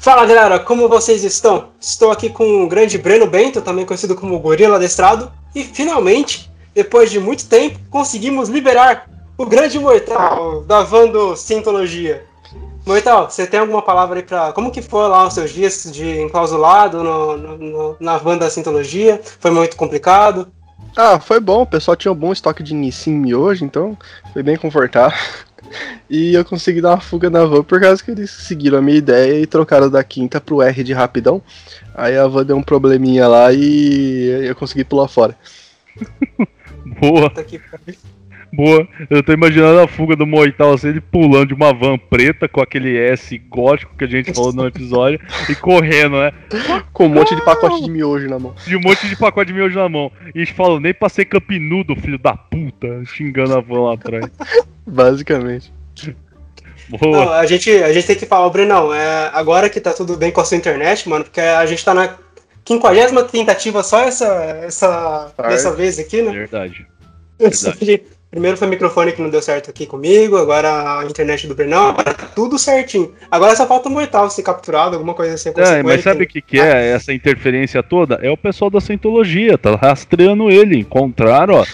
Fala 0.00 0.24
galera, 0.24 0.60
como 0.60 0.88
vocês 0.88 1.24
estão? 1.24 1.70
Estou 1.80 2.12
aqui 2.12 2.30
com 2.30 2.62
o 2.62 2.68
grande 2.68 2.96
Breno 2.96 3.26
Bento, 3.26 3.60
também 3.60 3.84
conhecido 3.84 4.14
como 4.14 4.38
Gorila 4.38 4.76
Adestrado, 4.76 5.30
e 5.52 5.64
finalmente, 5.64 6.48
depois 6.72 7.10
de 7.10 7.18
muito 7.18 7.48
tempo, 7.48 7.80
conseguimos 7.90 8.48
liberar 8.48 9.10
o 9.36 9.44
grande 9.44 9.76
Mortal 9.76 10.62
da 10.62 10.84
Vando 10.84 11.36
Sintologia. 11.36 12.24
Mortal, 12.86 13.28
você 13.28 13.44
tem 13.44 13.58
alguma 13.58 13.82
palavra 13.82 14.20
aí 14.20 14.22
pra. 14.22 14.52
Como 14.52 14.70
que 14.70 14.80
foi 14.80 15.08
lá 15.08 15.26
os 15.26 15.34
seus 15.34 15.50
dias 15.50 15.90
de 15.92 16.20
enclausulado 16.22 17.02
no, 17.02 17.36
no, 17.36 17.58
no, 17.58 17.96
na 17.98 18.20
Wanda 18.24 18.48
Sintologia? 18.48 19.20
Foi 19.40 19.50
muito 19.50 19.76
complicado? 19.76 20.46
Ah, 20.96 21.18
foi 21.18 21.40
bom, 21.40 21.62
o 21.62 21.66
pessoal 21.66 21.96
tinha 21.96 22.12
um 22.12 22.14
bom 22.14 22.32
estoque 22.32 22.62
de 22.62 22.72
Nissin 22.72 23.34
hoje, 23.34 23.64
então 23.64 23.98
foi 24.32 24.44
bem 24.44 24.56
confortável. 24.56 25.18
E 26.08 26.34
eu 26.34 26.44
consegui 26.44 26.80
dar 26.80 26.90
uma 26.90 27.00
fuga 27.00 27.28
na 27.28 27.44
van 27.44 27.62
por 27.62 27.80
causa 27.80 28.02
que 28.02 28.10
eles 28.10 28.30
seguiram 28.30 28.78
a 28.78 28.82
minha 28.82 28.98
ideia 28.98 29.40
e 29.40 29.46
trocaram 29.46 29.90
da 29.90 30.02
quinta 30.02 30.40
pro 30.40 30.62
R 30.62 30.84
de 30.84 30.92
rapidão. 30.92 31.42
Aí 31.94 32.16
a 32.16 32.26
van 32.26 32.44
deu 32.44 32.56
um 32.56 32.62
probleminha 32.62 33.26
lá 33.28 33.52
e 33.52 34.46
eu 34.46 34.54
consegui 34.54 34.84
pular 34.84 35.08
fora. 35.08 35.36
Boa. 37.00 37.32
Boa. 38.52 38.86
Eu 39.10 39.22
tô 39.22 39.32
imaginando 39.32 39.80
a 39.80 39.88
fuga 39.88 40.16
do 40.16 40.26
Moital 40.26 40.72
assim, 40.72 40.88
ele 40.88 41.00
pulando 41.00 41.48
de 41.48 41.54
uma 41.54 41.72
van 41.72 41.98
preta 41.98 42.48
com 42.48 42.60
aquele 42.60 42.96
S 42.96 43.36
gótico 43.38 43.94
que 43.96 44.04
a 44.04 44.08
gente 44.08 44.32
falou 44.32 44.52
no 44.52 44.66
episódio 44.66 45.20
e 45.48 45.54
correndo, 45.54 46.16
né? 46.16 46.32
Com 46.92 47.06
um 47.06 47.10
monte 47.10 47.34
de 47.34 47.44
pacote 47.44 47.82
de 47.82 47.90
miojo 47.90 48.28
na 48.28 48.38
mão. 48.38 48.54
E 48.66 48.74
um 48.74 48.80
monte 48.80 49.06
de 49.08 49.16
pacote 49.16 49.48
de 49.48 49.58
miojo 49.58 49.78
na 49.78 49.88
mão. 49.88 50.10
E 50.34 50.38
eles 50.38 50.50
falam, 50.50 50.80
nem 50.80 50.94
pra 50.94 51.08
ser 51.08 51.26
campinudo, 51.26 51.94
filho 51.96 52.18
da 52.18 52.34
puta, 52.34 53.04
xingando 53.04 53.56
a 53.56 53.60
van 53.60 53.82
lá 53.82 53.94
atrás. 53.94 54.24
Basicamente. 54.86 55.72
Boa. 56.88 57.24
Não, 57.24 57.32
a, 57.34 57.44
gente, 57.44 57.70
a 57.70 57.92
gente 57.92 58.06
tem 58.06 58.16
que 58.16 58.24
falar, 58.24 58.48
Brenão, 58.48 58.94
é, 58.94 59.30
agora 59.34 59.68
que 59.68 59.80
tá 59.80 59.92
tudo 59.92 60.16
bem 60.16 60.30
com 60.30 60.40
a 60.40 60.44
sua 60.44 60.56
internet, 60.56 61.06
mano, 61.06 61.24
porque 61.24 61.40
a 61.40 61.66
gente 61.66 61.84
tá 61.84 61.92
na 61.92 62.16
quinquagésima 62.64 63.24
tentativa 63.24 63.82
só 63.82 64.00
essa, 64.00 64.26
essa 64.62 65.32
dessa 65.36 65.74
vez 65.74 65.98
aqui, 65.98 66.22
né? 66.22 66.32
Verdade. 66.32 66.86
Verdade. 67.38 68.02
Primeiro 68.30 68.58
foi 68.58 68.68
o 68.68 68.70
microfone 68.70 69.12
que 69.12 69.22
não 69.22 69.30
deu 69.30 69.40
certo 69.40 69.70
aqui 69.70 69.86
comigo, 69.86 70.36
agora 70.36 71.00
a 71.00 71.04
internet 71.04 71.46
do 71.46 71.54
Brenão, 71.54 71.88
agora 71.88 72.12
tá 72.12 72.26
tudo 72.26 72.58
certinho. 72.58 73.14
Agora 73.30 73.56
só 73.56 73.66
falta 73.66 73.88
um 73.88 73.92
mortal 73.92 74.28
ser 74.28 74.42
capturado, 74.42 74.96
alguma 74.96 75.14
coisa 75.14 75.34
assim. 75.34 75.50
É, 75.56 75.82
mas 75.82 76.02
sabe 76.02 76.24
o 76.24 76.26
que, 76.26 76.42
que 76.42 76.60
é 76.60 76.90
essa 76.90 77.10
interferência 77.12 77.82
toda? 77.82 78.16
É 78.22 78.30
o 78.30 78.36
pessoal 78.36 78.70
da 78.70 78.82
Scientologia, 78.82 79.56
tá 79.56 79.74
rastreando 79.76 80.50
ele. 80.50 80.78
Encontraram, 80.78 81.54
ó. 81.54 81.66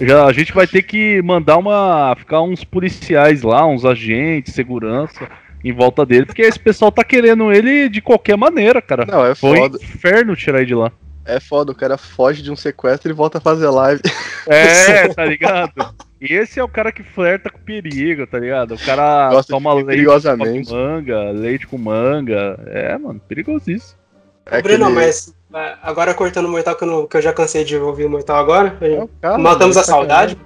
Já, 0.00 0.24
a 0.24 0.32
gente 0.32 0.54
vai 0.54 0.66
ter 0.66 0.82
que 0.82 1.20
mandar 1.22 1.58
uma. 1.58 2.14
ficar 2.16 2.40
uns 2.40 2.64
policiais 2.64 3.42
lá, 3.42 3.66
uns 3.66 3.84
agentes, 3.84 4.54
segurança 4.54 5.28
em 5.62 5.72
volta 5.72 6.06
dele, 6.06 6.24
porque 6.24 6.42
esse 6.42 6.58
pessoal 6.58 6.90
tá 6.92 7.02
querendo 7.02 7.52
ele 7.52 7.88
de 7.88 8.00
qualquer 8.00 8.36
maneira, 8.36 8.80
cara. 8.80 9.04
Não, 9.04 9.26
é 9.26 9.34
Foi 9.34 9.58
foda. 9.58 9.78
inferno 9.82 10.36
tirar 10.36 10.58
ele 10.58 10.66
de 10.66 10.74
lá. 10.74 10.92
É 11.28 11.38
foda, 11.40 11.70
o 11.72 11.74
cara 11.74 11.96
foge 11.98 12.42
de 12.42 12.50
um 12.50 12.56
sequestro 12.56 13.10
e 13.10 13.14
volta 13.14 13.38
a 13.38 13.40
fazer 13.40 13.68
live. 13.68 14.00
É, 14.50 15.08
tá 15.12 15.26
ligado? 15.26 15.94
E 16.18 16.32
esse 16.32 16.58
é 16.58 16.64
o 16.64 16.68
cara 16.68 16.90
que 16.90 17.02
flerta 17.02 17.50
com 17.50 17.58
perigo, 17.58 18.26
tá 18.26 18.38
ligado? 18.38 18.74
O 18.74 18.78
cara 18.78 19.28
Gosta 19.28 19.52
toma 19.52 19.70
de 19.72 19.76
leite 19.82 19.88
perigosamente. 19.88 20.70
com 20.70 20.74
manga, 20.74 21.30
leite 21.32 21.66
com 21.66 21.76
manga. 21.76 22.58
É, 22.66 22.96
mano, 22.96 23.20
perigosíssimo. 23.28 23.98
É 24.46 24.62
Breno, 24.62 24.86
aquele- 24.86 24.98
mas 24.98 25.34
agora 25.82 26.14
cortando 26.14 26.46
o 26.46 26.48
Mortal, 26.48 26.74
que 26.76 26.84
eu, 26.84 26.88
não- 26.88 27.06
que 27.06 27.14
eu 27.18 27.20
já 27.20 27.30
cansei 27.34 27.62
de 27.62 27.76
ouvir 27.76 28.06
o 28.06 28.10
Mortal 28.10 28.38
agora, 28.38 28.74
É 28.80 29.02
o 29.02 29.08
cara, 29.20 29.36
matamos 29.36 29.76
né? 29.76 29.82
a 29.82 29.84
saudade. 29.84 30.38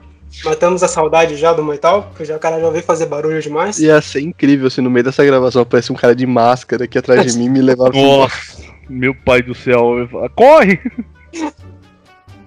Matamos 0.45 0.83
a 0.83 0.89
saudade 0.89 1.37
já 1.37 1.53
do 1.53 1.63
Mortal, 1.63 2.03
porque 2.11 2.25
já 2.25 2.35
o 2.35 2.41
cara 2.41 2.59
já 2.61 2.69
veio 2.71 2.83
fazer 2.83 3.07
barulho 3.07 3.41
demais. 3.41 3.79
Ia 3.79 4.01
ser 4.03 4.23
incrível 4.23 4.69
se 4.69 4.81
no 4.81 4.91
meio 4.91 5.05
dessa 5.05 5.25
gravação 5.25 5.63
aparece 5.63 5.93
um 5.93 5.97
cara 5.97 6.17
de 6.17 6.27
máscara 6.27 6.85
aqui 6.87 6.99
atrás 6.99 7.25
de 7.33 7.39
mim 7.39 7.45
e 7.45 7.51
me 7.51 7.61
levar 7.63 7.91
pro 7.91 8.01
Nossa, 8.01 8.63
meu 8.89 9.15
pai 9.15 9.43
do 9.43 9.55
céu. 9.55 10.09
Corre! 10.35 10.81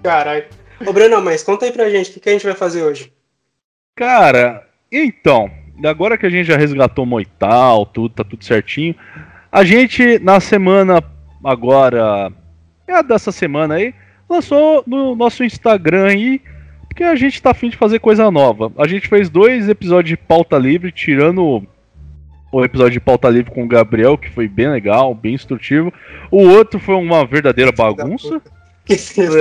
Caralho. 0.02 0.44
Ô, 0.84 0.92
Breno, 0.92 1.22
mas 1.22 1.42
conta 1.42 1.64
aí 1.64 1.72
pra 1.72 1.90
gente, 1.90 2.10
o 2.10 2.14
que, 2.14 2.20
que 2.20 2.28
a 2.28 2.32
gente 2.32 2.44
vai 2.44 2.54
fazer 2.54 2.82
hoje? 2.82 3.12
Cara, 3.94 4.66
então, 4.92 5.50
agora 5.84 6.18
que 6.18 6.26
a 6.26 6.30
gente 6.30 6.46
já 6.46 6.56
resgatou 6.56 7.04
o 7.04 7.06
Moital, 7.06 7.86
tudo, 7.86 8.14
tá 8.14 8.22
tudo 8.22 8.44
certinho. 8.44 8.94
A 9.50 9.64
gente, 9.64 10.18
na 10.18 10.38
semana 10.38 11.02
agora, 11.42 12.30
é 12.86 12.92
a 12.92 13.02
dessa 13.02 13.32
semana 13.32 13.74
aí, 13.74 13.94
lançou 14.28 14.84
no 14.86 15.16
nosso 15.16 15.42
Instagram 15.42 16.06
aí, 16.08 16.42
porque 16.88 17.02
a 17.02 17.16
gente 17.16 17.40
tá 17.40 17.50
afim 17.50 17.70
de 17.70 17.76
fazer 17.76 17.98
coisa 17.98 18.30
nova. 18.30 18.70
A 18.76 18.86
gente 18.86 19.08
fez 19.08 19.30
dois 19.30 19.68
episódios 19.68 20.10
de 20.10 20.16
pauta 20.16 20.58
livre, 20.58 20.92
tirando 20.92 21.66
o 22.56 22.64
episódio 22.64 22.92
de 22.92 23.00
pauta 23.00 23.28
livre 23.28 23.50
com 23.50 23.64
o 23.64 23.68
Gabriel, 23.68 24.16
que 24.16 24.30
foi 24.30 24.48
bem 24.48 24.68
legal, 24.68 25.14
bem 25.14 25.34
instrutivo. 25.34 25.92
O 26.30 26.38
outro 26.38 26.80
foi 26.80 26.94
uma 26.94 27.26
verdadeira 27.26 27.70
bagunça. 27.70 28.40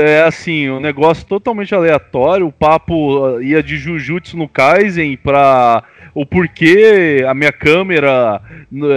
É 0.01 0.23
assim, 0.23 0.69
um 0.69 0.79
negócio 0.79 1.25
totalmente 1.25 1.73
aleatório. 1.73 2.47
O 2.47 2.51
papo 2.51 3.19
uh, 3.19 3.41
ia 3.41 3.61
de 3.63 3.77
Jujutsu 3.77 4.35
no 4.35 4.49
Kaisen 4.49 5.15
pra 5.15 5.83
o 6.15 6.25
porquê 6.25 7.23
a 7.27 7.33
minha 7.33 7.51
câmera 7.51 8.41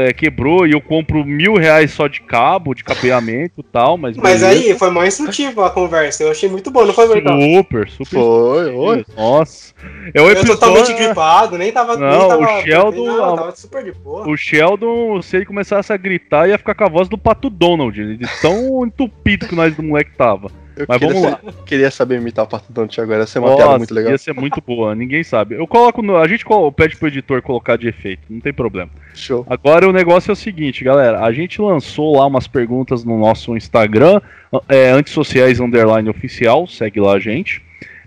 é, 0.07 0.13
quebrou 0.13 0.65
e 0.67 0.73
eu 0.73 0.81
compro 0.81 1.25
mil 1.25 1.57
reais 1.57 1.91
só 1.91 2.07
de 2.07 2.21
cabo, 2.23 2.75
de 2.75 2.85
cabeamento 2.85 3.61
e 3.61 3.63
tal, 3.65 3.99
mas. 3.99 4.17
Mas 4.17 4.41
beleza. 4.41 4.47
aí 4.71 4.79
foi 4.79 4.91
mal 4.91 5.05
instrutivo 5.05 5.63
a 5.63 5.71
conversa, 5.71 6.23
eu 6.23 6.31
achei 6.31 6.49
muito 6.49 6.71
bom, 6.71 6.87
não 6.87 6.95
foi, 6.95 7.07
Mortal? 7.09 7.41
Super, 7.41 7.89
super. 7.91 8.11
Foi, 8.19 8.71
oi. 8.73 9.05
Nossa. 9.17 9.75
É 10.15 10.23
o 10.23 10.31
Eu 10.31 10.45
totalmente 10.47 10.83
episódio. 10.85 11.07
gripado, 11.07 11.59
nem 11.59 11.73
tava. 11.73 11.97
Não, 11.97 12.09
nem 12.19 12.29
tava 12.29 12.43
o 12.43 12.63
Sheldon- 12.63 13.05
Não, 13.07 13.37
tava 13.37 13.57
super 13.57 13.83
de 13.85 13.93
boa. 13.93 14.29
O 14.29 14.37
Sheldon, 14.37 15.21
se 15.21 15.37
ele 15.37 15.45
começasse 15.45 15.93
a 15.93 15.97
gritar, 15.97 16.49
ia 16.49 16.57
ficar 16.57 16.75
com 16.75 16.85
a 16.85 16.89
voz 16.89 17.09
do 17.09 17.19
Pato 17.19 17.51
Donald, 17.51 18.17
de 18.17 18.41
tão 18.41 18.87
entupido 18.87 19.49
que 19.49 19.55
nós 19.57 19.75
do 19.75 19.83
moleque 19.83 20.13
tava. 20.17 20.51
Eu 20.79 20.87
Mas 20.89 20.99
queria, 20.99 21.15
vamos 21.15 21.31
lá. 21.31 21.41
sa- 21.45 21.53
queria 21.67 21.91
saber 21.91 22.17
imitar 22.21 22.45
o 22.45 22.49
Pato 22.49 22.73
Donald 22.73 23.01
agora, 23.01 23.23
essa 23.25 23.39
é 23.39 23.41
uma 23.41 23.49
piada 23.49 23.65
Nossa, 23.65 23.79
muito 23.79 23.95
legal. 23.95 24.13
ia 24.13 24.19
ser 24.19 24.33
muito 24.33 24.63
boa, 24.65 24.95
ninguém 24.95 25.25
sabe. 25.25 25.57
Eu 25.57 25.67
coloco 25.67 26.01
no, 26.03 26.17
a 26.17 26.29
gente 26.29 26.45
pede 26.77 26.97
pro 26.97 27.09
editor 27.09 27.43
colocar 27.43 27.77
de 27.77 27.89
efeito, 27.89 28.23
não 28.31 28.41
tem 28.41 28.53
problema. 28.53 28.91
Show. 29.15 29.45
Agora 29.51 29.89
o 29.89 29.93
negócio 29.93 30.31
é 30.31 30.33
o 30.33 30.37
seguinte, 30.37 30.85
galera, 30.85 31.25
a 31.25 31.33
gente 31.33 31.61
lançou 31.61 32.17
lá 32.17 32.27
umas 32.27 32.47
perguntas 32.47 33.05
no 33.05 33.19
nosso 33.19 33.57
Instagram, 33.57 34.21
é, 34.69 34.91
antissociais 34.91 35.59
underline 35.61 36.09
oficial, 36.09 36.67
segue 36.67 37.01
lá 37.01 37.15
a 37.15 37.19
gente. 37.19 37.61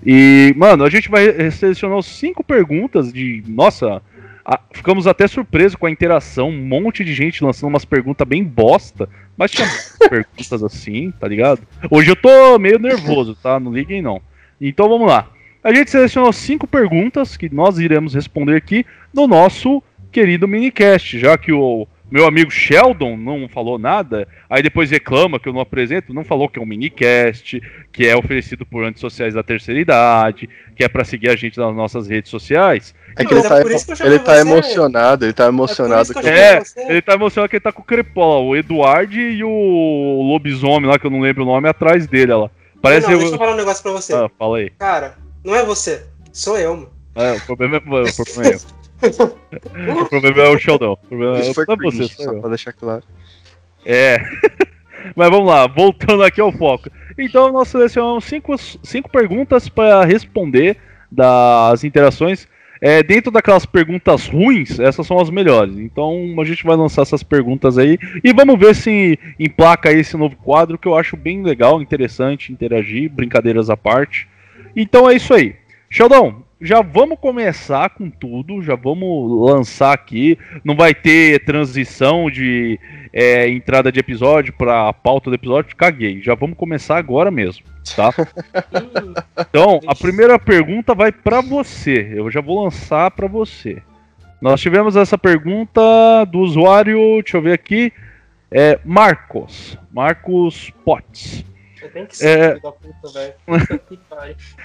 E, 0.06 0.54
mano, 0.58 0.84
a 0.84 0.90
gente 0.90 1.10
vai 1.10 1.52
selecionar 1.52 2.02
cinco 2.02 2.44
perguntas 2.44 3.14
de, 3.14 3.44
nossa, 3.48 4.02
a- 4.52 4.60
ficamos 4.74 5.08
até 5.08 5.28
surpresos 5.28 5.76
com 5.76 5.86
a 5.86 5.92
interação, 5.92 6.50
um 6.50 6.66
monte 6.66 7.04
de 7.06 7.14
gente 7.14 7.44
lançando 7.44 7.70
umas 7.70 7.86
perguntas 7.86 8.28
bem 8.28 8.44
bosta, 8.44 9.08
mas 9.38 9.52
tinha 9.52 9.68
perguntas 10.10 10.62
assim, 10.64 11.12
tá 11.20 11.28
ligado? 11.28 11.62
Hoje 11.90 12.10
eu 12.12 12.16
tô 12.16 12.60
meio 12.60 12.78
nervoso, 12.78 13.36
tá? 13.36 13.60
Não 13.60 13.72
liguem 13.74 14.02
não. 14.02 14.22
Então 14.60 14.90
vamos 14.90 15.08
lá. 15.08 15.30
A 15.64 15.74
gente 15.74 15.90
selecionou 15.92 16.34
cinco 16.34 16.68
perguntas 16.68 17.38
que 17.38 17.54
nós 17.54 17.78
iremos 17.80 18.14
responder 18.14 18.56
aqui 18.56 18.86
no 19.14 19.28
nosso 19.28 19.82
querido 20.12 20.48
minicast, 20.48 21.18
já 21.18 21.38
que 21.38 21.54
o 21.54 21.88
meu 22.12 22.28
amigo 22.28 22.52
Sheldon 22.52 23.16
não 23.16 23.48
falou 23.48 23.80
nada, 23.80 24.28
aí 24.50 24.62
depois 24.62 24.92
reclama 24.92 25.40
que 25.40 25.48
eu 25.48 25.54
não 25.54 25.62
apresento, 25.62 26.14
não 26.14 26.26
falou 26.26 26.50
que 26.50 26.60
é 26.60 26.62
um 26.62 26.66
minicast, 26.66 27.62
que 27.92 28.06
é 28.06 28.16
oferecido 28.16 28.66
por 28.66 28.84
antissociais 28.84 29.34
da 29.34 29.42
terceira 29.42 29.80
idade, 29.80 30.50
que 30.76 30.84
é 30.84 30.90
pra 30.90 31.06
seguir 31.06 31.30
a 31.30 31.36
gente 31.38 31.58
nas 31.58 31.74
nossas 31.74 32.08
redes 32.08 32.30
sociais. 32.30 32.94
É 33.16 33.24
que 33.24 33.34
ele 33.34 33.40
é 33.40 33.44
tá, 33.44 33.96
chamei 33.96 34.14
ele 34.14 34.20
tá 34.20 34.38
emocionado, 34.40 35.26
ele 35.26 35.34
tá 35.34 35.48
emocionado. 35.48 36.12
É 36.12 36.14
por 36.14 36.24
isso 36.24 36.74
que 36.76 36.80
É, 36.82 36.92
ele 36.92 37.02
tá 37.02 37.14
emocionado 37.14 37.50
que 37.50 37.56
ele 37.56 37.64
tá 37.64 37.72
com 37.72 37.82
o 37.82 37.86
Crepola, 37.86 38.42
o 38.42 38.56
Eduardo 38.58 39.16
e 39.16 39.42
o 39.44 40.22
lobisomem 40.22 40.90
lá, 40.90 41.00
que 41.00 41.08
eu 41.08 41.12
não 41.12 41.22
lembro 41.22 41.44
o 41.44 41.46
nome, 41.46 41.70
atrás 41.70 42.08
dele, 42.08 42.34
ó. 42.34 42.50
Parece 42.82 43.08
não, 43.08 43.14
eu... 43.14 43.20
deixa 43.20 43.36
eu 43.36 43.40
falar 43.40 43.54
um 43.54 43.58
negócio 43.58 43.84
pra 43.84 43.92
você. 43.94 44.14
Ah, 44.14 44.30
fala 44.38 44.58
aí. 44.58 44.70
Cara, 44.72 45.16
não 45.44 45.56
é 45.56 45.64
você, 45.64 46.06
sou 46.34 46.58
eu, 46.58 46.76
mano. 46.76 46.90
É, 47.16 47.34
o 47.34 47.42
problema 47.42 47.78
é, 47.78 47.80
o 47.80 47.82
problema 47.82 48.50
é 48.50 48.56
eu. 48.56 48.60
O 49.02 50.06
problema 50.06 50.42
é 50.42 50.50
o 50.50 50.60
Sheldon. 50.60 50.94
O 50.94 50.98
problema 50.98 51.38
é, 51.38 51.42
Isso 51.42 51.54
foi 51.54 51.66
não 51.68 51.74
é 51.74 51.78
você, 51.78 51.98
cringe, 51.98 52.14
sou 52.14 52.26
só 52.26 52.40
pra 52.40 52.50
deixar 52.50 52.74
claro. 52.74 53.04
É. 53.86 54.20
Mas 55.16 55.30
vamos 55.30 55.48
lá, 55.48 55.68
voltando 55.68 56.24
aqui 56.24 56.40
ao 56.40 56.52
foco. 56.52 56.90
Então 57.18 57.52
nós 57.52 57.68
selecionamos 57.68 58.24
cinco, 58.26 58.56
cinco 58.58 59.10
perguntas 59.10 59.68
para 59.68 60.06
responder 60.06 60.78
das 61.12 61.84
interações. 61.84 62.48
É, 62.84 63.04
dentro 63.04 63.32
daquelas 63.32 63.64
perguntas 63.64 64.28
ruins, 64.28 64.80
essas 64.80 65.06
são 65.06 65.20
as 65.20 65.30
melhores. 65.30 65.78
Então 65.78 66.36
a 66.40 66.44
gente 66.44 66.64
vai 66.64 66.76
lançar 66.76 67.04
essas 67.04 67.22
perguntas 67.22 67.78
aí 67.78 67.98
e 68.24 68.34
vamos 68.34 68.60
ver 68.60 68.76
se 68.76 69.20
emplaca 69.40 69.92
esse 69.92 70.18
novo 70.18 70.36
quadro 70.38 70.80
que 70.80 70.88
eu 70.88 70.96
acho 70.96 71.16
bem 71.16 71.44
legal, 71.44 71.80
interessante, 71.80 72.52
interagir, 72.52 73.12
brincadeiras 73.12 73.70
à 73.70 73.78
parte. 73.78 74.28
Então 74.76 75.08
é 75.08 75.16
isso 75.16 75.32
aí. 75.32 75.56
Sheldon, 75.92 76.42
já 76.62 76.82
vamos 76.82 77.18
começar 77.20 77.90
com 77.90 78.08
tudo, 78.10 78.62
já 78.62 78.76
vamos 78.76 79.50
lançar 79.50 79.94
aqui. 79.94 80.38
Não 80.64 80.76
vai 80.76 80.94
ter 80.94 81.44
transição 81.44 82.30
de 82.30 82.80
é, 83.12 83.50
entrada 83.50 83.92
de 83.92 84.00
episódio 84.00 84.54
para 84.54 84.94
pauta 84.94 85.32
do 85.32 85.36
episódio, 85.36 85.76
caguei. 85.76 86.22
Já 86.22 86.36
vamos 86.36 86.56
começar 86.56 86.98
agora 86.98 87.32
mesmo, 87.32 87.66
tá? 87.96 88.12
Então, 89.50 89.80
a 89.88 89.96
primeira 89.96 90.38
pergunta 90.38 90.94
vai 90.94 91.12
para 91.12 91.42
você. 91.42 92.14
Eu 92.16 92.30
já 92.30 92.40
vou 92.40 92.64
lançar 92.64 93.10
para 93.12 93.28
você. 93.28 93.82
Nós 94.40 94.62
tivemos 94.62 94.96
essa 94.96 95.18
pergunta 95.18 95.82
do 96.26 96.40
usuário, 96.40 97.22
deixa 97.22 97.38
eu 97.38 97.42
ver 97.42 97.54
aqui, 97.54 97.92
É 98.52 98.80
Marcos. 98.86 99.78
Marcos 99.92 100.72
Potts. 100.86 101.44
Tem 101.90 102.06
que 102.06 102.18
ser, 102.18 102.40
É. 102.40 102.60
da 102.60 102.72
puta, 102.72 103.10
velho. 103.14 103.34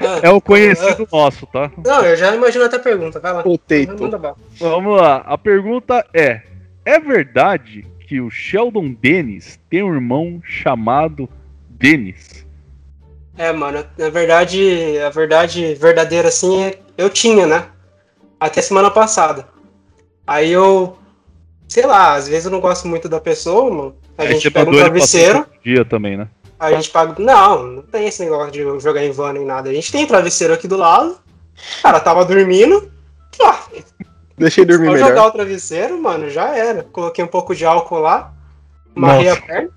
Ah, 0.01 0.21
É 0.23 0.31
o 0.31 0.41
conhecido 0.41 1.09
nosso, 1.11 1.47
tá? 1.47 1.71
Não, 1.85 2.03
eu 2.03 2.17
já 2.17 2.35
imagino 2.35 2.65
até 2.65 2.77
a 2.77 2.81
pergunta, 2.81 3.19
vai 3.21 3.33
lá. 3.33 3.45
Manda 3.99 4.19
bala. 4.19 4.37
Vamos 4.59 4.97
lá. 4.97 5.17
A 5.19 5.39
pergunta 5.39 6.05
é: 6.15 6.43
É 6.85 6.99
verdade 6.99 7.87
que 8.07 8.21
o 8.21 8.31
Sheldon 8.31 8.93
Dennis 8.93 9.59
tem 9.69 9.83
um 9.83 9.93
irmão 9.95 10.41
chamado 10.45 11.29
Dennis? 11.69 12.47
É, 13.39 13.53
mano, 13.53 13.85
na 13.99 14.09
verdade, 14.09 14.99
a 14.99 15.11
verdade 15.11 15.75
verdadeira 15.75 16.29
assim 16.29 16.63
é 16.65 16.79
eu 16.97 17.11
tinha, 17.11 17.47
né? 17.47 17.67
Até 18.41 18.63
semana 18.63 18.91
passada. 18.91 19.47
Aí 20.27 20.51
eu, 20.51 20.97
sei 21.69 21.85
lá, 21.87 22.15
às 22.15 22.29
vezes 22.29 22.47
eu 22.47 22.51
não 22.51 22.61
gosto 22.61 22.89
muito 22.89 23.09
da 23.09 23.21
pessoa, 23.21 23.71
mano. 23.71 23.97
A 24.17 24.23
Aí 24.23 24.33
gente 24.33 24.51
pega 24.51 24.71
um 24.71 24.75
travesseiro, 24.75 25.47
dia 25.63 25.85
também, 25.85 26.17
né? 26.17 26.29
A 26.59 26.73
gente 26.73 26.91
paga. 26.91 27.15
Não, 27.23 27.63
não 27.63 27.83
tem 27.83 28.07
esse 28.07 28.23
negócio 28.25 28.53
de 28.53 28.63
jogar 28.81 29.05
em 29.05 29.11
van 29.11 29.33
nem 29.33 29.45
nada. 29.45 29.71
A 29.71 29.73
gente 29.73 29.93
tem 29.93 30.07
travesseiro 30.07 30.55
aqui 30.55 30.67
do 30.69 30.77
lado. 30.77 31.19
O 31.79 31.83
cara 31.83 32.01
tava 32.01 32.25
dormindo. 32.25 32.91
Ah, 33.43 33.61
Deixei 34.39 34.65
dormir 34.65 34.87
Só 34.87 34.93
melhor. 34.93 35.09
jogar 35.09 35.27
o 35.27 35.31
travesseiro, 35.31 36.01
mano, 36.01 36.29
já 36.31 36.55
era. 36.55 36.83
Coloquei 36.83 37.25
um 37.25 37.29
pouco 37.29 37.55
de 37.55 37.65
álcool 37.65 37.99
lá, 38.01 38.33
amarrei 38.95 39.29
a 39.31 39.37
perna. 39.41 39.71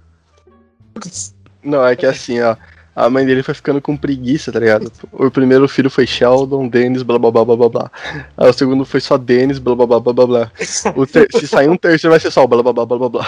Não, 1.64 1.86
é 1.86 1.96
que 1.96 2.06
assim, 2.06 2.42
ó. 2.42 2.56
A 2.96 3.10
mãe 3.10 3.26
dele 3.26 3.42
foi 3.42 3.54
ficando 3.54 3.82
com 3.82 3.96
preguiça, 3.96 4.52
tá 4.52 4.60
ligado? 4.60 4.92
O 5.14 5.32
primeiro 5.32 5.66
filho 5.70 5.90
foi 5.90 6.06
Sheldon, 6.06 6.68
Dennis, 6.68 7.02
blá 7.02 7.18
blá 7.18 7.32
blá 7.32 7.46
blá 7.46 7.56
blá 7.56 7.70
blá. 7.70 7.92
Aí 8.38 8.50
o 8.50 8.54
segundo 8.54 8.84
foi 8.84 9.00
só 9.00 9.18
Dennis, 9.18 9.58
blá 9.58 9.74
blá 9.74 9.86
blá 9.86 10.00
blá 10.02 10.14
blá 10.14 10.28
blá. 10.28 10.52
Se 10.58 11.48
sair 11.48 11.70
um 11.70 11.78
terceiro 11.78 12.12
vai 12.12 12.20
ser 12.20 12.32
só 12.32 12.46
blá 12.46 12.62
blá 12.62 12.74
blá 12.74 12.86
blá 12.86 12.98
blá 12.98 13.10
blá. 13.10 13.26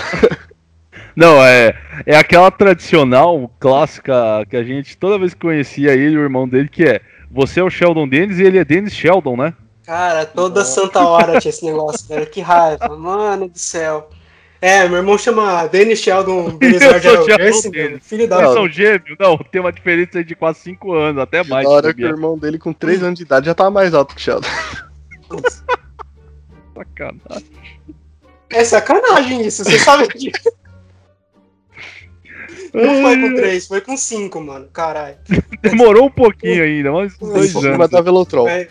Não, 1.15 1.43
é, 1.43 1.75
é 2.05 2.15
aquela 2.15 2.49
tradicional 2.49 3.51
clássica 3.59 4.45
que 4.49 4.55
a 4.55 4.63
gente 4.63 4.97
toda 4.97 5.19
vez 5.19 5.33
que 5.33 5.41
conhecia 5.41 5.93
ele, 5.93 6.17
o 6.17 6.21
irmão 6.21 6.47
dele, 6.47 6.69
que 6.69 6.83
é 6.83 7.01
você 7.29 7.59
é 7.59 7.63
o 7.63 7.69
Sheldon 7.69 8.07
Dennis 8.07 8.39
e 8.39 8.43
ele 8.43 8.57
é 8.57 8.65
Dennis 8.65 8.93
Sheldon, 8.93 9.37
né? 9.37 9.53
Cara, 9.85 10.25
toda 10.25 10.63
santa 10.63 10.99
hora 11.05 11.39
tinha 11.39 11.49
esse 11.49 11.65
negócio, 11.65 12.07
velho. 12.07 12.25
Que 12.27 12.41
raiva, 12.41 12.89
mano 12.97 13.49
do 13.49 13.57
céu. 13.57 14.09
É, 14.61 14.87
meu 14.87 14.97
irmão 14.97 15.17
chama 15.17 15.65
Dennis 15.67 15.99
Sheldon 15.99 16.59
Algerce, 16.61 17.71
Dennis. 17.71 17.89
mano. 17.89 18.01
Filho 18.01 18.27
da 18.27 18.35
Eles 18.37 18.47
Não. 18.47 18.53
são 18.53 18.69
gêmeos? 18.69 19.17
Não, 19.19 19.37
tem 19.37 19.59
uma 19.59 19.71
diferença 19.71 20.23
de 20.23 20.35
quase 20.35 20.59
5 20.59 20.93
anos, 20.93 21.21
até 21.21 21.43
mais. 21.43 21.65
Na 21.67 21.73
hora 21.73 21.93
que 21.93 22.03
o 22.03 22.07
irmão 22.07 22.37
dele 22.37 22.59
com 22.59 22.71
3 22.71 23.01
anos 23.01 23.17
de 23.17 23.23
idade 23.25 23.47
já 23.47 23.55
tava 23.55 23.71
mais 23.71 23.93
alto 23.93 24.13
que 24.13 24.21
o 24.21 24.23
Sheldon. 24.23 24.47
Sacanagem. 26.75 27.51
É 28.49 28.63
sacanagem 28.63 29.41
isso, 29.47 29.63
você 29.63 29.79
sabe 29.79 30.07
disso. 30.09 30.51
Não 32.73 33.01
foi 33.01 33.19
com 33.19 33.35
3, 33.35 33.67
foi 33.67 33.81
com 33.81 33.97
5, 33.97 34.41
mano. 34.41 34.67
Caralho. 34.71 35.17
Demorou 35.61 36.05
um 36.05 36.11
pouquinho 36.11 36.63
ainda, 36.63 36.91
mas 36.91 37.17
dois 37.17 37.55
anos. 37.55 38.03
Velotrol. 38.03 38.45
Mas, 38.45 38.67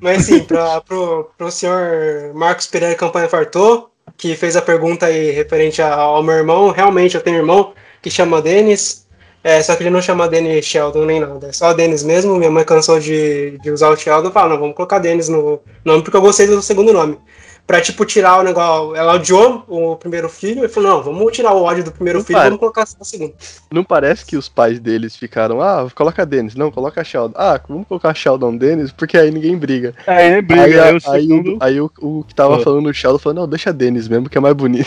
mas 0.00 0.18
assim, 0.20 0.40
pra, 0.40 0.80
pro, 0.80 1.30
pro 1.38 1.50
senhor 1.50 2.32
Marcos 2.34 2.66
Pereira 2.66 2.94
Campanha 2.94 3.28
Fartou, 3.28 3.90
que 4.16 4.34
fez 4.36 4.56
a 4.56 4.62
pergunta 4.62 5.06
aí 5.06 5.30
referente 5.30 5.80
ao 5.80 6.22
meu 6.22 6.34
irmão, 6.34 6.70
realmente 6.70 7.14
eu 7.14 7.20
tenho 7.20 7.36
um 7.36 7.40
irmão 7.40 7.72
que 8.02 8.10
chama 8.10 8.42
Denis, 8.42 9.06
é, 9.42 9.62
só 9.62 9.76
que 9.76 9.82
ele 9.82 9.90
não 9.90 10.02
chama 10.02 10.28
Denis 10.28 10.64
Sheldon 10.64 11.04
nem 11.04 11.20
nada, 11.20 11.48
é 11.48 11.52
só 11.52 11.72
Denis 11.72 12.02
mesmo. 12.02 12.36
Minha 12.36 12.50
mãe 12.50 12.64
cansou 12.64 12.98
de, 12.98 13.58
de 13.62 13.70
usar 13.70 13.90
o 13.90 13.96
Sheldon, 13.96 14.30
fala, 14.30 14.50
não, 14.50 14.58
vamos 14.58 14.74
colocar 14.74 14.98
Denis 14.98 15.28
no 15.28 15.60
nome, 15.84 16.02
porque 16.02 16.16
eu 16.16 16.22
gostei 16.22 16.46
do 16.46 16.62
segundo 16.62 16.92
nome. 16.92 17.18
Pra, 17.66 17.80
tipo, 17.80 18.04
tirar 18.04 18.38
o 18.40 18.42
negócio. 18.42 18.94
Ela 18.94 19.14
odiou 19.14 19.64
o 19.66 19.96
primeiro 19.96 20.28
filho 20.28 20.62
e 20.64 20.68
falou: 20.68 20.90
não, 20.90 21.02
vamos 21.02 21.32
tirar 21.32 21.52
o 21.54 21.62
ódio 21.62 21.82
do 21.82 21.90
primeiro 21.90 22.18
Não 22.18 22.26
filho 22.26 22.38
e 22.38 22.42
vamos 22.44 22.58
colocar 22.58 22.82
o 23.00 23.04
segundo. 23.04 23.32
Não 23.72 23.82
parece 23.82 24.26
que 24.26 24.36
os 24.36 24.50
pais 24.50 24.78
deles 24.78 25.16
ficaram, 25.16 25.62
ah, 25.62 25.88
coloca 25.94 26.26
Dennis. 26.26 26.54
Não, 26.54 26.70
coloca 26.70 27.02
Sheldon. 27.02 27.32
Ah, 27.34 27.58
vamos 27.66 27.88
colocar 27.88 28.12
Sheldon 28.14 28.54
Dennis, 28.58 28.92
porque 28.92 29.16
aí 29.16 29.30
ninguém 29.30 29.56
briga. 29.56 29.94
Aí 30.06 30.32
ele 30.32 30.42
briga, 30.42 30.62
aí, 30.64 30.74
aí, 30.74 30.78
a- 30.78 30.92
o 30.92 31.10
aí 31.12 31.20
segundo. 31.22 31.54
o, 31.54 31.58
aí 31.60 31.80
o, 31.80 31.90
o 32.02 32.24
que 32.28 32.34
tava 32.34 32.56
Ah. 32.56 32.60
falando 32.60 32.86
o 32.86 32.92
Sheldon 32.92 33.18
falou, 33.18 33.40
não, 33.40 33.48
deixa 33.48 33.72
Dennis 33.72 34.08
mesmo, 34.08 34.28
que 34.28 34.36
é 34.36 34.40
mais 34.42 34.54
bonito. 34.54 34.86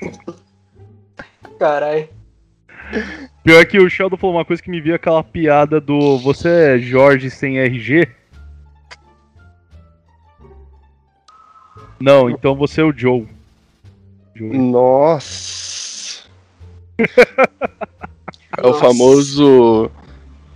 Caralho. 1.58 2.08
Pior 3.44 3.64
que 3.66 3.78
o 3.78 3.88
Sheldon 3.88 4.16
falou 4.16 4.36
uma 4.36 4.44
coisa 4.44 4.62
que 4.62 4.70
me 4.70 4.80
viu 4.80 4.94
aquela 4.94 5.22
piada 5.22 5.80
do 5.80 6.18
você 6.18 6.48
é 6.74 6.78
Jorge 6.78 7.30
sem 7.30 7.58
RG? 7.58 8.08
Não, 12.02 12.28
então 12.28 12.56
você 12.56 12.80
é 12.80 12.84
o 12.84 12.92
Joe. 12.92 13.28
Joe. 14.34 14.58
Nossa. 14.58 16.24
É 18.58 18.66
o 18.66 18.74
famoso. 18.74 19.90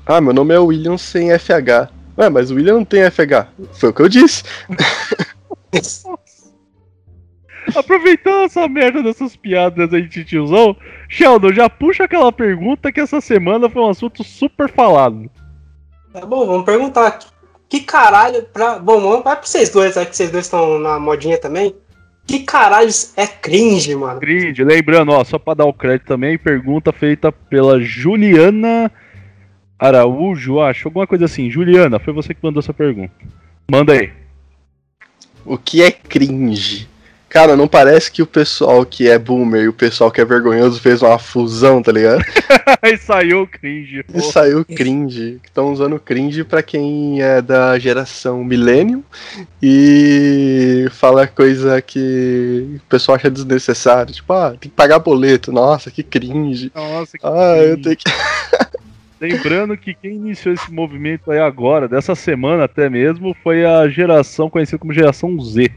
Ah, 0.05 0.21
meu 0.21 0.35
nome 0.35 0.53
é 0.53 0.59
William 0.59 0.99
sem 0.99 1.31
FH. 1.31 1.91
Ué, 2.19 2.29
mas 2.29 2.51
o 2.51 2.57
William 2.57 2.75
não 2.75 2.85
tem 2.85 3.11
FH. 3.11 3.49
Foi 3.73 3.89
o 3.89 3.95
que 3.95 4.03
eu 4.03 4.09
disse. 4.11 4.43
Aproveitando 7.75 8.45
essa 8.45 8.69
merda 8.69 9.03
dessas 9.03 9.35
piadas 9.35 9.95
aí 9.95 10.07
de 10.07 10.27
tiozão, 10.27 10.77
Sheldon, 11.09 11.55
já 11.55 11.71
puxa 11.71 12.05
aquela 12.05 12.31
pergunta 12.31 12.93
que 12.93 13.01
essa 13.01 13.23
semana 13.23 13.71
foi 13.71 13.81
um 13.81 13.89
assunto 13.89 14.23
super 14.23 14.71
falado. 14.71 15.31
Tá 16.13 16.27
bom, 16.27 16.47
vamos 16.47 16.67
perguntar. 16.67 17.19
Que 17.69 17.81
caralho 17.81 18.43
pra. 18.53 18.79
Bom, 18.79 19.01
vamos 19.01 19.25
vai 19.25 19.37
pra 19.37 19.45
vocês 19.45 19.71
dois, 19.71 19.97
aí 19.97 20.07
que 20.07 20.17
vocês 20.17 20.31
dois 20.31 20.45
estão 20.45 20.79
na 20.79 20.99
modinha 20.99 21.39
também. 21.39 21.75
Que 22.27 22.41
caralho 22.41 22.91
é 23.17 23.27
cringe, 23.27 23.95
mano? 23.95 24.21
Cringe, 24.21 24.65
lembrando, 24.65 25.13
ó, 25.13 25.23
só 25.25 25.39
pra 25.39 25.55
dar 25.55 25.65
o 25.65 25.73
crédito 25.73 26.09
também, 26.09 26.37
pergunta 26.37 26.93
feita 26.93 27.31
pela 27.31 27.81
Juliana 27.81 28.91
Araújo, 29.79 30.61
acho, 30.61 30.89
alguma 30.89 31.07
coisa 31.07 31.27
assim. 31.27 31.51
Juliana, 31.51 31.99
foi 31.99 32.13
você 32.13 32.35
que 32.35 32.41
mandou 32.43 32.61
essa 32.61 32.73
pergunta. 32.73 33.13
Manda 33.71 33.93
aí. 33.93 34.13
O 35.45 35.59
que 35.59 35.83
é 35.83 35.91
cringe? 35.91 36.89
Cara, 37.29 37.57
não 37.57 37.67
parece 37.67 38.11
que 38.11 38.23
o 38.23 38.27
pessoal 38.27 38.87
que 38.87 39.09
é 39.09 39.19
boomer 39.19 39.65
e 39.65 39.69
o 39.69 39.73
pessoal 39.73 40.11
que 40.13 40.21
é 40.21 40.25
vergonhoso 40.25 40.81
fez 40.81 41.03
uma 41.03 41.19
fusão, 41.19 41.83
tá 41.83 41.91
ligado? 41.93 42.25
Aí 42.81 42.97
saiu 42.99 43.43
o 43.43 43.47
cringe. 43.47 44.05
E 44.15 44.21
saiu 44.23 44.65
cringe. 44.65 45.41
Estão 45.45 45.73
usando 45.73 45.99
cringe 45.99 46.45
pra 46.45 46.63
quem 46.63 47.21
é 47.21 47.43
da 47.43 47.79
geração 47.79 48.45
millennium 48.45 49.03
e 49.61 50.87
fala 50.93 51.27
coisa 51.27 51.83
que 51.83 52.77
o 52.77 52.89
pessoal 52.89 53.17
acha 53.17 53.31
desnecessário. 53.31 54.15
Tipo, 54.15 54.33
ah, 54.33 54.51
tem 54.51 54.71
que 54.71 54.77
pagar 54.77 55.01
boleto. 55.01 55.51
Nossa, 55.53 55.91
que 55.91 56.03
cringe. 56.05 56.71
Nossa, 56.75 57.19
que 57.19 57.27
Ah, 57.27 57.57
eu 57.59 57.77
cringe. 57.77 57.83
tenho 57.83 57.97
que. 57.97 58.05
Lembrando 59.21 59.77
que 59.77 59.95
quem 59.95 60.13
iniciou 60.13 60.55
esse 60.55 60.71
movimento 60.71 61.31
aí 61.31 61.39
agora, 61.39 61.89
dessa 61.89 62.15
semana 62.15 62.65
até 62.65 62.89
mesmo, 62.89 63.35
foi 63.43 63.65
a 63.65 63.89
geração 63.89 64.49
conhecida 64.51 64.79
como 64.79 64.93
geração 64.93 65.41
Z. 65.41 65.71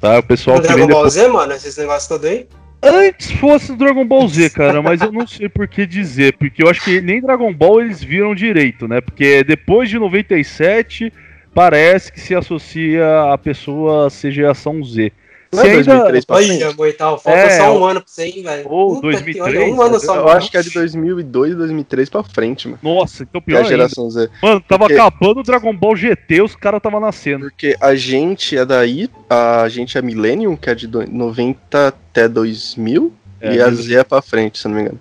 Tá? 0.00 0.18
O 0.18 0.22
pessoal 0.22 0.60
que 0.60 0.66
Dragon 0.66 0.86
Ball 0.86 1.04
depois... 1.04 1.12
Z, 1.14 1.28
mano, 1.28 1.52
esses 1.52 1.76
negócios 1.76 2.06
todos 2.06 2.28
aí. 2.28 2.46
Antes 2.82 3.32
fosse 3.32 3.74
Dragon 3.74 4.04
Ball 4.04 4.28
Z, 4.28 4.50
cara, 4.50 4.82
mas 4.82 5.00
eu 5.00 5.10
não 5.10 5.26
sei 5.26 5.48
por 5.48 5.66
que 5.66 5.86
dizer, 5.86 6.36
porque 6.36 6.62
eu 6.62 6.68
acho 6.68 6.84
que 6.84 7.00
nem 7.00 7.20
Dragon 7.20 7.52
Ball 7.52 7.80
eles 7.80 8.02
viram 8.02 8.34
direito, 8.34 8.86
né? 8.86 9.00
Porque 9.00 9.42
depois 9.42 9.88
de 9.88 9.98
97 9.98 11.12
parece 11.54 12.12
que 12.12 12.20
se 12.20 12.34
associa 12.34 13.32
a 13.32 13.38
pessoa 13.38 14.06
a 14.06 14.10
ser 14.10 14.30
geração 14.30 14.84
Z. 14.84 15.10
Não 15.56 15.62
Se 15.62 15.68
é 15.68 15.72
ainda- 15.72 15.84
2003 15.84 16.24
pra 16.24 16.36
frente? 16.36 16.64
Olha, 16.64 16.74
Moital, 16.76 17.18
falta 17.18 17.38
É, 17.38 17.50
só 17.58 17.76
um 17.76 17.80
o- 17.80 17.84
ano 17.86 18.00
pra 18.00 18.08
você, 18.10 18.24
hein, 18.26 18.42
velho. 18.42 18.68
Ou 18.68 18.88
Puta 19.00 19.00
que- 19.00 19.12
2003, 19.34 19.56
olha, 19.56 19.74
um 19.74 19.82
ano 19.82 19.98
só. 20.00 20.16
Eu 20.16 20.28
acho 20.28 20.50
que 20.50 20.56
é 20.56 20.62
de 20.62 20.70
2002 20.70 21.54
2003 21.56 22.08
pra 22.10 22.22
frente, 22.22 22.68
mano. 22.68 22.78
Nossa, 22.82 23.22
então 23.22 23.40
Que 23.40 23.46
é 23.46 23.52
pior 23.52 23.56
a 23.56 23.60
ainda. 23.60 23.68
geração 23.70 24.10
Z. 24.10 24.28
Mano, 24.42 24.60
tava 24.60 24.86
Porque- 24.86 24.94
acabando 25.00 25.40
o 25.40 25.42
Dragon 25.42 25.74
Ball 25.74 25.96
GT, 25.96 26.42
os 26.42 26.54
caras 26.54 26.80
tava 26.82 27.00
nascendo. 27.00 27.46
Porque 27.46 27.76
a 27.80 27.94
gente 27.94 28.56
é 28.56 28.64
daí, 28.64 29.08
a 29.28 29.68
gente 29.68 29.96
é 29.96 30.02
Millennium, 30.02 30.56
que 30.56 30.68
é 30.70 30.74
de 30.74 30.86
do- 30.86 31.10
90 31.10 31.88
até 31.88 32.28
2000, 32.28 33.12
É, 33.40 33.54
e 33.54 33.60
a 33.60 33.70
Z 33.70 33.94
é 33.96 34.04
pra 34.04 34.20
frente, 34.22 34.58
se 34.58 34.66
eu 34.66 34.70
não 34.70 34.76
me 34.76 34.82
engano. 34.82 35.00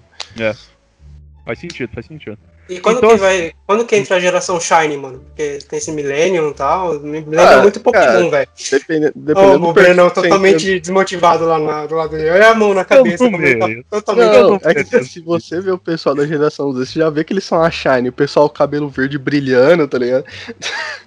Faz 1.46 1.60
sentido, 1.60 1.90
faz 1.94 2.06
sentido. 2.06 2.38
E 2.68 2.80
quando, 2.80 2.98
Então, 2.98 3.10
que 3.12 3.18
vai, 3.18 3.52
quando 3.68 3.86
que 3.86 3.96
entra 3.96 4.16
a 4.16 4.20
geração 4.20 4.60
Shine, 4.60 4.98
mano? 4.98 5.20
Porque 5.20 5.60
tem 5.70 5.78
esse 5.78 5.92
Millennium 5.92 6.50
e 6.50 6.54
tal. 6.56 7.00
Me 7.00 7.20
lembra 7.20 7.60
Ah, 7.60 7.62
muito 7.62 7.80
Pokémon, 7.80 8.30
velho. 8.32 8.48
Dependendo, 8.72 9.12
dependendo 9.16 9.68
o 9.68 9.74
Brenão 9.74 10.10
totalmente 10.10 10.80
desmotivado 10.80 11.46
lá 11.46 11.60
na- 11.60 11.86
do 11.86 11.94
lado 11.96 12.10
dele. 12.18 12.32
Olha 12.32 12.50
a 12.50 12.56
mão 12.56 12.74
na 12.74 12.84
cabeça. 12.84 13.24
Eu 13.24 13.30
não 13.32 13.40
tá 13.60 14.02
totalmente. 14.02 14.32
Não, 14.34 14.50
não 14.50 14.60
é 14.64 14.74
que 14.84 15.04
se 15.04 15.20
você 15.22 15.62
vê 15.62 15.70
o 15.70 15.78
pessoal 15.78 16.16
da 16.16 16.26
geração 16.26 16.74
Z, 16.74 16.86
você 16.88 17.00
já 17.00 17.10
vê 17.12 17.24
que 17.24 17.34
eles 17.34 17.44
são 17.44 17.62
a 17.62 17.70
Shine, 17.70 18.10
o 18.10 18.14
pessoal 18.14 18.50
com 18.50 18.56
cabelo 18.56 18.90
verde 18.90 19.20
brilhando, 19.20 19.88
tá 19.88 20.00
ligado? 20.00 20.26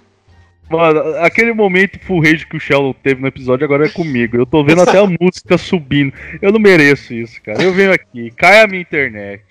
Mano, 0.69 1.01
aquele 1.17 1.51
momento 1.51 1.99
full 2.05 2.21
rage 2.21 2.45
que 2.45 2.55
o 2.55 2.59
Sheldon 2.59 2.93
teve 3.03 3.19
no 3.19 3.27
episódio 3.27 3.65
agora 3.65 3.87
é 3.87 3.89
comigo. 3.89 4.37
Eu 4.37 4.45
tô 4.45 4.63
vendo 4.63 4.81
até 4.83 4.99
a 4.99 5.05
música 5.19 5.57
subindo. 5.57 6.13
Eu 6.41 6.51
não 6.51 6.59
mereço 6.59 7.11
isso, 7.13 7.41
cara. 7.41 7.61
Eu 7.61 7.73
venho 7.73 7.91
aqui, 7.91 8.31
cai 8.37 8.61
a 8.61 8.67
minha 8.67 8.81
internet. 8.81 9.43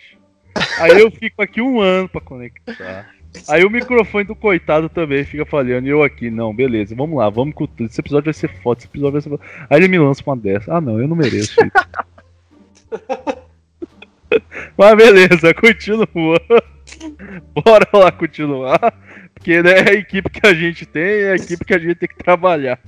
Aí 0.81 1.01
eu 1.01 1.11
fico 1.11 1.43
aqui 1.43 1.61
um 1.61 1.81
ano 1.81 2.09
pra 2.09 2.21
conectar. 2.21 3.07
Aí 3.49 3.65
o 3.65 3.71
microfone 3.71 4.25
do 4.25 4.35
coitado 4.35 4.89
também 4.89 5.25
fica 5.25 5.45
falhando. 5.45 5.87
E 5.87 5.91
eu 5.91 6.03
aqui, 6.03 6.31
não, 6.31 6.55
beleza, 6.55 6.95
vamos 6.95 7.19
lá, 7.19 7.29
vamos 7.29 7.55
com 7.55 7.67
tudo. 7.67 7.87
Esse 7.87 8.01
episódio 8.01 8.25
vai 8.27 8.35
ser 8.35 8.49
foda, 8.63 8.81
esse 8.81 8.89
episódio 8.89 9.13
vai 9.13 9.21
ser 9.21 9.29
foda. 9.31 9.43
Aí 9.69 9.79
ele 9.79 9.89
me 9.89 9.99
lança 9.99 10.23
uma 10.27 10.37
dessa. 10.37 10.75
Ah, 10.75 10.81
não, 10.81 11.01
eu 11.01 11.07
não 11.07 11.17
mereço 11.17 11.55
isso. 11.61 11.61
Mas 14.77 14.97
beleza, 14.97 15.55
continua. 15.55 16.41
Bora 17.55 17.89
lá 17.93 18.13
continuar. 18.13 18.95
Porque 19.35 19.63
né, 19.63 19.73
é 19.73 19.91
a 19.91 19.95
equipe 19.95 20.29
que 20.29 20.47
a 20.47 20.55
gente 20.55 20.85
tem, 20.85 21.03
é 21.03 21.33
a 21.33 21.37
equipe 21.37 21.65
que 21.65 21.75
a 21.75 21.79
gente 21.79 21.95
tem 21.95 22.09
que 22.09 22.17
trabalhar. 22.17 22.79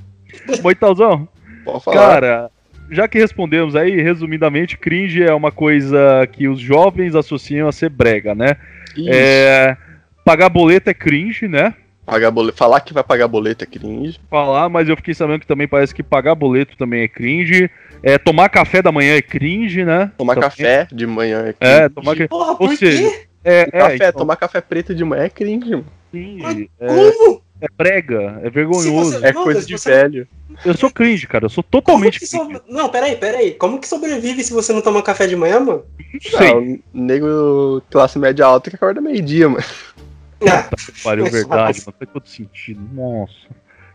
Moitalzão, 0.62 1.28
Pode 1.64 1.84
falar. 1.84 1.96
cara, 1.96 2.50
já 2.90 3.06
que 3.08 3.18
respondemos 3.18 3.74
aí, 3.76 4.00
resumidamente, 4.00 4.76
cringe 4.78 5.22
é 5.22 5.32
uma 5.32 5.52
coisa 5.52 6.26
que 6.32 6.48
os 6.48 6.60
jovens 6.60 7.14
associam 7.14 7.68
a 7.68 7.72
ser 7.72 7.88
brega, 7.90 8.34
né? 8.34 8.56
Isso. 8.96 9.08
É, 9.10 9.76
pagar 10.24 10.48
boleto 10.48 10.90
é 10.90 10.94
cringe, 10.94 11.46
né? 11.48 11.74
Pagar 12.04 12.30
boleto. 12.30 12.58
Falar 12.58 12.80
que 12.80 12.92
vai 12.92 13.04
pagar 13.04 13.28
boleto 13.28 13.62
é 13.62 13.66
cringe. 13.66 14.18
Falar, 14.28 14.68
mas 14.68 14.88
eu 14.88 14.96
fiquei 14.96 15.14
sabendo 15.14 15.40
que 15.40 15.46
também 15.46 15.68
parece 15.68 15.94
que 15.94 16.02
pagar 16.02 16.34
boleto 16.34 16.76
também 16.76 17.02
é 17.02 17.08
cringe. 17.08 17.70
É, 18.02 18.18
tomar 18.18 18.48
café 18.48 18.82
da 18.82 18.90
manhã 18.90 19.14
é 19.14 19.22
cringe, 19.22 19.84
né? 19.84 20.10
Tomar 20.18 20.34
Também- 20.34 20.48
café 20.50 20.88
de 20.90 21.06
manhã 21.06 21.40
é 21.46 21.52
cringe. 21.52 21.74
É, 21.74 21.88
tomar 21.88 22.12
café. 22.12 22.28
Porra, 22.28 22.50
Ou 22.52 22.56
por 22.56 22.76
seja, 22.76 23.08
quê? 23.08 23.26
É, 23.44 23.60
é, 23.60 23.66
Café, 23.70 23.94
então, 23.96 24.12
tomar 24.12 24.36
café 24.36 24.60
preto 24.60 24.94
de 24.94 25.04
manhã 25.04 25.22
é 25.24 25.28
cringe, 25.30 25.70
mano. 25.70 25.86
cringe, 26.10 26.70
é, 26.80 26.86
Como? 26.86 27.42
É 27.60 27.66
brega, 27.76 28.40
é 28.42 28.50
vergonhoso. 28.50 29.18
Se 29.18 29.26
É 29.26 29.32
Não, 29.32 29.44
coisa 29.44 29.64
de 29.64 29.76
você- 29.78 29.90
velho. 29.90 30.28
Eu 30.64 30.74
sou 30.76 30.90
cringe, 30.90 31.26
cara. 31.26 31.46
Eu 31.46 31.48
sou 31.50 31.62
totalmente 31.62 32.18
cringe. 32.18 32.36
sobre... 32.36 32.60
Não, 32.68 32.88
peraí, 32.88 33.16
peraí. 33.16 33.52
Como 33.54 33.78
que 33.80 33.86
sobrevive 33.88 34.42
se 34.44 34.52
você 34.52 34.72
não 34.72 34.82
toma 34.82 35.02
café 35.02 35.26
de 35.26 35.36
manhã, 35.36 35.60
mano? 35.60 35.84
Não 36.12 36.38
sei. 36.38 36.50
Ah, 36.50 36.56
o 36.56 36.78
nego 36.92 37.82
classe 37.90 38.18
média 38.18 38.44
alta 38.44 38.68
que 38.70 38.76
acorda 38.76 39.00
meio-dia, 39.00 39.48
mano. 39.48 39.64
Ah, 40.48 40.70
Pariu, 41.04 41.24
Mas 41.24 41.32
verdade, 41.34 41.62
faz. 41.74 41.84
mano. 41.86 41.96
Faz 41.98 42.10
todo 42.14 42.26
sentido. 42.26 42.80
Nossa. 42.94 43.34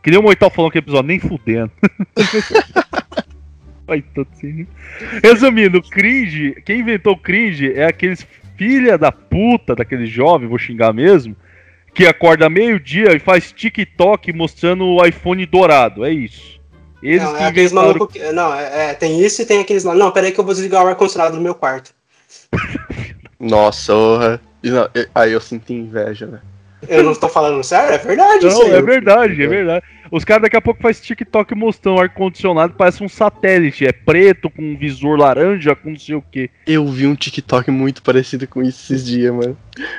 Que 0.03 0.11
nem 0.11 0.19
o 0.19 0.21
Moital 0.21 0.51
falou 0.51 0.69
que 0.69 0.77
episódio, 0.77 1.07
nem 1.07 1.19
fudendo. 1.19 1.71
Faz 3.87 4.03
todo 4.13 4.27
sentido. 4.35 4.67
Resumindo, 5.23 5.81
cringe, 5.81 6.55
quem 6.65 6.81
inventou 6.81 7.13
o 7.13 7.17
cringe 7.17 7.71
é 7.73 7.85
aqueles 7.85 8.25
filha 8.57 8.97
da 8.97 9.11
puta 9.11 9.75
daquele 9.75 10.05
jovem, 10.05 10.47
vou 10.47 10.57
xingar 10.57 10.93
mesmo, 10.93 11.35
que 11.95 12.05
acorda 12.05 12.49
meio-dia 12.49 13.15
e 13.15 13.19
faz 13.19 13.51
TikTok 13.53 14.31
mostrando 14.33 14.85
o 14.85 15.05
iPhone 15.05 15.45
dourado. 15.45 16.05
É 16.05 16.11
isso. 16.11 16.59
Eles 17.01 17.23
não, 17.23 17.37
é 17.37 17.45
aqueles 17.45 17.71
inventaram- 17.71 17.93
malucos 17.93 18.13
que... 18.13 18.31
Não, 18.31 18.53
é, 18.53 18.89
é, 18.89 18.93
tem 18.93 19.19
isso 19.23 19.41
e 19.41 19.45
tem 19.45 19.59
aqueles 19.61 19.83
lá. 19.83 19.95
Não, 19.95 20.11
peraí 20.11 20.31
que 20.31 20.39
eu 20.39 20.43
vou 20.43 20.53
desligar 20.53 20.83
o 20.83 20.87
ar-condicionado 20.87 21.35
no 21.37 21.41
meu 21.41 21.55
quarto. 21.55 21.91
Nossa, 23.39 23.93
orra. 23.93 24.41
Não, 24.63 24.89
eu- 24.93 25.07
Aí 25.15 25.31
eu 25.31 25.39
sinto 25.41 25.71
inveja, 25.71 26.25
né? 26.25 26.41
Eu 26.87 27.03
não 27.03 27.15
tô 27.15 27.27
falando 27.27 27.63
sério, 27.63 27.95
é 27.95 27.97
verdade 27.97 28.47
isso 28.47 28.59
Não, 28.59 28.73
é 28.73 28.81
verdade, 28.81 29.43
é 29.43 29.47
verdade. 29.47 29.85
Os 30.11 30.23
caras 30.23 30.43
daqui 30.43 30.55
a 30.55 30.61
pouco 30.61 30.81
fazem 30.81 31.01
TikTok 31.01 31.55
mostrando 31.55 31.97
o 31.97 32.01
ar-condicionado, 32.01 32.73
parece 32.77 33.03
um 33.03 33.09
satélite. 33.09 33.85
É 33.85 33.91
preto, 33.91 34.49
com 34.49 34.61
um 34.61 34.77
visor 34.77 35.17
laranja, 35.17 35.75
com 35.75 35.89
não 35.89 35.99
sei 35.99 36.15
o 36.15 36.21
que. 36.21 36.49
Eu 36.65 36.87
vi 36.87 37.07
um 37.07 37.15
TikTok 37.15 37.71
muito 37.71 38.03
parecido 38.03 38.47
com 38.47 38.61
isso 38.61 38.93
esses 38.93 39.05
dias, 39.05 39.33
mano. 39.33 39.57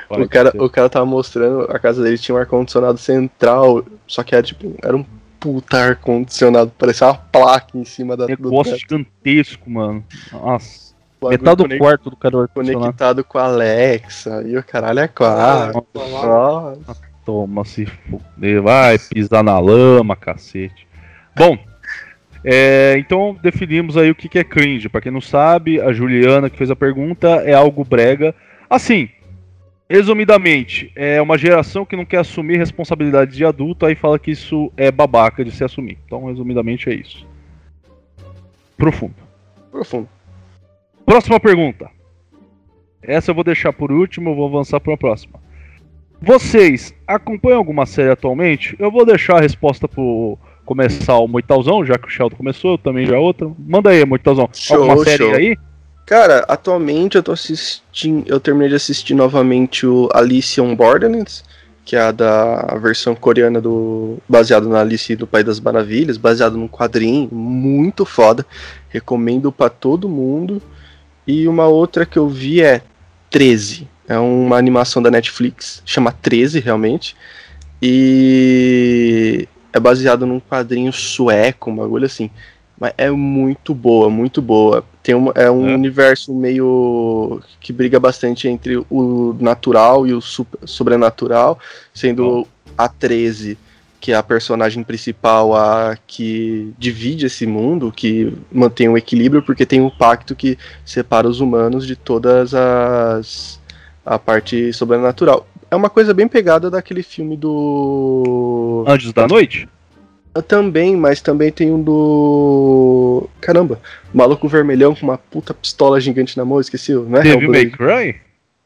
O 0.09 0.27
cara, 0.27 0.51
o 0.55 0.69
cara 0.69 0.89
tava 0.89 1.05
mostrando, 1.05 1.63
a 1.69 1.77
casa 1.77 2.01
dele 2.01 2.17
tinha 2.17 2.35
um 2.35 2.37
ar-condicionado 2.39 2.97
central, 2.97 3.85
só 4.07 4.23
que 4.23 4.33
era 4.33 4.43
tipo, 4.43 4.75
era 4.81 4.95
um 4.95 5.05
puta 5.39 5.77
ar-condicionado, 5.77 6.71
parecia 6.77 7.07
uma 7.07 7.15
placa 7.15 7.77
em 7.77 7.85
cima 7.85 8.17
da, 8.17 8.25
do 8.25 8.29
Negócio 8.29 8.73
teto. 8.73 8.79
gigantesco, 8.81 9.69
mano. 9.69 10.03
Nossa. 10.31 10.86
Metade 11.29 11.67
do 11.67 11.77
quarto 11.77 12.09
do 12.09 12.15
cara. 12.15 12.47
Conectado 12.47 13.23
com 13.23 13.37
a 13.37 13.45
Alexa, 13.45 14.43
e 14.45 14.57
o 14.57 14.63
caralho 14.63 14.99
é 14.99 15.07
quatro. 15.07 15.85
Ah. 16.23 16.95
Toma, 17.25 17.65
se 17.65 17.85
fuder. 17.85 18.61
Vai 18.61 18.97
pisar 18.97 19.43
na 19.43 19.59
lama, 19.59 20.15
cacete. 20.15 20.87
Bom, 21.35 21.57
é, 22.43 22.95
então 22.97 23.37
definimos 23.41 23.97
aí 23.97 24.09
o 24.09 24.15
que 24.15 24.29
que 24.29 24.39
é 24.39 24.43
cringe. 24.43 24.87
Pra 24.87 25.01
quem 25.01 25.11
não 25.11 25.21
sabe, 25.21 25.81
a 25.81 25.91
Juliana 25.91 26.49
que 26.49 26.57
fez 26.57 26.71
a 26.71 26.75
pergunta 26.75 27.27
é 27.27 27.53
algo 27.53 27.83
brega. 27.83 28.33
Assim, 28.69 29.09
resumidamente, 29.89 30.91
é 30.95 31.21
uma 31.21 31.37
geração 31.37 31.85
que 31.85 31.95
não 31.95 32.05
quer 32.05 32.19
assumir 32.19 32.57
responsabilidades 32.57 33.35
de 33.35 33.45
adulto, 33.45 33.85
aí 33.85 33.95
fala 33.95 34.17
que 34.17 34.31
isso 34.31 34.71
é 34.77 34.91
babaca 34.91 35.43
de 35.43 35.51
se 35.51 35.63
assumir. 35.63 35.97
Então, 36.05 36.25
resumidamente, 36.25 36.89
é 36.89 36.93
isso. 36.93 37.27
Profundo. 38.77 39.15
Profundo. 39.71 40.07
Próxima 41.07 41.39
pergunta. 41.39 41.89
Essa 43.01 43.31
eu 43.31 43.35
vou 43.35 43.45
deixar 43.45 43.71
por 43.71 43.93
último, 43.93 44.31
eu 44.31 44.35
vou 44.35 44.47
avançar 44.49 44.77
para 44.81 44.93
a 44.93 44.97
próxima. 44.97 45.39
Vocês 46.21 46.93
acompanham 47.07 47.59
alguma 47.59 47.85
série 47.85 48.11
atualmente? 48.11 48.75
Eu 48.77 48.91
vou 48.91 49.05
deixar 49.05 49.37
a 49.37 49.39
resposta 49.39 49.87
pro 49.87 50.37
começar 50.65 51.17
o 51.19 51.25
Moitalzão, 51.25 51.85
já 51.85 51.97
que 51.97 52.09
o 52.09 52.11
Sheldon 52.11 52.35
começou, 52.35 52.71
eu 52.71 52.77
também 52.77 53.05
já 53.05 53.17
outra. 53.17 53.49
Manda 53.57 53.89
aí, 53.89 54.05
Moitalzão. 54.05 54.49
Show, 54.51 54.81
alguma 54.81 55.05
série 55.05 55.23
show. 55.23 55.33
aí? 55.33 55.57
Cara, 56.05 56.43
atualmente 56.45 57.15
eu 57.15 57.23
tô 57.23 57.31
assistindo. 57.31 58.27
Eu 58.27 58.41
terminei 58.41 58.67
de 58.67 58.75
assistir 58.75 59.13
novamente 59.13 59.87
o 59.87 60.09
Alice 60.13 60.59
on 60.59 60.75
Borderlands, 60.75 61.41
que 61.85 61.95
é 61.95 62.01
a 62.01 62.11
da 62.11 62.77
versão 62.81 63.15
coreana 63.15 63.61
do. 63.61 64.17
baseado 64.27 64.67
na 64.67 64.81
Alice 64.81 65.15
do 65.15 65.25
País 65.25 65.45
das 65.45 65.61
Maravilhas, 65.61 66.17
baseado 66.17 66.57
num 66.57 66.67
quadrinho 66.67 67.29
muito 67.31 68.05
foda. 68.05 68.45
Recomendo 68.89 69.53
pra 69.53 69.69
todo 69.69 70.09
mundo. 70.09 70.61
E 71.27 71.47
uma 71.47 71.67
outra 71.67 72.05
que 72.05 72.17
eu 72.17 72.27
vi 72.29 72.61
é 72.61 72.81
13. 73.29 73.87
É 74.07 74.17
uma 74.17 74.57
animação 74.57 75.01
da 75.01 75.11
Netflix, 75.11 75.81
chama 75.85 76.11
13 76.13 76.59
realmente. 76.61 77.15
E 77.81 79.47
é 79.73 79.79
baseado 79.79 80.25
num 80.25 80.39
quadrinho 80.39 80.91
sueco, 80.93 81.69
um 81.69 81.75
bagulho 81.75 82.05
assim. 82.05 82.29
Mas 82.79 82.93
é 82.97 83.09
muito 83.09 83.73
boa, 83.73 84.09
muito 84.09 84.41
boa. 84.41 84.85
Tem 85.01 85.15
uma, 85.15 85.31
é 85.35 85.49
um 85.49 85.69
É? 85.69 85.73
universo 85.75 86.33
meio 86.33 87.41
que 87.59 87.73
briga 87.73 87.99
bastante 87.99 88.47
entre 88.47 88.77
o 88.89 89.35
natural 89.39 90.05
e 90.05 90.13
o 90.13 90.21
sup- 90.21 90.55
sobrenatural, 90.63 91.59
sendo 91.93 92.47
a 92.77 92.87
13, 92.87 93.57
que 93.99 94.11
é 94.11 94.15
a 94.15 94.23
personagem 94.23 94.83
principal, 94.83 95.55
a 95.55 95.97
que 96.07 96.73
divide 96.77 97.25
esse 97.25 97.45
mundo, 97.45 97.91
que 97.91 98.33
mantém 98.51 98.87
o 98.89 98.97
equilíbrio, 98.97 99.41
porque 99.41 99.65
tem 99.65 99.81
um 99.81 99.89
pacto 99.89 100.35
que 100.35 100.57
separa 100.85 101.27
os 101.27 101.39
humanos 101.39 101.85
de 101.85 101.95
todas 101.95 102.53
as 102.53 103.59
a 104.05 104.17
parte 104.17 104.71
sobrenatural. 104.71 105.45
É 105.69 105.75
uma 105.75 105.89
coisa 105.89 106.13
bem 106.13 106.27
pegada 106.27 106.69
daquele 106.69 107.03
filme 107.03 107.35
do 107.35 108.85
Anjos 108.87 109.11
da 109.11 109.27
Noite? 109.27 109.67
também, 110.41 110.95
mas 110.95 111.21
também 111.21 111.51
tem 111.51 111.71
um 111.71 111.81
do. 111.81 113.29
Caramba, 113.41 113.79
maluco 114.13 114.47
vermelhão 114.47 114.95
com 114.95 115.05
uma 115.05 115.17
puta 115.17 115.53
pistola 115.53 115.99
gigante 115.99 116.37
na 116.37 116.45
mão, 116.45 116.59
esqueci, 116.59 116.93
não 116.93 117.17
é 117.17 117.23
Devil 117.23 117.49
May 117.49 117.61
Hellblade? 117.63 117.71
Cry? 117.71 118.15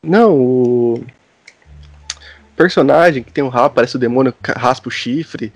Não, 0.03 0.39
o. 0.39 1.03
Personagem 2.61 3.23
que 3.23 3.31
tem 3.31 3.43
um 3.43 3.47
rabo, 3.47 3.73
parece 3.75 3.95
o 3.95 3.99
demônio, 3.99 4.33
raspa 4.55 4.87
o 4.87 4.91
chifre. 4.91 5.51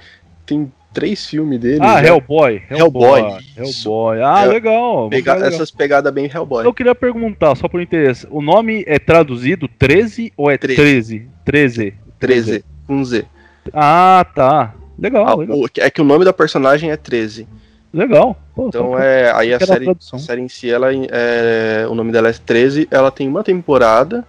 Tem 0.46 0.72
três 0.94 1.26
filmes 1.28 1.60
dele. 1.60 1.80
Ah, 1.82 2.02
já. 2.02 2.08
Hellboy. 2.10 2.64
Hellboy, 2.70 3.38
isso. 3.62 3.88
Hellboy. 3.90 4.22
Ah, 4.24 4.44
É, 4.44 4.48
legal. 4.48 5.10
Pega- 5.10 5.34
legal. 5.36 5.50
Essas 5.50 5.70
pegadas 5.70 6.12
bem 6.12 6.26
Hellboy. 6.34 6.66
Eu 6.66 6.74
queria 6.74 6.96
perguntar, 6.96 7.54
só 7.56 7.68
por 7.68 7.80
interesse, 7.82 8.26
o 8.32 8.42
nome 8.42 8.84
é 8.88 8.98
traduzido 8.98 9.68
13 9.68 10.34
ou 10.36 10.50
é 10.50 10.58
13? 10.58 11.28
13. 11.46 11.94
13, 12.20 12.66
com 12.88 13.04
Z. 13.06 13.26
Ah, 13.74 14.26
tá. 14.34 14.74
Legal, 14.98 15.28
Ah, 15.28 15.36
legal. 15.36 15.58
o- 15.60 15.68
é 15.78 15.90
que 15.92 16.02
o 16.02 16.06
nome 16.06 16.26
da 16.26 16.34
personagem 16.34 16.90
é 16.90 16.98
13. 16.98 17.48
Legal. 17.94 18.36
Pô, 18.56 18.68
Então 18.70 18.98
é. 18.98 19.32
Aí 19.36 19.54
a 19.54 19.60
série, 19.60 19.90
a 19.90 20.18
série 20.18 20.42
em 20.42 20.48
si, 20.50 20.70
ela, 20.72 20.88
é, 20.94 21.86
o 21.90 21.94
nome 21.96 22.12
dela 22.12 22.30
é 22.30 22.34
13. 22.34 22.88
Ela 22.90 23.12
tem 23.12 23.28
uma 23.28 23.44
temporada. 23.44 24.26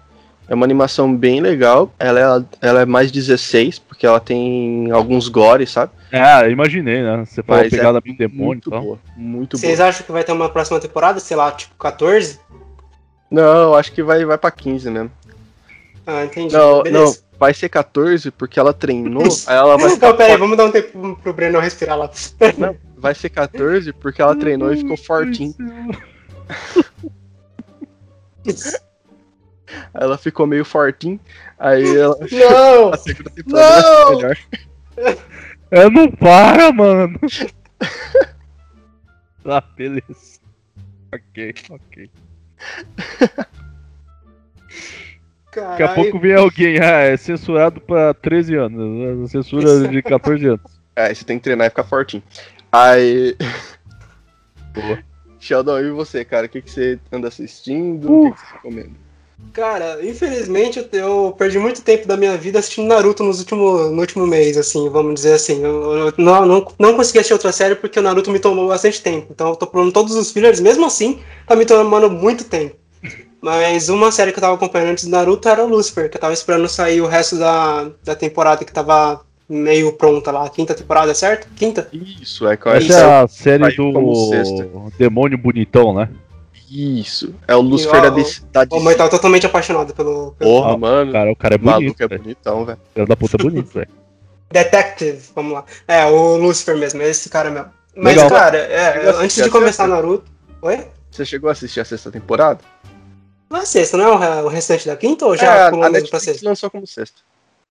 É 0.49 0.55
uma 0.55 0.65
animação 0.65 1.15
bem 1.15 1.41
legal. 1.41 1.93
Ela 1.99 2.21
é, 2.62 2.67
ela 2.69 2.81
é 2.83 2.85
mais 2.87 3.11
16, 3.11 3.81
porque 3.81 4.07
ela 4.07 4.21
tem 4.21 4.91
alguns 4.93 5.29
gore, 5.29 5.67
sabe? 5.67 5.93
Ah, 6.12 6.45
eu 6.45 6.53
imaginei, 6.53 7.03
né? 7.03 7.25
Você 7.25 7.43
falou 7.43 7.62
Mas 7.62 7.71
pegada 7.71 7.99
é 7.99 8.00
bem 8.00 8.15
demônio 8.17 8.43
e 8.43 8.47
muito 8.47 8.71
tal. 8.71 8.81
boa. 8.81 8.99
Muito 9.17 9.59
Vocês 9.59 9.79
boa. 9.79 9.88
acham 9.88 10.07
que 10.07 10.12
vai 10.12 10.23
ter 10.23 10.33
uma 10.33 10.49
próxima 10.49 10.79
temporada? 10.79 11.19
Sei 11.19 11.37
lá, 11.37 11.50
tipo 11.50 11.75
14? 11.76 12.38
Não, 13.31 13.75
acho 13.75 13.91
que 13.93 14.03
vai, 14.05 14.25
vai 14.25 14.38
pra 14.38 14.50
15 14.53 14.88
mesmo. 14.88 15.11
Ah, 16.07 16.25
entendi. 16.25 16.55
Não, 16.55 16.85
Beleza. 16.85 17.05
não, 17.05 17.38
vai 17.41 17.53
ser 17.53 17.69
14 17.69 18.31
porque 18.31 18.61
ela 18.61 18.73
treinou. 18.73 19.25
aí 19.49 19.57
ela 19.57 19.76
vai, 19.76 19.91
Então, 19.93 20.17
peraí, 20.17 20.37
vamos 20.37 20.57
dar 20.57 20.67
um 20.67 20.71
tempo 20.71 21.19
pro 21.21 21.33
Breno 21.33 21.59
respirar 21.59 21.99
lá. 21.99 22.09
vai 22.97 23.15
ser 23.17 23.31
14 23.31 23.93
porque 23.95 24.23
ela 24.23 24.37
treinou 24.37 24.73
e 24.73 24.76
ficou 24.76 24.97
fortinho. 24.97 25.55
Aí 29.94 30.02
ela 30.02 30.18
ficou 30.18 30.46
meio 30.46 30.64
fortinho. 30.64 31.20
Aí 31.58 31.96
ela. 31.96 32.16
Não! 32.30 32.92
A 32.92 32.96
segunda 32.96 33.30
temporada 33.30 33.82
Não! 33.82 34.16
melhor. 34.16 34.37
É, 35.70 35.90
não 35.90 36.11
para, 36.11 36.73
mano. 36.73 37.18
ah, 39.44 39.62
beleza. 39.76 40.40
Ok, 41.12 41.54
ok. 41.70 42.11
Daqui 45.54 45.82
a 45.82 45.94
pouco 45.94 46.18
vem 46.18 46.35
alguém, 46.35 46.78
ah, 46.80 47.00
é 47.00 47.16
censurado 47.16 47.80
pra 47.80 48.12
13 48.14 48.56
anos. 48.56 49.20
né? 49.23 49.28
Censura 49.28 49.88
de 49.88 50.02
14 50.02 50.46
anos. 50.46 50.76
É, 50.99 51.12
você 51.12 51.26
tem 51.26 51.37
que 51.37 51.44
treinar 51.44 51.66
e 51.66 51.68
ficar 51.68 51.85
fortinho. 51.85 52.23
Aí. 52.73 53.37
Boa. 54.73 54.99
Sheldon, 55.38 55.78
e 55.80 55.90
você, 55.90 56.25
cara? 56.25 56.46
O 56.46 56.49
que, 56.49 56.62
que 56.62 56.70
você 56.70 56.99
anda 57.12 57.28
assistindo? 57.28 58.11
Uh. 58.11 58.28
O 58.28 58.32
que, 58.32 58.40
que 58.40 58.46
você 58.46 58.54
recomenda? 58.54 59.06
Cara, 59.52 59.99
infelizmente 60.05 60.87
eu 60.93 61.35
perdi 61.37 61.59
muito 61.59 61.81
tempo 61.83 62.07
da 62.07 62.16
minha 62.16 62.37
vida 62.37 62.59
assistindo 62.59 62.88
Naruto 62.88 63.25
nos 63.25 63.38
último, 63.38 63.90
no 63.90 64.00
último 64.00 64.26
mês, 64.26 64.57
assim, 64.57 64.88
vamos 64.90 65.14
dizer 65.14 65.35
assim. 65.35 65.62
Eu, 65.62 65.93
eu 65.93 66.14
não, 66.19 66.45
não, 66.45 66.66
não 66.78 66.95
consegui 66.95 67.19
assistir 67.19 67.33
outra 67.33 67.52
série 67.52 67.75
porque 67.75 67.99
o 67.99 68.02
Naruto 68.02 68.31
me 68.31 68.38
tomou 68.38 68.69
bastante 68.69 69.00
tempo. 69.00 69.28
Então 69.31 69.49
eu 69.49 69.57
tô 69.57 69.66
pulando 69.66 69.93
todos 69.93 70.14
os 70.14 70.31
fillers, 70.31 70.61
mesmo 70.61 70.85
assim, 70.85 71.21
tá 71.47 71.57
me 71.57 71.64
tomando 71.64 72.11
muito 72.11 72.45
tempo. 72.45 72.76
Mas 73.40 73.88
uma 73.88 74.11
série 74.11 74.33
que 74.33 74.38
eu 74.38 74.43
tava 74.43 74.55
acompanhando 74.55 74.90
antes 74.90 75.05
do 75.05 75.11
Naruto 75.11 75.49
era 75.49 75.64
o 75.64 75.69
Lucifer, 75.69 76.11
que 76.11 76.16
eu 76.16 76.21
tava 76.21 76.35
esperando 76.35 76.69
sair 76.69 77.00
o 77.00 77.07
resto 77.07 77.38
da, 77.38 77.90
da 78.05 78.14
temporada 78.14 78.64
que 78.64 78.73
tava 78.73 79.21
meio 79.49 79.93
pronta 79.93 80.31
lá. 80.31 80.49
Quinta 80.49 80.75
temporada, 80.75 81.14
certo? 81.14 81.49
Quinta? 81.55 81.88
Isso, 81.93 82.47
é 82.47 82.57
que 82.57 82.66
eu 82.66 82.73
Essa 82.73 82.97
acho 82.97 83.07
é 83.07 83.23
a 83.23 83.28
série 83.28 83.76
do 83.76 84.14
sexta. 84.31 84.69
Demônio 84.99 85.38
Bonitão, 85.38 85.95
né? 85.95 86.09
Isso. 86.78 87.35
É 87.49 87.56
o 87.56 87.61
Lucifer 87.61 88.02
da, 88.02 88.11
DC- 88.11 88.42
da 88.52 88.66
O 88.71 88.80
mãe 88.80 88.95
tava 88.95 89.09
totalmente 89.09 89.47
apaixonado 89.47 89.95
pelo, 89.95 90.33
pelo 90.33 90.50
Porra, 90.50 90.76
mano. 90.76 91.12
Cara, 91.12 91.33
o 91.33 91.37
cara 91.37 91.54
é 91.54 91.59
o 91.59 91.64
maluco 91.64 91.83
bonito, 91.85 92.00
é 92.02 92.09
velho. 92.09 92.23
bonitão, 92.23 92.64
velho. 92.66 92.78
Filho 92.92 93.06
da 93.06 93.16
puta 93.16 93.37
é 93.37 93.42
bonito, 93.42 93.73
velho. 93.73 93.88
Detective, 94.52 95.21
vamos 95.35 95.52
lá. 95.54 95.64
É, 95.88 96.04
o 96.04 96.37
Lucifer 96.37 96.76
mesmo, 96.76 97.00
é 97.02 97.09
esse 97.09 97.28
cara 97.30 97.50
mesmo. 97.50 97.71
Mas, 97.97 98.14
Legal. 98.16 98.28
cara, 98.30 98.59
é, 98.59 99.09
antes 99.16 99.42
de 99.42 99.49
começar? 99.50 99.87
Naruto. 99.87 100.30
Oi? 100.62 100.87
Você 101.11 101.25
chegou 101.25 101.49
a 101.49 101.52
assistir 101.52 101.80
a 101.80 101.85
sexta 101.85 102.11
temporada? 102.11 102.61
Não 103.49 103.61
é 103.61 103.64
sexta, 103.64 103.97
não 103.97 104.04
é 104.04 104.11
o 104.11 104.18
re- 104.18 104.42
o 104.42 104.49
restante 104.49 104.87
da 104.87 104.97
quinta 104.97 105.25
ou 105.25 105.35
é, 105.35 105.38
já 105.38 105.68
a 105.68 105.71
pulou 105.71 105.90
mesmo 105.90 106.11
pra 106.11 106.21
sexta? 106.21 106.47
lançou 106.47 106.71
como 106.71 106.87
sexta. 106.87 107.21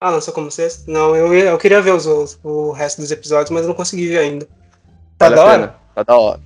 Ah, 0.01 0.09
lançou 0.09 0.33
como 0.33 0.49
sexta? 0.49 0.89
Não, 0.89 1.15
eu, 1.15 1.33
eu 1.33 1.57
queria 1.57 1.81
ver 1.81 1.91
os, 1.93 2.05
os- 2.07 2.39
o 2.43 2.71
resto 2.71 3.01
dos 3.01 3.11
episódios, 3.11 3.51
mas 3.51 3.61
eu 3.63 3.67
não 3.67 3.75
consegui 3.75 4.07
ver 4.07 4.17
ainda. 4.19 4.47
Tá 5.17 5.25
Vale 5.29 5.35
da 5.35 5.45
hora? 5.45 5.75
Tá 5.93 6.03
da 6.03 6.17
hora. 6.17 6.39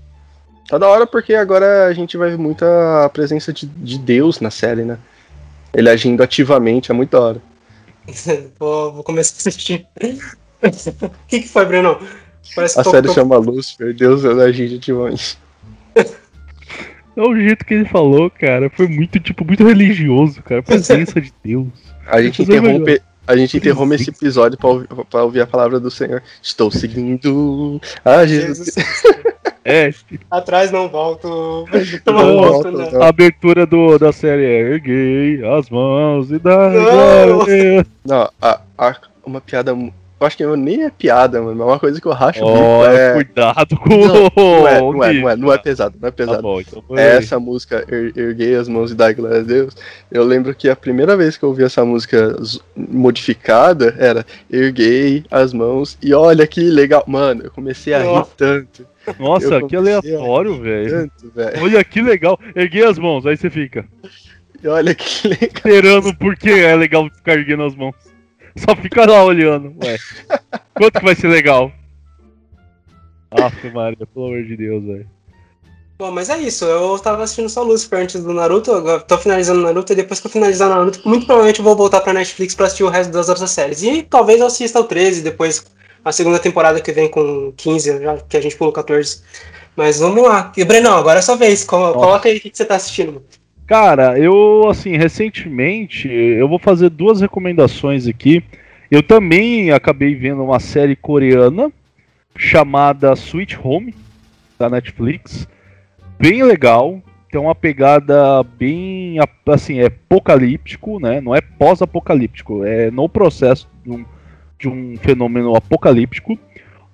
Tá 0.69 0.77
da 0.77 0.87
hora 0.87 1.07
porque 1.07 1.33
agora 1.33 1.87
a 1.87 1.93
gente 1.93 2.15
vai 2.15 2.29
ver 2.29 2.37
muita 2.37 3.09
presença 3.11 3.51
de, 3.51 3.65
de 3.65 3.97
Deus 3.97 4.39
na 4.39 4.51
série, 4.51 4.83
né? 4.83 4.97
Ele 5.73 5.89
agindo 5.89 6.21
ativamente, 6.21 6.91
é 6.91 6.93
muito 6.93 7.11
da 7.11 7.19
hora. 7.19 7.41
vou, 8.59 8.93
vou 8.93 9.03
começar 9.03 9.33
a 9.35 9.49
assistir. 9.49 9.85
O 10.61 10.69
que, 11.27 11.41
que 11.41 11.47
foi, 11.47 11.65
Breno? 11.65 11.99
Parece 12.55 12.79
A 12.79 12.83
série 12.83 13.07
tô- 13.07 13.13
chama 13.13 13.37
Lucifer, 13.37 13.93
Deus 13.93 14.23
agindo 14.25 14.75
ativamente. 14.75 15.37
É 17.17 17.21
o 17.21 17.35
jeito 17.35 17.65
que 17.65 17.73
ele 17.73 17.85
falou, 17.85 18.29
cara. 18.29 18.69
Foi 18.69 18.87
muito, 18.87 19.19
tipo, 19.19 19.43
muito 19.43 19.67
religioso, 19.67 20.41
cara. 20.41 20.63
Presença 20.63 21.19
de 21.19 21.33
Deus. 21.43 21.67
A 22.07 22.21
gente 22.21 22.41
é 22.41 22.45
interrompe, 22.45 23.01
a 23.27 23.35
gente 23.35 23.57
interrompe 23.57 23.95
esse 23.95 24.09
episódio 24.09 24.57
pra 24.57 24.69
ouvir, 24.69 24.87
pra 25.09 25.23
ouvir 25.25 25.41
a 25.41 25.47
palavra 25.47 25.81
do 25.81 25.91
Senhor. 25.91 26.23
Estou 26.41 26.71
seguindo 26.71 27.81
a 28.05 28.25
Jesus. 28.25 28.73
Jesus, 28.73 28.85
É, 29.63 29.91
atrás 30.31 30.71
não 30.71 30.87
volto. 30.89 31.65
Não 32.05 32.13
Não 32.13 32.33
volto, 32.37 32.51
volto, 32.63 32.71
não. 32.71 32.91
não. 32.91 33.03
a 33.03 33.07
abertura 33.07 33.65
do, 33.65 33.97
da 33.99 34.11
série 34.11 34.45
é 34.45 34.59
Erguei 34.73 35.45
as 35.45 35.69
mãos 35.69 36.31
e 36.31 36.39
dá 36.39 36.69
Não. 36.69 37.45
Não, 38.05 38.29
a, 38.41 38.61
a- 38.77 38.95
uma 39.25 39.41
piada. 39.41 39.73
Eu 40.19 40.27
acho 40.27 40.35
que 40.35 40.43
eu- 40.43 40.55
nem 40.57 40.83
é 40.83 40.89
piada, 40.89 41.41
mano. 41.41 41.61
É 41.61 41.65
uma 41.65 41.79
coisa 41.79 42.01
que 42.01 42.05
eu 42.07 42.11
racho 42.11 42.43
muito. 42.43 42.85
É, 42.87 43.13
cuidado 43.13 43.77
com 43.77 43.89
não, 43.89 44.29
não, 44.35 44.67
é, 44.67 44.81
o 44.81 44.91
não, 44.93 45.03
é, 45.03 45.13
não, 45.13 45.29
é, 45.29 45.35
não 45.37 45.53
é 45.53 45.57
pesado, 45.57 45.95
não 46.01 46.07
é 46.07 46.11
Tá 46.11 46.17
pesado. 46.17 46.41
bom, 46.41 46.59
então. 46.59 46.83
É 46.97 47.17
essa 47.17 47.39
música, 47.39 47.85
er, 47.87 48.11
Erguei 48.17 48.53
as 48.55 48.67
Mãos 48.67 48.91
e 48.91 48.95
Dai 48.95 49.13
Glória 49.13 49.39
a 49.39 49.43
Deus. 49.43 49.75
Eu 50.11 50.23
lembro 50.25 50.53
que 50.53 50.69
a 50.69 50.75
primeira 50.75 51.15
vez 51.15 51.37
que 51.37 51.43
eu 51.45 51.49
ouvi 51.49 51.63
essa 51.63 51.85
música 51.85 52.35
modificada 52.75 53.95
era 53.97 54.25
Erguei 54.51 55.23
as 55.31 55.53
Mãos 55.53 55.97
e 56.01 56.13
olha 56.13 56.45
que 56.47 56.61
legal. 56.61 57.03
Mano, 57.07 57.43
eu 57.45 57.51
comecei 57.51 57.93
a 57.93 57.99
rir 58.01 58.25
tanto, 58.35 58.85
Nossa, 59.17 59.61
que 59.63 59.75
a- 59.75 59.79
aleatório, 59.79 60.59
velho. 60.61 61.11
Olha 61.61 61.83
que 61.83 62.01
legal. 62.01 62.39
Erguei 62.55 62.83
as 62.85 62.97
mãos, 62.99 63.25
aí 63.25 63.37
você 63.37 63.49
fica 63.49 63.85
E 64.61 64.67
olha 64.67 64.93
que 64.93 65.27
legal. 65.27 65.49
esperando 65.55 66.15
porque 66.17 66.49
é 66.49 66.75
legal 66.75 67.09
ficar 67.09 67.33
erguendo 67.33 67.63
as 67.63 67.75
mãos. 67.75 67.95
Só 68.57 68.75
fica 68.75 69.09
lá 69.09 69.23
olhando, 69.23 69.73
ué. 69.83 69.97
Quanto 70.73 70.99
que 70.99 71.05
vai 71.05 71.15
ser 71.15 71.27
legal? 71.27 71.71
Aff, 73.31 73.69
Maria, 73.71 74.05
pelo 74.13 74.25
amor 74.27 74.43
de 74.43 74.57
Deus, 74.57 74.83
velho. 74.83 75.07
Bom, 75.99 76.11
mas 76.11 76.29
é 76.29 76.37
isso. 76.39 76.63
Eu 76.65 76.97
tava 76.97 77.23
assistindo 77.23 77.49
só 77.49 77.61
Lucifer 77.61 77.99
antes 77.99 78.23
do 78.23 78.33
Naruto. 78.33 78.71
Agora 78.71 79.01
tô 79.01 79.17
finalizando 79.17 79.61
Naruto 79.61 79.91
e 79.91 79.95
depois 79.95 80.19
que 80.19 80.27
eu 80.27 80.31
finalizar 80.31 80.69
Naruto, 80.69 81.01
muito 81.07 81.25
provavelmente 81.25 81.59
eu 81.59 81.65
vou 81.65 81.75
voltar 81.75 81.99
pra 82.01 82.13
Netflix 82.13 82.55
pra 82.55 82.67
assistir 82.67 82.83
o 82.85 82.89
resto 82.89 83.11
das 83.11 83.27
outras 83.27 83.51
séries. 83.51 83.83
E 83.83 84.01
talvez 84.03 84.39
eu 84.39 84.47
assista 84.47 84.79
o 84.79 84.85
13, 84.85 85.21
depois 85.21 85.65
a 86.03 86.11
segunda 86.13 86.39
temporada 86.39 86.79
que 86.79 86.91
vem 86.93 87.09
com 87.09 87.51
15, 87.57 88.01
já 88.01 88.17
que 88.17 88.37
a 88.37 88.41
gente 88.41 88.55
pulou 88.55 88.71
14. 88.71 89.21
Mas 89.75 89.99
vamos 89.99 90.23
lá. 90.23 90.51
E 90.55 90.63
Brenão, 90.63 90.97
agora 90.97 91.19
é 91.19 91.21
sua 91.21 91.35
vez. 91.35 91.65
Co- 91.65 91.91
Coloca 91.93 92.29
aí 92.29 92.37
o 92.37 92.41
que 92.41 92.49
que 92.49 92.57
você 92.57 92.65
tá 92.65 92.75
assistindo. 92.75 93.21
Cara, 93.69 94.17
eu, 94.17 94.67
assim, 94.67 94.97
recentemente, 94.97 96.07
eu 96.11 96.49
vou 96.49 96.57
fazer 96.57 96.89
duas 96.89 97.21
recomendações 97.21 98.07
aqui. 98.07 98.43
Eu 98.89 99.03
também 99.03 99.69
acabei 99.69 100.15
vendo 100.15 100.43
uma 100.43 100.59
série 100.59 100.95
coreana 100.95 101.71
chamada 102.35 103.13
Sweet 103.13 103.59
Home, 103.63 103.93
da 104.57 104.71
Netflix. 104.71 105.47
Bem 106.17 106.41
legal, 106.41 106.99
tem 107.31 107.39
uma 107.39 107.53
pegada 107.53 108.41
bem, 108.41 109.17
assim, 109.45 109.77
é 109.77 109.85
apocalíptico, 109.85 110.99
né? 110.99 111.21
Não 111.21 111.35
é 111.35 111.39
pós-apocalíptico, 111.39 112.65
é 112.65 112.89
no 112.89 113.07
processo 113.07 113.69
de 113.83 113.91
um, 113.91 114.05
de 114.57 114.67
um 114.67 114.97
fenômeno 114.97 115.55
apocalíptico, 115.55 116.39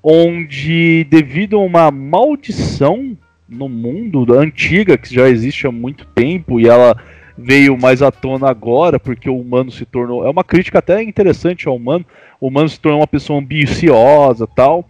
onde, 0.04 1.06
devido 1.06 1.56
a 1.56 1.64
uma 1.64 1.90
maldição 1.90 3.18
no 3.56 3.70
mundo 3.70 4.26
antiga, 4.38 4.98
que 4.98 5.14
já 5.14 5.30
existe 5.30 5.66
há 5.66 5.72
muito 5.72 6.06
tempo, 6.08 6.60
e 6.60 6.68
ela 6.68 6.96
veio 7.38 7.78
mais 7.78 8.02
à 8.02 8.12
tona 8.12 8.50
agora, 8.50 9.00
porque 9.00 9.30
o 9.30 9.40
humano 9.40 9.72
se 9.72 9.86
tornou. 9.86 10.26
É 10.26 10.30
uma 10.30 10.44
crítica 10.44 10.80
até 10.80 11.02
interessante 11.02 11.68
ao 11.68 11.76
humano. 11.76 12.06
O 12.40 12.48
humano 12.48 12.70
se 12.70 12.80
tornou 12.80 13.00
uma 13.00 13.08
pessoa 13.08 13.40
ambiciosa 13.40 14.48
tal. 14.48 14.86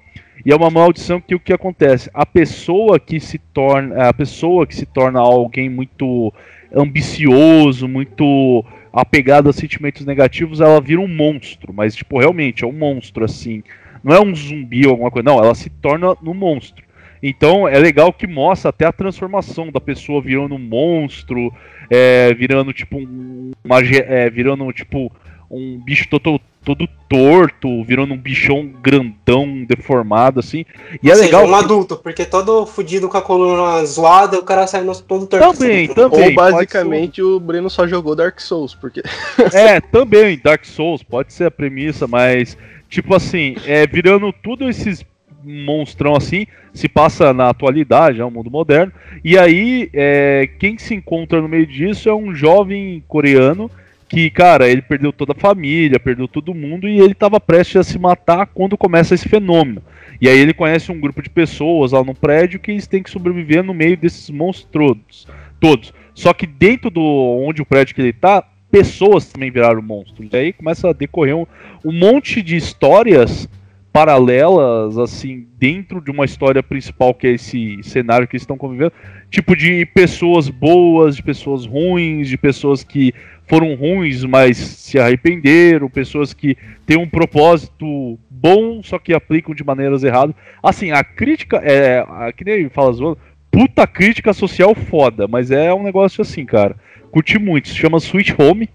E 0.45 0.51
é 0.51 0.56
uma 0.56 0.69
maldição 0.69 1.19
que 1.19 1.34
o 1.34 1.39
que 1.39 1.51
acontece? 1.51 2.10
A 2.13 2.25
pessoa 2.25 2.99
que 2.99 3.19
se 3.19 3.39
torna. 3.39 4.10
A 4.10 4.13
pessoa 4.13 4.67
que 4.67 4.75
se 4.75 4.86
torna 4.86 5.19
alguém 5.19 5.69
muito 5.69 6.32
ambicioso, 6.73 7.88
muito 7.88 8.63
apegado 8.93 9.49
a 9.49 9.54
sentimentos 9.54 10.06
negativos, 10.06 10.62
ela 10.62 10.80
vira 10.80 11.01
um 11.01 11.08
monstro. 11.08 11.73
Mas, 11.73 11.95
tipo, 11.95 12.19
realmente, 12.19 12.63
é 12.63 12.67
um 12.67 12.73
monstro, 12.73 13.25
assim. 13.25 13.63
Não 14.04 14.13
é 14.15 14.21
um 14.21 14.36
zumbi 14.36 14.86
ou 14.86 14.91
alguma 14.91 15.10
coisa, 15.10 15.28
não, 15.28 15.43
ela 15.43 15.56
se 15.56 15.69
torna 15.69 16.15
um 16.23 16.34
monstro. 16.34 16.85
Então 17.28 17.68
é 17.68 17.80
legal 17.80 18.14
que 18.14 18.28
mostra 18.28 18.70
até 18.70 18.86
a 18.86 18.92
transformação 18.92 19.72
da 19.72 19.82
pessoa 19.82 20.22
virando 20.22 20.54
um 20.54 20.60
monstro, 20.60 21.52
é, 21.90 22.32
virando 22.36 22.72
tipo 22.72 22.98
um, 23.00 23.52
uma, 23.64 23.80
é, 23.80 24.30
virando 24.30 24.72
tipo 24.72 25.12
um 25.50 25.80
bicho 25.84 26.08
todo, 26.08 26.40
todo 26.64 26.88
torto, 27.10 27.84
virando 27.84 28.14
um 28.14 28.18
bichão 28.18 28.68
grandão, 28.82 29.66
deformado 29.68 30.40
assim. 30.40 30.66
E 31.02 31.08
Ou 31.08 31.14
é 31.14 31.16
seja, 31.16 31.26
legal. 31.26 31.46
um 31.46 31.58
que- 31.58 31.66
adulto, 31.66 31.98
porque 31.98 32.26
todo 32.26 32.64
fudido 32.68 33.10
com 33.10 33.18
a 33.18 33.22
coluna 33.24 33.84
zoada, 33.86 34.38
o 34.38 34.44
cara 34.44 34.68
sai 34.68 34.84
no- 34.84 34.96
todo 34.96 35.26
torto. 35.26 35.58
Também, 35.58 35.86
assim. 35.86 35.94
também. 35.96 36.30
Ou 36.30 36.36
basicamente 36.36 37.24
o 37.24 37.40
Breno 37.40 37.72
só 37.72 37.88
jogou 37.88 38.16
Dark 38.16 38.40
Souls, 38.40 38.76
porque 38.76 39.02
É, 39.52 39.82
também, 39.82 40.40
Dark 40.44 40.64
Souls, 40.64 41.02
pode 41.02 41.34
ser 41.34 41.46
a 41.46 41.52
premissa, 41.52 42.06
mas, 42.08 42.56
tipo 42.88 43.16
assim, 43.16 43.56
é, 43.66 43.88
virando 43.88 44.32
tudo 44.44 44.70
esses 44.70 45.04
monstrão 45.45 46.15
assim, 46.15 46.47
se 46.73 46.89
passa 46.89 47.34
na 47.34 47.49
atualidade, 47.49 48.19
é 48.19 48.25
um 48.25 48.31
mundo 48.31 48.49
moderno, 48.49 48.91
e 49.23 49.38
aí, 49.38 49.89
é, 49.93 50.49
quem 50.60 50.77
se 50.77 50.93
encontra 50.93 51.41
no 51.41 51.47
meio 51.47 51.67
disso 51.67 52.10
é 52.10 52.15
um 52.15 52.34
jovem 52.34 53.03
coreano 53.08 53.69
que, 54.08 54.29
cara, 54.29 54.69
ele 54.69 54.81
perdeu 54.81 55.12
toda 55.12 55.31
a 55.31 55.39
família, 55.39 55.99
perdeu 55.99 56.27
todo 56.27 56.53
mundo, 56.53 56.88
e 56.88 56.99
ele 56.99 57.13
estava 57.13 57.39
prestes 57.39 57.75
a 57.77 57.84
se 57.84 57.97
matar 57.97 58.45
quando 58.47 58.77
começa 58.77 59.15
esse 59.15 59.27
fenômeno. 59.27 59.81
E 60.21 60.29
aí 60.29 60.39
ele 60.39 60.53
conhece 60.53 60.91
um 60.91 60.99
grupo 60.99 61.21
de 61.21 61.29
pessoas 61.29 61.91
lá 61.91 62.03
no 62.03 62.13
prédio 62.13 62.60
que 62.60 62.71
eles 62.71 62.88
têm 62.88 63.03
que 63.03 63.10
sobreviver 63.10 63.63
no 63.63 63.73
meio 63.73 63.97
desses 63.97 64.29
monstros 64.29 65.27
todos. 65.60 65.93
Só 66.13 66.34
que 66.34 66.47
dentro 66.47 66.89
do 66.89 67.01
onde 67.01 67.62
o 67.62 67.65
prédio 67.65 67.95
que 67.95 68.01
ele 68.01 68.13
tá, 68.13 68.43
pessoas 68.71 69.25
também 69.27 69.51
viraram 69.51 69.81
monstros. 69.81 70.29
E 70.31 70.38
aí 70.38 70.53
começa 70.53 70.89
a 70.89 70.93
decorrer 70.93 71.36
um, 71.36 71.45
um 71.84 71.91
monte 71.91 72.41
de 72.41 72.55
histórias 72.55 73.49
paralelas, 73.95 74.97
assim, 74.97 75.47
dentro 75.58 76.01
de 76.01 76.12
uma 76.12 76.25
história 76.25 76.62
principal, 76.62 77.13
que 77.13 77.27
é 77.27 77.31
esse 77.31 77.81
cenário 77.81 78.27
que 78.27 78.36
eles 78.36 78.41
estão 78.41 78.58
convivendo. 78.58 78.91
Tipo, 79.29 79.55
de 79.55 79.86
pessoas 79.86 80.49
boas, 80.49 81.15
de 81.15 81.23
pessoas 81.23 81.65
ruins, 81.65 82.27
de 82.27 82.38
pessoas 82.38 82.84
que 82.84 83.13
foram 83.47 83.73
ruins, 83.73 84.25
mas 84.25 84.58
se 84.58 84.99
arrependeram, 84.99 85.89
pessoas 85.89 86.34
que 86.34 86.58
têm 86.86 86.97
um 86.97 87.08
propósito 87.08 88.19
bom, 88.29 88.84
só 88.84 88.99
que 88.99 89.13
aplicam 89.13 89.55
de 89.55 89.63
maneiras 89.63 90.03
erradas. 90.03 90.36
Assim, 90.62 90.91
a 90.91 91.01
crítica 91.01 91.62
é. 91.63 92.05
Que 92.36 92.43
nem 92.43 92.67
fala 92.67 92.91
zoando, 92.91 93.17
puta 93.49 93.88
crítica 93.88 94.34
social 94.34 94.75
foda, 94.75 95.25
mas 95.25 95.51
é 95.51 95.73
um 95.73 95.84
negócio 95.84 96.21
assim, 96.21 96.45
cara. 96.45 96.75
Curti 97.12 97.39
muito, 97.39 97.69
se 97.69 97.75
chama 97.75 97.99
Sweet 97.99 98.36
Home. 98.38 98.69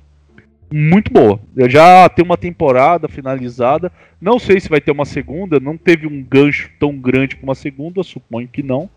Muito 0.73 1.13
boa. 1.13 1.41
Eu 1.57 1.69
já 1.69 2.09
tenho 2.09 2.27
uma 2.27 2.37
temporada 2.37 3.09
finalizada. 3.09 3.91
Não 4.21 4.39
sei 4.39 4.61
se 4.61 4.69
vai 4.69 4.81
ter 4.81 4.93
uma 4.93 5.05
segunda. 5.05 5.59
Não 5.59 5.77
teve 5.77 6.07
um 6.07 6.23
gancho 6.23 6.71
tão 6.79 6.97
grande 6.97 7.37
como 7.37 7.51
uma 7.51 7.55
segunda, 7.55 8.03
suponho 8.03 8.49
que 8.49 8.63
não. 8.63 8.89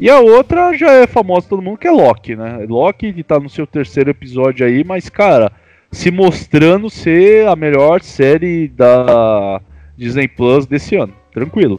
E 0.00 0.08
a 0.08 0.18
outra 0.20 0.76
já 0.76 0.90
é 0.90 1.06
famosa 1.06 1.48
todo 1.48 1.62
mundo, 1.62 1.78
que 1.78 1.86
é 1.86 1.90
Loki, 1.90 2.34
né? 2.34 2.64
Loki 2.68 3.12
que 3.12 3.22
tá 3.22 3.38
no 3.38 3.48
seu 3.48 3.66
terceiro 3.66 4.10
episódio 4.10 4.66
aí, 4.66 4.82
mas, 4.82 5.08
cara, 5.08 5.52
se 5.90 6.10
mostrando 6.10 6.88
ser 6.88 7.46
a 7.46 7.54
melhor 7.54 8.02
série 8.02 8.68
da 8.68 9.60
Disney 9.96 10.26
Plus 10.26 10.66
desse 10.66 10.96
ano. 10.96 11.14
Tranquilo. 11.32 11.78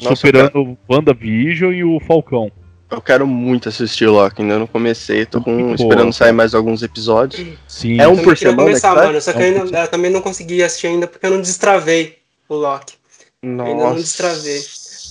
Nossa, 0.00 0.16
Superando 0.16 0.62
o 0.62 0.78
WandaVision 0.88 1.72
e 1.72 1.82
o 1.82 1.98
Falcão. 2.00 2.52
Eu 2.94 3.02
quero 3.02 3.26
muito 3.26 3.68
assistir 3.68 4.06
Loki, 4.06 4.42
ainda 4.42 4.58
não 4.58 4.66
comecei, 4.66 5.26
tô 5.26 5.40
com, 5.40 5.74
esperando 5.74 6.12
sair 6.12 6.32
mais 6.32 6.54
alguns 6.54 6.82
episódios. 6.82 7.58
Sim. 7.66 8.00
É 8.00 8.06
um 8.06 8.16
por 8.16 8.36
queria 8.36 8.50
semana 8.50 8.68
começar, 8.68 8.94
mano, 8.94 9.20
só 9.20 9.32
que 9.32 9.42
É 9.42 9.42
um 9.42 9.56
eu, 9.56 9.62
ainda, 9.64 9.80
eu 9.80 9.88
também 9.88 10.10
não 10.10 10.20
consegui 10.20 10.62
assistir 10.62 10.86
ainda 10.86 11.06
porque 11.06 11.26
eu 11.26 11.30
não 11.30 11.40
destravei 11.40 12.18
o 12.48 12.54
Loki. 12.54 12.94
Ainda 13.42 13.64
não 13.64 13.76
Nossa. 13.76 13.96
destravei. 13.96 14.60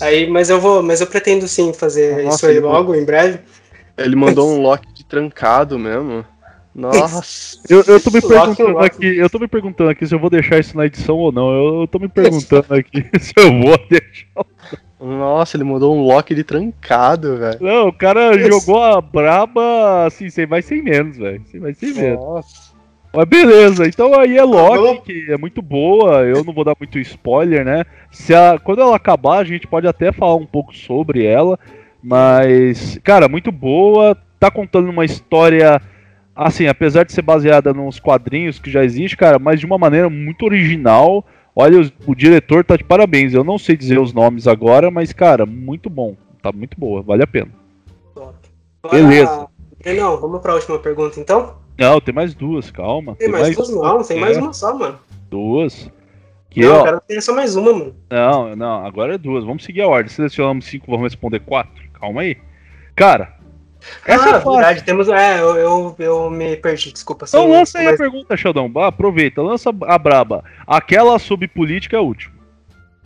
Aí, 0.01 0.29
mas 0.29 0.49
eu 0.49 0.59
vou, 0.59 0.81
mas 0.81 1.01
eu 1.01 1.07
pretendo 1.07 1.47
sim 1.47 1.73
fazer 1.73 2.23
Nossa, 2.23 2.35
isso 2.35 2.45
aí 2.47 2.59
logo, 2.59 2.95
em 2.95 3.05
breve. 3.05 3.39
Ele 3.97 4.15
mandou 4.15 4.51
um 4.51 4.61
Loki 4.61 4.91
de 4.93 5.05
trancado 5.05 5.77
mesmo. 5.77 6.25
Nossa. 6.73 7.59
Eu, 7.69 7.83
eu 7.83 7.99
tô 7.99 8.09
me 8.09 8.19
Loki, 8.23 8.27
perguntando 8.27 8.71
Loki. 8.71 8.85
aqui, 8.85 9.17
eu 9.17 9.29
tô 9.29 9.39
me 9.39 9.47
perguntando 9.47 9.89
aqui 9.89 10.07
se 10.07 10.15
eu 10.15 10.19
vou 10.19 10.29
deixar 10.29 10.59
isso 10.59 10.75
na 10.75 10.85
edição 10.85 11.15
ou 11.17 11.31
não. 11.31 11.51
Eu, 11.51 11.81
eu 11.81 11.87
tô 11.87 11.99
me 11.99 12.07
perguntando 12.09 12.73
aqui 12.73 13.05
se 13.19 13.33
eu 13.37 13.51
vou 13.61 13.77
deixar. 13.89 14.45
Nossa, 15.23 15.55
ele 15.55 15.63
mandou 15.63 15.95
um 15.95 16.01
Loki 16.01 16.35
de 16.35 16.43
trancado, 16.43 17.37
velho. 17.37 17.57
Não, 17.61 17.87
o 17.87 17.93
cara 17.93 18.37
jogou 18.37 18.83
a 18.83 18.99
braba 18.99 20.05
assim, 20.05 20.29
sem 20.29 20.45
mais 20.45 20.65
sem 20.65 20.81
menos, 20.81 21.17
velho. 21.17 21.41
Sem 21.45 21.61
mais 21.61 21.77
sem 21.77 21.93
menos. 21.93 22.19
Nossa. 22.19 22.73
Mas 23.15 23.25
beleza, 23.25 23.87
então 23.87 24.19
aí 24.19 24.37
é 24.37 24.43
Loki, 24.43 25.03
que 25.03 25.31
é 25.31 25.37
muito 25.37 25.61
boa, 25.61 26.23
eu 26.23 26.43
não 26.43 26.51
vou 26.51 26.63
dar 26.63 26.75
muito 26.77 26.97
spoiler, 26.99 27.63
né? 27.63 27.85
Se 28.11 28.33
a, 28.33 28.59
quando 28.61 28.81
ela 28.81 28.95
acabar, 28.95 29.37
a 29.37 29.43
gente 29.43 29.67
pode 29.67 29.87
até 29.87 30.11
falar 30.11 30.35
um 30.35 30.47
pouco 30.47 30.75
sobre 30.75 31.23
ela, 31.23 31.57
mas, 32.01 32.99
cara, 33.03 33.29
muito 33.29 33.51
boa, 33.51 34.17
tá 34.39 34.49
contando 34.51 34.89
uma 34.89 35.05
história, 35.05 35.79
assim, 36.35 36.67
apesar 36.67 37.05
de 37.05 37.13
ser 37.13 37.21
baseada 37.21 37.71
nos 37.71 37.99
quadrinhos 37.99 38.59
que 38.59 38.69
já 38.69 38.83
existe, 38.83 39.15
cara, 39.15 39.39
mas 39.39 39.59
de 39.59 39.65
uma 39.65 39.77
maneira 39.77 40.09
muito 40.09 40.43
original. 40.43 41.23
Olha, 41.55 41.91
o 42.07 42.15
diretor 42.15 42.63
tá 42.63 42.75
de 42.75 42.83
parabéns, 42.83 43.33
eu 43.33 43.43
não 43.43 43.57
sei 43.57 43.77
dizer 43.77 43.99
os 43.99 44.11
nomes 44.11 44.47
agora, 44.47 44.89
mas, 44.89 45.13
cara, 45.13 45.45
muito 45.45 45.89
bom, 45.89 46.15
tá 46.41 46.51
muito 46.51 46.79
boa, 46.79 47.01
vale 47.01 47.23
a 47.23 47.27
pena. 47.27 47.51
Bora- 48.15 48.33
Beleza. 48.91 49.47
Não, 49.97 50.19
vamos 50.19 50.41
pra 50.41 50.55
última 50.55 50.79
pergunta 50.79 51.19
então. 51.19 51.55
Não, 51.77 51.99
tem 52.01 52.13
mais 52.13 52.33
duas, 52.33 52.71
calma. 52.71 53.15
Tem 53.15 53.29
mais 53.29 53.55
duas? 53.55 53.69
Não, 53.69 54.03
tem 54.03 54.19
mais 54.19 54.37
é, 54.37 54.41
uma 54.41 54.53
só, 54.53 54.77
mano. 54.77 54.99
Duas. 55.29 55.89
Que, 56.49 56.61
não, 56.61 56.71
ó, 56.73 56.77
eu 56.77 56.83
quero 56.83 57.01
ter 57.07 57.21
só 57.21 57.33
mais 57.35 57.55
uma, 57.55 57.73
mano. 57.73 57.95
Não, 58.09 58.55
não, 58.55 58.85
agora 58.85 59.15
é 59.15 59.17
duas. 59.17 59.43
Vamos 59.43 59.63
seguir 59.63 59.81
a 59.81 59.87
ordem. 59.87 60.11
Selecionamos 60.11 60.65
cinco, 60.65 60.85
vamos 60.87 61.03
responder 61.03 61.39
quatro. 61.39 61.83
Calma 61.93 62.21
aí. 62.21 62.37
Cara, 62.95 63.35
essa 64.05 64.25
ah, 64.25 64.37
é 64.37 64.39
verdade, 64.39 64.83
temos. 64.83 65.07
É, 65.09 65.39
eu, 65.39 65.55
eu, 65.57 65.95
eu 65.99 66.29
me 66.29 66.55
perdi, 66.57 66.91
desculpa. 66.91 67.25
Então 67.27 67.49
lança 67.49 67.79
aí 67.79 67.87
a 67.87 67.89
mas- 67.91 67.97
pergunta, 67.99 68.37
Sheldon. 68.37 68.71
Ah, 68.77 68.87
Aproveita, 68.87 69.41
lança 69.41 69.69
a 69.83 69.97
braba. 69.97 70.43
Aquela 70.65 71.17
sobre 71.19 71.47
política 71.47 71.95
é 71.97 71.99
a 71.99 72.03
última. 72.03 72.33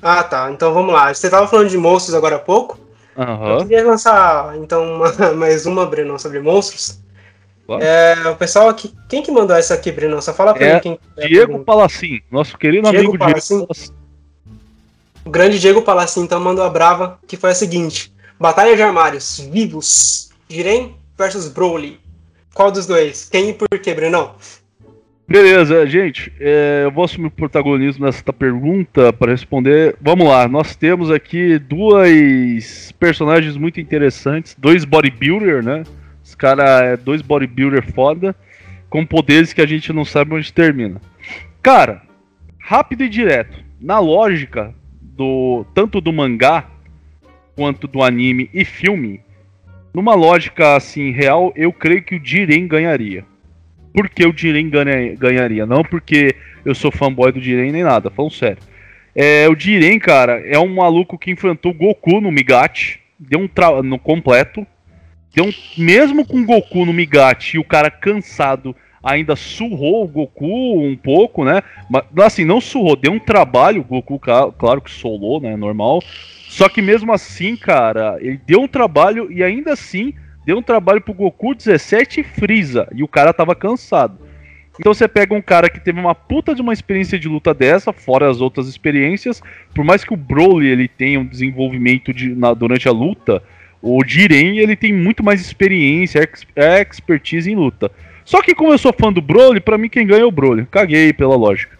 Ah, 0.02 0.24
tá. 0.24 0.52
Então 0.52 0.74
vamos 0.74 0.94
lá. 0.94 1.13
Você 1.13 1.30
tava 1.30 1.48
falando 1.48 1.70
de 1.70 1.78
monstros 1.78 2.16
agora 2.16 2.36
há 2.36 2.40
pouco. 2.40 2.80
Eu 3.16 3.24
Aham. 3.24 3.58
queria 3.60 3.84
lançar, 3.86 4.56
então, 4.58 4.84
uma- 4.96 5.34
mais 5.34 5.66
uma, 5.66 5.86
Breno, 5.86 6.20
sobre 6.20 6.40
monstros. 6.40 7.00
Claro. 7.66 7.84
É, 7.84 8.30
o 8.30 8.36
pessoal 8.36 8.70
aqui. 8.70 8.94
Quem 9.10 9.22
que 9.24 9.32
mandou 9.32 9.56
essa 9.56 9.74
aqui, 9.74 9.92
Breno? 9.92 10.22
Só 10.22 10.34
fala 10.34 10.54
pra 10.54 10.66
É 10.66 10.74
mim 10.76 10.80
quem. 10.82 11.00
é 11.18 11.26
a 11.26 11.28
Diego 11.28 11.48
pergunta. 11.48 11.66
Palacim, 11.66 12.22
nosso 12.32 12.58
querido 12.58 12.90
Diego 12.90 13.08
amigo 13.10 13.18
Palacim? 13.18 13.56
Diego 13.56 13.68
Palacim. 13.68 13.94
O 15.26 15.30
grande 15.30 15.60
Diego 15.60 15.82
Palacin 15.82 16.22
então 16.22 16.40
mandou 16.40 16.63
a 16.63 16.70
brava, 16.70 17.20
que 17.28 17.36
foi 17.36 17.52
a 17.52 17.56
seguinte: 17.56 18.13
Batalha 18.40 18.76
de 18.76 18.82
armários, 18.82 19.40
vivos, 19.52 20.27
Jiren 20.50 20.96
versus 21.18 21.50
Broly. 21.50 22.00
Qual 22.54 22.72
dos 22.72 22.88
dois? 22.88 23.30
Quem 23.30 23.50
e 23.50 23.54
por 23.54 23.68
quê, 23.80 23.94
Brenão? 23.94 24.36
Beleza, 25.28 25.86
gente. 25.86 26.32
é, 26.40 26.84
eu 26.86 26.92
vou 26.92 27.04
assumir 27.04 27.28
o 27.28 27.32
protagonismo 27.32 28.06
nessa 28.06 28.32
pergunta 28.32 29.12
para 29.12 29.32
responder. 29.32 29.98
Vamos 30.02 30.28
lá, 30.28 30.48
nós 30.48 30.76
temos 30.76 31.12
aqui 31.12 31.60
dois 31.60 32.94
personagens 32.94 33.58
muito 33.58 33.82
interessantes, 33.82 34.56
dois 34.58 34.86
bodybuilder, 34.86 35.62
né? 35.62 35.84
Os 36.24 36.34
caras 36.34 36.82
é 36.82 36.98
dois 36.98 37.22
bodybuilder 37.22 37.94
foda, 37.94 38.34
com 38.90 39.06
poderes 39.06 39.52
que 39.52 39.62
a 39.62 39.66
gente 39.66 39.92
não 39.92 40.06
sabe 40.06 40.34
onde 40.34 40.52
termina. 40.54 41.02
Cara, 41.62 42.02
rápido 42.58 43.04
e 43.04 43.10
direto. 43.10 43.62
Na 43.82 44.00
lógica 44.00 44.74
do 45.02 45.66
tanto 45.74 46.00
do 46.00 46.14
mangá 46.14 46.70
quanto 47.54 47.86
do 47.86 48.02
anime 48.02 48.50
e 48.54 48.64
filme, 48.64 49.20
numa 49.98 50.16
lógica 50.16 50.76
assim 50.76 51.12
real, 51.12 51.52
eu 51.56 51.74
creio 51.74 52.04
que 52.04 52.16
o 52.16 52.22
Jiren 52.24 52.68
ganharia 52.68 53.26
por 53.98 54.08
que 54.08 54.28
o 54.28 54.38
Jiren 54.38 54.70
ganha- 54.70 55.16
ganharia. 55.16 55.66
Não 55.66 55.82
porque 55.82 56.36
eu 56.64 56.76
sou 56.76 56.92
fanboy 56.92 57.32
do 57.32 57.42
Jiren 57.42 57.72
nem 57.72 57.82
nada, 57.82 58.12
falando 58.12 58.32
sério. 58.32 58.62
É, 59.16 59.50
o 59.50 59.60
Jiren, 59.60 59.98
cara, 59.98 60.40
é 60.46 60.60
um 60.60 60.76
maluco 60.76 61.18
que 61.18 61.32
enfrentou 61.32 61.72
o 61.72 61.76
Goku 61.76 62.22
no 62.22 62.32
Migate, 62.32 63.00
deu 63.18 63.40
um 63.40 63.48
tra... 63.48 63.82
no 63.82 63.98
completo. 63.98 64.68
Deu 65.34 65.46
um... 65.46 65.52
Mesmo 65.76 66.24
com 66.28 66.46
Goku 66.46 66.86
no 66.86 66.94
Migate 66.94 67.58
e 67.58 67.60
o 67.60 67.64
cara 67.64 67.90
cansado 67.90 68.76
ainda 69.02 69.36
surrou 69.36 70.04
o 70.04 70.08
Goku 70.08 70.80
um 70.80 70.96
pouco, 70.96 71.44
né? 71.44 71.64
Mas 71.90 72.04
assim, 72.20 72.46
não 72.46 72.62
surrou, 72.62 72.96
deu 72.96 73.12
um 73.12 73.20
trabalho, 73.20 73.82
o 73.82 73.84
Goku, 73.84 74.20
claro 74.20 74.80
que 74.80 74.92
solou, 74.92 75.42
né? 75.42 75.56
Normal. 75.56 76.04
Só 76.58 76.67
que 76.67 76.82
mesmo 76.82 77.13
assim, 77.13 77.56
cara, 77.56 78.17
ele 78.20 78.41
deu 78.48 78.62
um 78.62 78.67
trabalho 78.67 79.32
e 79.32 79.43
ainda 79.43 79.74
assim 79.74 80.12
deu 80.43 80.58
um 80.58 80.62
trabalho 80.63 81.00
pro 81.00 81.13
Goku 81.13 81.54
17 81.54 82.22
e 82.22 82.24
Freeza. 82.24 82.88
E 82.96 83.04
o 83.04 83.08
cara 83.08 83.32
tava 83.32 83.54
cansado. 83.54 84.17
Então 84.80 84.91
você 84.91 85.08
pega 85.08 85.36
um 85.36 85.41
cara 85.41 85.70
que 85.70 85.80
teve 85.80 86.00
uma 86.00 86.15
puta 86.15 86.56
de 86.56 86.62
uma 86.63 86.74
experiência 86.74 87.20
de 87.20 87.28
luta 87.28 87.54
dessa, 87.54 87.93
fora 87.93 88.28
as 88.28 88.41
outras 88.41 88.67
experiências, 88.67 89.39
por 89.76 89.86
mais 89.86 90.04
que 90.04 90.12
o 90.12 90.17
Broly 90.17 90.65
ele 90.65 90.88
tenha 90.88 91.20
um 91.20 91.26
desenvolvimento 91.28 92.12
de, 92.12 92.34
na- 92.34 92.56
durante 92.56 92.88
a 92.88 92.91
luta, 92.91 93.43
o 93.80 94.04
Jiren 94.04 94.58
ele 94.58 94.76
tem 94.76 94.91
muito 94.91 95.24
mais 95.24 95.39
experiência, 95.39 96.20
ex, 96.22 96.43
expertise 96.89 97.52
em 97.52 97.56
luta. 97.56 97.91
Só 98.26 98.41
que 98.41 98.56
como 98.56 98.72
eu 98.74 98.80
sou 98.80 98.91
fã 99.00 99.13
do 99.13 99.22
Broly, 99.22 99.60
pra 99.60 99.78
mim 99.78 99.89
quem 99.89 100.08
ganha 100.08 100.24
é 100.24 100.26
o 100.26 100.32
Broly. 100.32 100.65
Caguei 100.72 101.13
pela 101.13 101.36
lógica. 101.36 101.77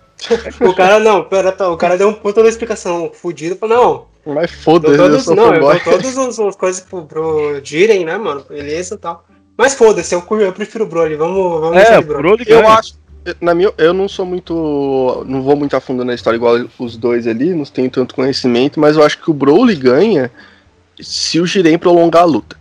O 0.62 0.74
cara 0.74 1.00
não, 1.00 1.24
pera, 1.24 1.52
tá, 1.52 1.70
o 1.70 1.78
cara 1.78 1.98
deu 1.98 2.10
um 2.10 2.14
puta 2.14 2.42
uma 2.42 2.50
explicação 2.50 3.12
fodida. 3.14 3.56
Falou, 3.56 4.08
não, 4.26 4.34
Mas 4.34 4.52
foda-se, 4.52 4.98
eu 4.98 5.20
sou 5.20 5.36
não, 5.36 5.54
eu 5.54 5.80
todas 5.84 6.18
as, 6.18 6.40
as 6.40 6.56
coisas 6.56 6.82
pro, 6.82 7.04
pro 7.06 7.62
Jiren, 7.64 8.04
né, 8.06 8.18
mano? 8.18 8.44
Beleza 8.50 8.96
e 8.96 8.98
tal. 8.98 9.24
Mas 9.58 9.74
foda-se, 9.74 10.14
eu, 10.14 10.24
eu 10.40 10.54
prefiro 10.54 10.86
o 10.86 10.88
Broly. 10.88 11.16
Vamos, 11.16 11.62
vamos 11.62 11.78
É, 11.78 11.82
deixar 11.82 12.00
o 12.00 12.02
de 12.02 12.08
Broly. 12.08 12.22
Broly 12.24 12.44
Eu 12.48 12.62
ganha. 12.62 12.74
acho. 12.74 12.96
Na 13.42 13.54
minha, 13.54 13.72
eu 13.78 13.94
não 13.94 14.08
sou 14.08 14.26
muito. 14.26 15.24
Não 15.28 15.42
vou 15.44 15.56
muito 15.56 15.76
a 15.76 15.82
fundo 15.82 16.06
na 16.06 16.14
história 16.14 16.38
igual 16.38 16.56
os 16.80 16.96
dois 16.96 17.28
ali, 17.28 17.54
não 17.54 17.66
tenho 17.66 17.90
tanto 17.90 18.16
conhecimento, 18.16 18.80
mas 18.80 18.96
eu 18.96 19.04
acho 19.04 19.22
que 19.22 19.30
o 19.30 19.34
Broly 19.34 19.76
ganha 19.76 20.32
se 21.00 21.40
o 21.40 21.46
Jiren 21.46 21.78
prolongar 21.78 22.24
a 22.24 22.26
luta. 22.26 22.56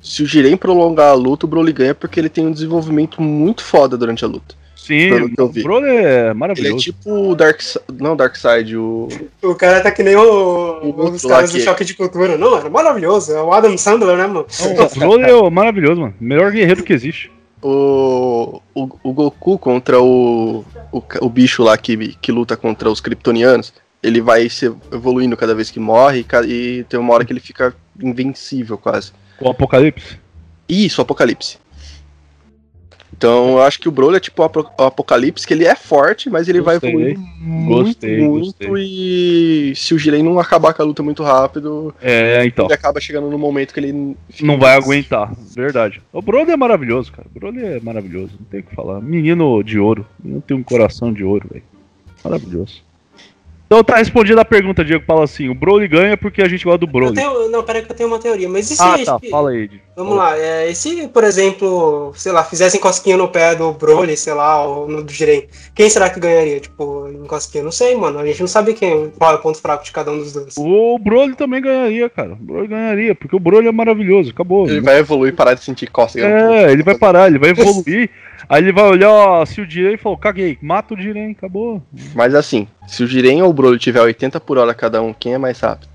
Se 0.00 0.22
o 0.22 0.26
Jiren 0.26 0.56
prolongar 0.56 1.08
a 1.10 1.14
luta, 1.14 1.46
o 1.46 1.48
Broly 1.48 1.72
ganha 1.72 1.94
porque 1.94 2.18
ele 2.20 2.28
tem 2.28 2.46
um 2.46 2.52
desenvolvimento 2.52 3.20
muito 3.20 3.62
foda 3.62 3.98
durante 3.98 4.24
a 4.24 4.28
luta. 4.28 4.54
Sim, 4.86 5.08
pelo 5.10 5.28
que 5.30 5.40
eu 5.40 5.44
o 5.44 5.48
vi. 5.48 5.62
Broly 5.62 5.88
é 5.88 5.90
Ele 5.92 6.06
é 6.30 6.34
maravilhoso. 6.34 6.78
tipo 6.84 7.10
o 7.30 7.34
Dark 7.34 7.60
Não 7.98 8.16
Darkseid, 8.16 8.76
o. 8.76 9.08
O 9.42 9.54
cara 9.54 9.80
tá 9.80 9.90
que 9.90 10.02
nem 10.02 10.16
o- 10.16 10.80
O 10.82 11.10
os 11.10 11.22
caras 11.22 11.52
do 11.52 11.58
que- 11.58 11.64
choque 11.64 11.84
de 11.84 11.94
cultura. 11.94 12.36
Não, 12.36 12.56
era 12.56 12.68
maravilhoso. 12.70 13.32
É 13.32 13.42
o 13.42 13.52
Adam 13.52 13.76
Sandler, 13.76 14.16
né, 14.16 14.26
mano? 14.26 14.46
Não, 14.76 14.86
o 14.86 14.98
Broly 14.98 15.24
é 15.24 15.34
o 15.34 15.50
maravilhoso, 15.50 16.00
mano. 16.00 16.14
Melhor 16.20 16.50
guerreiro 16.50 16.82
que 16.82 16.92
existe. 16.92 17.30
O, 17.62 18.60
o, 18.74 18.88
o 19.02 19.12
Goku 19.12 19.58
contra 19.58 20.00
o, 20.00 20.64
o, 20.90 21.02
o 21.20 21.28
bicho 21.28 21.62
lá 21.62 21.76
que, 21.76 22.14
que 22.20 22.32
luta 22.32 22.56
contra 22.56 22.90
os 22.90 23.00
Kryptonianos, 23.00 23.72
ele 24.02 24.20
vai 24.22 24.48
se 24.48 24.72
evoluindo 24.90 25.36
cada 25.36 25.54
vez 25.54 25.70
que 25.70 25.78
morre 25.78 26.24
e 26.46 26.46
e 26.80 26.84
tem 26.84 26.98
uma 26.98 27.12
hora 27.12 27.24
que 27.24 27.32
ele 27.32 27.40
fica 27.40 27.74
invencível 28.02 28.78
quase. 28.78 29.12
O 29.38 29.48
Apocalipse. 29.50 30.18
Isso, 30.68 31.02
Apocalipse. 31.02 31.58
Então 33.20 33.50
eu 33.50 33.62
acho 33.62 33.78
que 33.78 33.86
o 33.86 33.92
Broly 33.92 34.16
é 34.16 34.20
tipo 34.20 34.40
o 34.40 34.44
Apo- 34.46 34.70
o 34.78 34.82
Apocalipse, 34.82 35.46
que 35.46 35.52
ele 35.52 35.66
é 35.66 35.74
forte, 35.74 36.30
mas 36.30 36.48
ele 36.48 36.62
vai 36.62 36.76
Gostei. 36.76 36.88
evoluir 36.90 37.18
muito, 37.38 37.84
Gostei, 37.84 38.20
muito. 38.22 38.46
gostei. 38.46 38.70
E 38.72 39.72
se 39.76 39.92
o 39.92 39.98
Jiren 39.98 40.22
não 40.22 40.40
acabar 40.40 40.72
com 40.72 40.80
a 40.80 40.84
luta 40.86 41.02
muito 41.02 41.22
rápido, 41.22 41.94
É, 42.00 42.42
então. 42.46 42.64
ele 42.64 42.72
acaba 42.72 42.98
chegando 42.98 43.28
no 43.28 43.38
momento 43.38 43.74
que 43.74 43.80
ele 43.80 44.16
fica 44.30 44.46
Não 44.46 44.58
vai 44.58 44.74
aguentar, 44.74 45.34
verdade. 45.54 46.00
O 46.10 46.22
Broly 46.22 46.50
é 46.50 46.56
maravilhoso, 46.56 47.12
cara. 47.12 47.28
O 47.30 47.38
Broly 47.38 47.62
é 47.62 47.78
maravilhoso, 47.80 48.32
não 48.40 48.46
tem 48.46 48.60
o 48.60 48.62
que 48.62 48.74
falar. 48.74 49.02
Menino 49.02 49.62
de 49.62 49.78
ouro. 49.78 50.06
Menino 50.24 50.40
tem 50.40 50.56
um 50.56 50.62
coração 50.62 51.12
de 51.12 51.22
ouro, 51.22 51.46
velho. 51.52 51.62
Maravilhoso. 52.24 52.82
Então 53.66 53.84
tá 53.84 53.98
respondida 53.98 54.40
a 54.40 54.44
pergunta, 54.44 54.84
Diego 54.84 55.04
fala 55.06 55.22
assim: 55.24 55.48
o 55.48 55.54
Broly 55.54 55.86
ganha 55.86 56.16
porque 56.16 56.42
a 56.42 56.48
gente 56.48 56.64
gosta 56.64 56.78
do 56.78 56.86
Broly. 56.88 57.14
Tenho, 57.14 57.48
não, 57.50 57.62
peraí 57.62 57.82
que 57.84 57.92
eu 57.92 57.96
tenho 57.96 58.08
uma 58.08 58.18
teoria, 58.18 58.48
mas 58.48 58.68
e 58.70 58.76
se. 58.76 58.82
Ah, 58.82 58.98
tá, 59.04 59.20
fala 59.30 59.50
aí. 59.50 59.64
Ed. 59.64 59.80
Vamos 60.00 60.16
lá, 60.16 60.34
é, 60.34 60.70
e 60.70 60.74
se, 60.74 61.06
por 61.08 61.24
exemplo, 61.24 62.10
sei 62.16 62.32
lá, 62.32 62.42
fizessem 62.42 62.80
cosquinha 62.80 63.18
no 63.18 63.28
pé 63.28 63.54
do 63.54 63.70
Broly, 63.70 64.16
sei 64.16 64.32
lá, 64.32 64.64
ou 64.64 64.88
no 64.88 65.02
do 65.02 65.12
Jiren, 65.12 65.42
quem 65.74 65.90
será 65.90 66.08
que 66.08 66.18
ganharia? 66.18 66.58
Tipo, 66.58 67.06
em 67.06 67.26
cosquinha? 67.26 67.62
Não 67.62 67.70
sei, 67.70 67.94
mano. 67.94 68.18
A 68.18 68.24
gente 68.24 68.40
não 68.40 68.48
sabe 68.48 68.72
quem, 68.72 69.10
qual 69.10 69.32
é 69.32 69.34
o 69.34 69.42
ponto 69.42 69.58
fraco 69.58 69.84
de 69.84 69.92
cada 69.92 70.10
um 70.10 70.16
dos 70.16 70.32
dois. 70.32 70.54
O 70.56 70.98
Broly 70.98 71.36
também 71.36 71.60
ganharia, 71.60 72.08
cara. 72.08 72.32
O 72.32 72.36
Broly 72.36 72.68
ganharia, 72.68 73.14
porque 73.14 73.36
o 73.36 73.38
Broly 73.38 73.68
é 73.68 73.72
maravilhoso, 73.72 74.30
acabou. 74.30 74.66
Ele 74.66 74.80
vai 74.80 74.96
evoluir 75.00 75.34
e 75.34 75.36
parar 75.36 75.52
de 75.52 75.62
sentir 75.62 75.90
cócega. 75.90 76.26
É, 76.26 76.72
ele 76.72 76.82
vai 76.82 76.96
parar, 76.96 77.26
ele 77.26 77.38
vai 77.38 77.50
evoluir. 77.50 78.08
Aí 78.48 78.62
ele 78.62 78.72
vai 78.72 78.84
olhar 78.84 79.10
ó, 79.10 79.44
se 79.44 79.60
o 79.60 79.68
Jiren 79.68 79.98
falou, 79.98 80.16
caguei, 80.16 80.56
mata 80.62 80.94
o 80.94 80.96
Jiren, 80.98 81.32
acabou. 81.32 81.82
Mas 82.14 82.34
assim, 82.34 82.66
se 82.88 83.04
o 83.04 83.06
Jiren 83.06 83.42
ou 83.42 83.50
o 83.50 83.52
Broly 83.52 83.78
tiver 83.78 84.00
80 84.00 84.40
por 84.40 84.56
hora 84.56 84.72
cada 84.72 85.02
um, 85.02 85.12
quem 85.12 85.34
é 85.34 85.38
mais 85.38 85.60
rápido? 85.60 85.90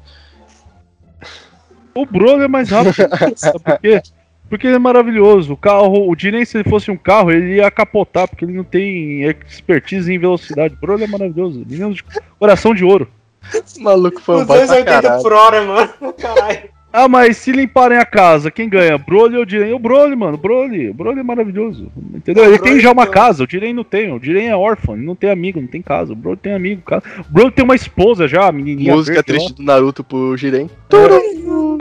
O 1.95 2.05
Broly 2.05 2.43
é 2.43 2.47
mais 2.47 2.69
rápido. 2.69 2.93
Sabe 3.37 3.59
por 3.59 3.79
quê? 3.79 4.01
Porque 4.49 4.67
ele 4.67 4.75
é 4.75 4.79
maravilhoso. 4.79 5.53
O 5.53 5.57
carro, 5.57 6.09
o 6.11 6.15
Jiren, 6.17 6.45
se 6.45 6.57
ele 6.57 6.69
fosse 6.69 6.91
um 6.91 6.97
carro, 6.97 7.31
ele 7.31 7.55
ia 7.55 7.71
capotar, 7.71 8.27
porque 8.27 8.45
ele 8.45 8.53
não 8.53 8.63
tem 8.63 9.23
expertise 9.23 10.13
em 10.13 10.19
velocidade. 10.19 10.75
O 10.75 10.77
Broly 10.77 11.05
é 11.05 11.07
maravilhoso. 11.07 11.65
Menino 11.67 11.93
de 11.93 12.03
coração 12.37 12.75
de 12.75 12.83
ouro. 12.83 13.07
Esse 13.53 13.81
maluco 13.81 14.21
foi 14.21 14.41
um 14.41 14.45
280 14.45 15.17
por 15.19 15.33
hora, 15.33 15.63
mano. 15.63 16.13
Caralho. 16.19 16.75
Ah, 16.97 17.09
mas 17.09 17.35
se 17.35 17.51
limparem 17.51 17.97
a 17.97 18.05
casa, 18.05 18.49
quem 18.49 18.69
ganha? 18.69 18.97
Broly 18.97 19.35
ou 19.35 19.45
Jiren? 19.45 19.73
O 19.73 19.79
Broly, 19.79 20.15
mano. 20.15 20.37
Broly. 20.37 20.91
O 20.91 20.93
Broly 20.93 21.19
é 21.19 21.23
maravilhoso. 21.23 21.91
Entendeu? 22.13 22.43
O 22.43 22.47
Ele 22.47 22.57
Broly 22.57 22.71
tem 22.71 22.79
já 22.79 22.91
uma 22.93 23.03
é- 23.03 23.07
casa, 23.07 23.43
o 23.43 23.47
Jiren 23.49 23.73
não 23.73 23.83
tem. 23.83 24.13
O 24.13 24.19
Jiren 24.23 24.45
é 24.47 24.55
órfão, 24.55 24.95
ele 24.95 25.05
não 25.05 25.13
tem 25.13 25.29
amigo, 25.29 25.59
não 25.59 25.67
tem 25.67 25.81
casa. 25.81 26.13
O 26.13 26.15
Broly 26.15 26.37
tem 26.37 26.53
amigo, 26.53 26.81
casa. 26.83 27.03
O 27.19 27.33
Broly 27.33 27.51
tem 27.51 27.65
uma 27.65 27.75
esposa 27.75 28.29
já, 28.29 28.47
a 28.47 28.51
menininha 28.51 28.93
Música 28.95 29.15
verde 29.15 29.27
triste 29.33 29.55
do 29.55 29.63
Naruto 29.63 30.05
pro 30.05 30.37
Jiren. 30.37 30.69
lá. 30.93 31.19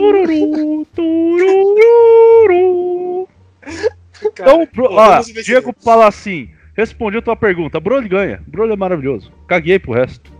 Tururu, 0.05 0.85
tururu. 2.15 3.27
Então, 4.23 4.67
Bro- 4.73 4.89
ó, 4.91 5.21
Diego 5.43 5.73
fala 5.83 6.07
assim: 6.07 6.49
respondi 6.75 7.17
a 7.17 7.21
tua 7.21 7.35
pergunta. 7.35 7.79
Broly 7.79 8.07
ganha. 8.07 8.41
Broly 8.47 8.73
é 8.73 8.75
maravilhoso. 8.75 9.31
Caguei 9.47 9.79
pro 9.79 9.93
resto. 9.93 10.31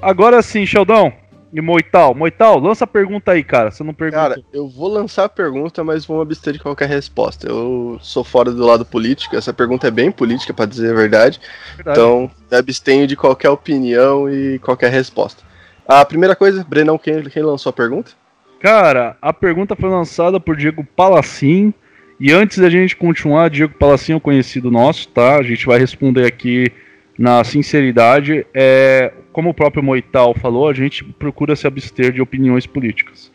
Agora 0.00 0.40
sim, 0.40 0.64
Sheldon 0.64 1.12
e 1.52 1.60
Moital. 1.60 2.14
Moital, 2.14 2.58
lança 2.58 2.84
a 2.84 2.86
pergunta 2.86 3.32
aí, 3.32 3.42
cara. 3.42 3.70
Você 3.70 3.82
não 3.82 3.92
perguntou. 3.92 4.22
Cara, 4.22 4.40
eu 4.52 4.68
vou 4.68 4.88
lançar 4.88 5.24
a 5.24 5.28
pergunta, 5.28 5.82
mas 5.84 6.06
vou 6.06 6.16
me 6.18 6.22
abster 6.22 6.52
de 6.52 6.58
qualquer 6.60 6.88
resposta. 6.88 7.48
Eu 7.48 7.98
sou 8.00 8.22
fora 8.24 8.52
do 8.52 8.64
lado 8.64 8.84
político, 8.84 9.36
essa 9.36 9.52
pergunta 9.52 9.88
é 9.88 9.90
bem 9.90 10.10
política, 10.10 10.54
pra 10.54 10.64
dizer 10.64 10.92
a 10.92 10.96
verdade. 10.96 11.40
Verdade. 11.76 11.98
Então, 11.98 12.30
me 12.50 12.56
abstenho 12.56 13.06
de 13.06 13.16
qualquer 13.16 13.50
opinião 13.50 14.32
e 14.32 14.58
qualquer 14.60 14.90
resposta. 14.90 15.42
A 15.86 16.04
primeira 16.04 16.36
coisa, 16.36 16.64
Brenão, 16.66 16.96
quem, 16.96 17.20
quem 17.24 17.42
lançou 17.42 17.70
a 17.70 17.72
pergunta? 17.74 18.12
Cara, 18.60 19.16
a 19.22 19.32
pergunta 19.32 19.74
foi 19.74 19.88
lançada 19.88 20.38
por 20.38 20.54
Diego 20.54 20.86
Palacin. 20.94 21.72
E 22.20 22.30
antes 22.30 22.58
da 22.58 22.68
gente 22.68 22.94
continuar, 22.94 23.48
Diego 23.48 23.72
Palacin 23.74 24.12
é 24.12 24.16
um 24.16 24.20
conhecido 24.20 24.70
nosso, 24.70 25.08
tá? 25.08 25.38
A 25.38 25.42
gente 25.42 25.64
vai 25.64 25.78
responder 25.78 26.26
aqui 26.26 26.70
na 27.18 27.42
sinceridade. 27.42 28.46
É, 28.52 29.14
como 29.32 29.48
o 29.48 29.54
próprio 29.54 29.82
Moital 29.82 30.34
falou, 30.34 30.68
a 30.68 30.74
gente 30.74 31.02
procura 31.02 31.56
se 31.56 31.66
abster 31.66 32.12
de 32.12 32.20
opiniões 32.20 32.66
políticas. 32.66 33.32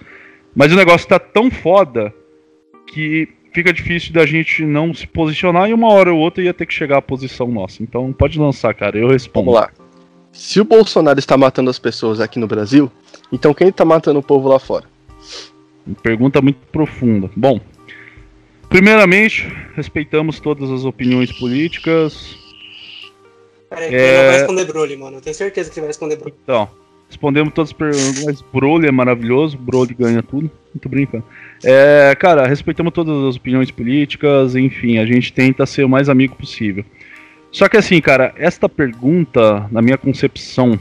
Mas 0.56 0.72
o 0.72 0.76
negócio 0.76 1.08
tá 1.08 1.18
tão 1.18 1.50
foda 1.50 2.14
que 2.86 3.28
fica 3.52 3.74
difícil 3.74 4.14
da 4.14 4.28
gente 4.28 4.64
não 4.64 4.94
se 4.94 5.08
posicionar 5.08 5.68
e 5.68 5.74
uma 5.74 5.88
hora 5.88 6.14
ou 6.14 6.20
outra 6.20 6.44
ia 6.44 6.54
ter 6.54 6.68
que 6.68 6.74
chegar 6.74 6.98
à 6.98 7.02
posição 7.02 7.48
nossa. 7.48 7.82
Então 7.82 8.14
pode 8.14 8.38
lançar, 8.38 8.76
cara, 8.76 8.96
eu 8.96 9.08
respondo. 9.08 9.52
Vamos 9.52 9.62
lá. 9.62 9.72
Se 10.32 10.62
o 10.62 10.66
Bolsonaro 10.66 11.18
está 11.18 11.36
matando 11.36 11.72
as 11.72 11.80
pessoas 11.80 12.20
aqui 12.20 12.38
no 12.38 12.46
Brasil, 12.46 12.92
então 13.32 13.54
quem 13.54 13.70
está 13.70 13.84
matando 13.84 14.20
o 14.20 14.24
povo 14.24 14.48
lá 14.48 14.60
fora? 14.60 14.95
Pergunta 16.02 16.42
muito 16.42 16.58
profunda. 16.72 17.30
Bom, 17.36 17.60
primeiramente, 18.70 19.48
respeitamos 19.76 20.40
todas 20.40 20.72
as 20.72 20.84
opiniões 20.86 21.32
políticas. 21.38 22.36
Peraí, 23.70 23.94
É. 23.94 23.98
ele 23.98 24.18
não 24.18 24.26
vai 24.26 24.38
responder 24.38 24.66
Broly, 24.66 24.98
mano. 24.98 25.18
Eu 25.18 25.22
tenho 25.22 25.36
certeza 25.36 25.70
que 25.70 25.76
ele 25.76 25.82
vai 25.82 25.90
responder 25.90 26.16
Broly. 26.16 26.34
Então, 26.44 26.70
respondemos 27.08 27.54
todas 27.54 27.70
as 27.70 27.74
perguntas. 27.74 28.44
Broly 28.54 28.88
é 28.88 28.92
maravilhoso, 28.92 29.58
Broly 29.58 29.94
ganha 29.94 30.24
tudo. 30.24 30.50
Muito 30.74 30.90
brincando. 30.90 31.24
É, 31.64 32.16
cara, 32.20 32.48
respeitamos 32.48 32.94
todas 32.94 33.30
as 33.30 33.36
opiniões 33.36 33.72
políticas, 33.72 34.56
enfim, 34.56 34.98
a 34.98 35.06
gente 35.06 35.32
tenta 35.32 35.66
ser 35.66 35.84
o 35.84 35.90
mais 35.90 36.10
amigo 36.10 36.36
possível. 36.36 36.84
Só 37.52 37.70
que 37.70 37.78
assim, 37.78 38.02
cara, 38.02 38.34
esta 38.38 38.68
pergunta, 38.68 39.68
na 39.72 39.82
minha 39.82 39.98
concepção, 39.98 40.78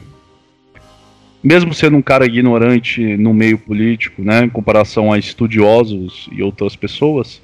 mesmo 1.45 1.75
sendo 1.75 1.99
um 1.99 2.03
cara 2.03 2.25
ignorante 2.25 3.19
no 3.19 3.35
meio 3.35 3.59
político, 3.59 4.23
né, 4.23 4.45
em 4.45 4.49
comparação 4.49 5.13
a 5.13 5.19
estudiosos 5.19 6.27
e 6.33 6.43
outras 6.43 6.75
pessoas, 6.75 7.43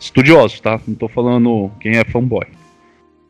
estudiosos, 0.00 0.58
tá? 0.58 0.80
Não 0.88 0.94
tô 0.94 1.06
falando 1.06 1.70
quem 1.78 1.98
é 1.98 2.04
fanboy. 2.04 2.46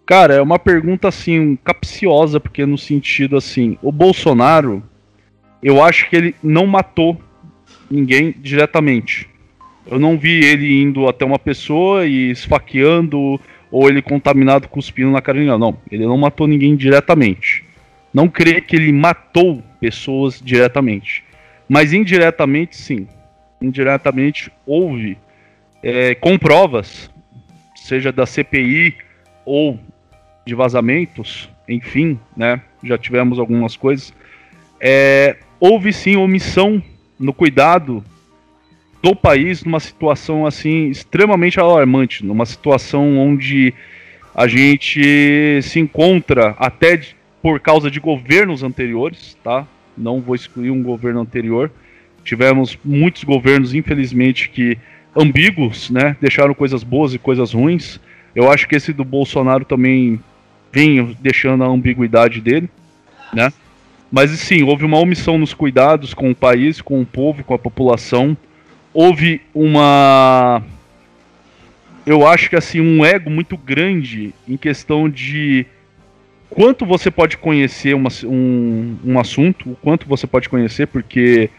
Cara, 0.06 0.34
é 0.34 0.40
uma 0.40 0.60
pergunta 0.60 1.08
assim, 1.08 1.58
capciosa, 1.64 2.38
porque 2.38 2.64
no 2.64 2.78
sentido 2.78 3.36
assim, 3.36 3.76
o 3.82 3.90
Bolsonaro, 3.90 4.80
eu 5.60 5.82
acho 5.82 6.08
que 6.08 6.14
ele 6.14 6.34
não 6.40 6.68
matou 6.68 7.20
ninguém 7.90 8.32
diretamente. 8.38 9.28
Eu 9.90 9.98
não 9.98 10.16
vi 10.16 10.44
ele 10.44 10.82
indo 10.82 11.08
até 11.08 11.24
uma 11.24 11.38
pessoa 11.38 12.06
e 12.06 12.30
esfaqueando, 12.30 13.40
ou 13.72 13.88
ele 13.88 14.00
contaminado 14.00 14.68
cuspindo 14.68 15.10
na 15.10 15.20
cara 15.20 15.38
de 15.38 15.44
ninguém. 15.44 15.58
Não, 15.58 15.76
ele 15.90 16.06
não 16.06 16.16
matou 16.16 16.46
ninguém 16.46 16.76
diretamente. 16.76 17.64
Não 18.14 18.28
creio 18.28 18.62
que 18.62 18.76
ele 18.76 18.92
matou 18.92 19.62
pessoas 19.82 20.40
diretamente. 20.40 21.24
Mas 21.68 21.92
indiretamente, 21.92 22.76
sim. 22.76 23.08
Indiretamente 23.60 24.52
houve, 24.64 25.18
é, 25.82 26.14
com 26.14 26.38
provas, 26.38 27.10
seja 27.74 28.12
da 28.12 28.24
CPI 28.24 28.94
ou 29.44 29.80
de 30.46 30.54
vazamentos, 30.54 31.50
enfim, 31.68 32.18
né? 32.36 32.62
Já 32.84 32.96
tivemos 32.96 33.40
algumas 33.40 33.74
coisas. 33.74 34.14
É, 34.80 35.36
houve 35.58 35.92
sim 35.92 36.14
omissão 36.14 36.80
no 37.18 37.32
cuidado 37.32 38.04
do 39.02 39.16
país 39.16 39.64
numa 39.64 39.80
situação 39.80 40.46
assim 40.46 40.90
extremamente 40.90 41.58
alarmante, 41.58 42.24
numa 42.24 42.46
situação 42.46 43.18
onde 43.18 43.74
a 44.32 44.46
gente 44.46 45.60
se 45.62 45.80
encontra 45.80 46.54
até 46.56 47.00
por 47.42 47.58
causa 47.58 47.90
de 47.90 47.98
governos 47.98 48.62
anteriores, 48.62 49.36
tá? 49.42 49.66
Não 49.98 50.20
vou 50.20 50.34
excluir 50.34 50.70
um 50.70 50.82
governo 50.82 51.20
anterior. 51.20 51.70
Tivemos 52.24 52.78
muitos 52.84 53.24
governos, 53.24 53.74
infelizmente, 53.74 54.48
que 54.48 54.78
ambíguos, 55.14 55.90
né? 55.90 56.16
Deixaram 56.20 56.54
coisas 56.54 56.84
boas 56.84 57.12
e 57.12 57.18
coisas 57.18 57.52
ruins. 57.52 58.00
Eu 58.34 58.50
acho 58.50 58.68
que 58.68 58.76
esse 58.76 58.92
do 58.92 59.04
Bolsonaro 59.04 59.64
também 59.64 60.20
vem 60.72 61.16
deixando 61.20 61.64
a 61.64 61.66
ambiguidade 61.66 62.40
dele, 62.40 62.70
né? 63.34 63.52
Mas 64.10 64.30
sim, 64.30 64.62
houve 64.62 64.84
uma 64.84 64.98
omissão 64.98 65.36
nos 65.36 65.52
cuidados 65.52 66.14
com 66.14 66.30
o 66.30 66.34
país, 66.34 66.80
com 66.80 67.00
o 67.00 67.06
povo, 67.06 67.42
com 67.42 67.54
a 67.54 67.58
população. 67.58 68.36
Houve 68.94 69.40
uma. 69.54 70.62
Eu 72.06 72.26
acho 72.26 72.48
que 72.48 72.56
assim, 72.56 72.80
um 72.80 73.04
ego 73.04 73.30
muito 73.30 73.56
grande 73.56 74.34
em 74.46 74.56
questão 74.56 75.08
de 75.08 75.66
quanto 76.54 76.84
você 76.84 77.10
pode 77.10 77.36
conhecer 77.36 77.94
uma- 77.94 78.10
um, 78.24 78.96
um 79.04 79.18
assunto, 79.18 79.70
o 79.70 79.76
quanto 79.76 80.06
você 80.06 80.26
pode 80.26 80.48
conhecer, 80.48 80.86
porque 80.86 81.50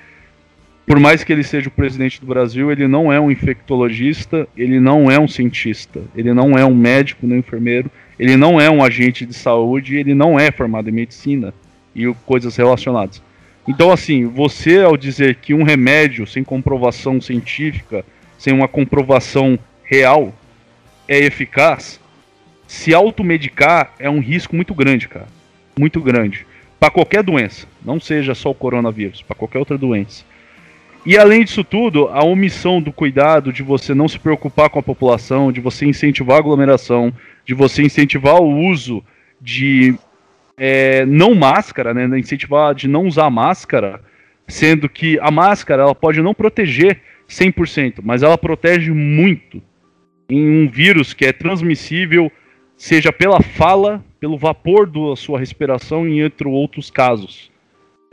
por 0.86 0.99
mais 0.99 1.23
que 1.23 1.32
ele 1.32 1.43
seja 1.43 1.69
o 1.69 1.71
presidente 1.71 2.19
do 2.19 2.27
Brasil, 2.27 2.71
ele 2.71 2.88
não 2.88 3.12
é 3.12 3.19
um 3.19 3.32
infectologista, 3.32 4.47
ele 4.56 4.79
não 4.79 5.10
é 5.10 5.17
um 5.17 5.27
cientista, 5.27 6.01
ele 6.15 6.34
não 6.34 6.58
é 6.58 6.65
um 6.65 6.75
médico, 6.75 7.25
nem 7.25 7.39
enfermeiro, 7.39 7.89
ele 8.19 8.36
não 8.36 8.60
é 8.60 8.69
um 8.69 8.84
agente 8.84 9.25
de 9.25 9.34
saúde, 9.34 9.95
ele 9.95 10.13
não 10.13 10.39
é 10.39 10.51
formado 10.51 10.89
em 10.89 10.93
medicina 10.93 11.53
e 11.95 12.13
coisas 12.25 12.56
relacionadas. 12.56 13.21
Então, 13.67 13.91
assim, 13.91 14.25
você 14.25 14.79
ao 14.79 14.97
dizer 14.97 15.36
que 15.36 15.53
um 15.53 15.63
remédio 15.63 16.27
sem 16.27 16.43
comprovação 16.43 17.21
científica, 17.21 18.03
sem 18.38 18.53
uma 18.53 18.67
comprovação 18.67 19.58
real, 19.84 20.34
é 21.08 21.17
eficaz, 21.17 21.99
se 22.73 22.91
automedicar 22.91 23.93
é 23.99 24.09
um 24.09 24.19
risco 24.19 24.55
muito 24.55 24.73
grande, 24.73 25.07
cara. 25.07 25.27
Muito 25.77 26.01
grande. 26.01 26.43
Para 26.79 26.89
qualquer 26.89 27.21
doença. 27.21 27.67
Não 27.86 27.99
seja 27.99 28.33
só 28.33 28.49
o 28.49 28.55
coronavírus, 28.55 29.21
para 29.21 29.36
qualquer 29.36 29.59
outra 29.59 29.77
doença. 29.77 30.25
E 31.05 31.15
além 31.15 31.43
disso 31.43 31.63
tudo, 31.63 32.07
a 32.07 32.23
omissão 32.23 32.81
do 32.81 32.91
cuidado 32.91 33.53
de 33.53 33.62
você 33.62 33.93
não 33.93 34.07
se 34.07 34.17
preocupar 34.17 34.71
com 34.71 34.79
a 34.79 34.83
população, 34.83 35.51
de 35.51 35.62
você 35.62 35.86
incentivar 35.86 36.38
a 36.38 36.39
aglomeração, 36.39 37.13
de 37.45 37.53
você 37.53 37.83
incentivar 37.83 38.41
o 38.41 38.67
uso 38.67 39.03
de 39.39 39.93
é, 40.57 41.05
não 41.05 41.36
máscara, 41.36 41.93
né, 41.93 42.17
incentivar 42.17 42.73
de 42.73 42.88
não 42.88 43.05
usar 43.05 43.29
máscara, 43.29 44.01
sendo 44.47 44.89
que 44.89 45.19
a 45.19 45.29
máscara 45.29 45.83
ela 45.83 45.93
pode 45.93 46.23
não 46.23 46.33
proteger 46.33 47.01
100%, 47.29 47.99
mas 48.01 48.23
ela 48.23 48.38
protege 48.38 48.91
muito 48.91 49.62
em 50.27 50.65
um 50.65 50.67
vírus 50.67 51.13
que 51.13 51.25
é 51.25 51.31
transmissível, 51.31 52.31
seja 52.77 53.12
pela 53.12 53.41
fala, 53.41 54.03
pelo 54.19 54.38
vapor 54.38 54.88
da 54.88 55.15
sua 55.15 55.39
respiração 55.39 56.07
e 56.07 56.21
entre 56.21 56.47
outros 56.47 56.89
casos. 56.89 57.51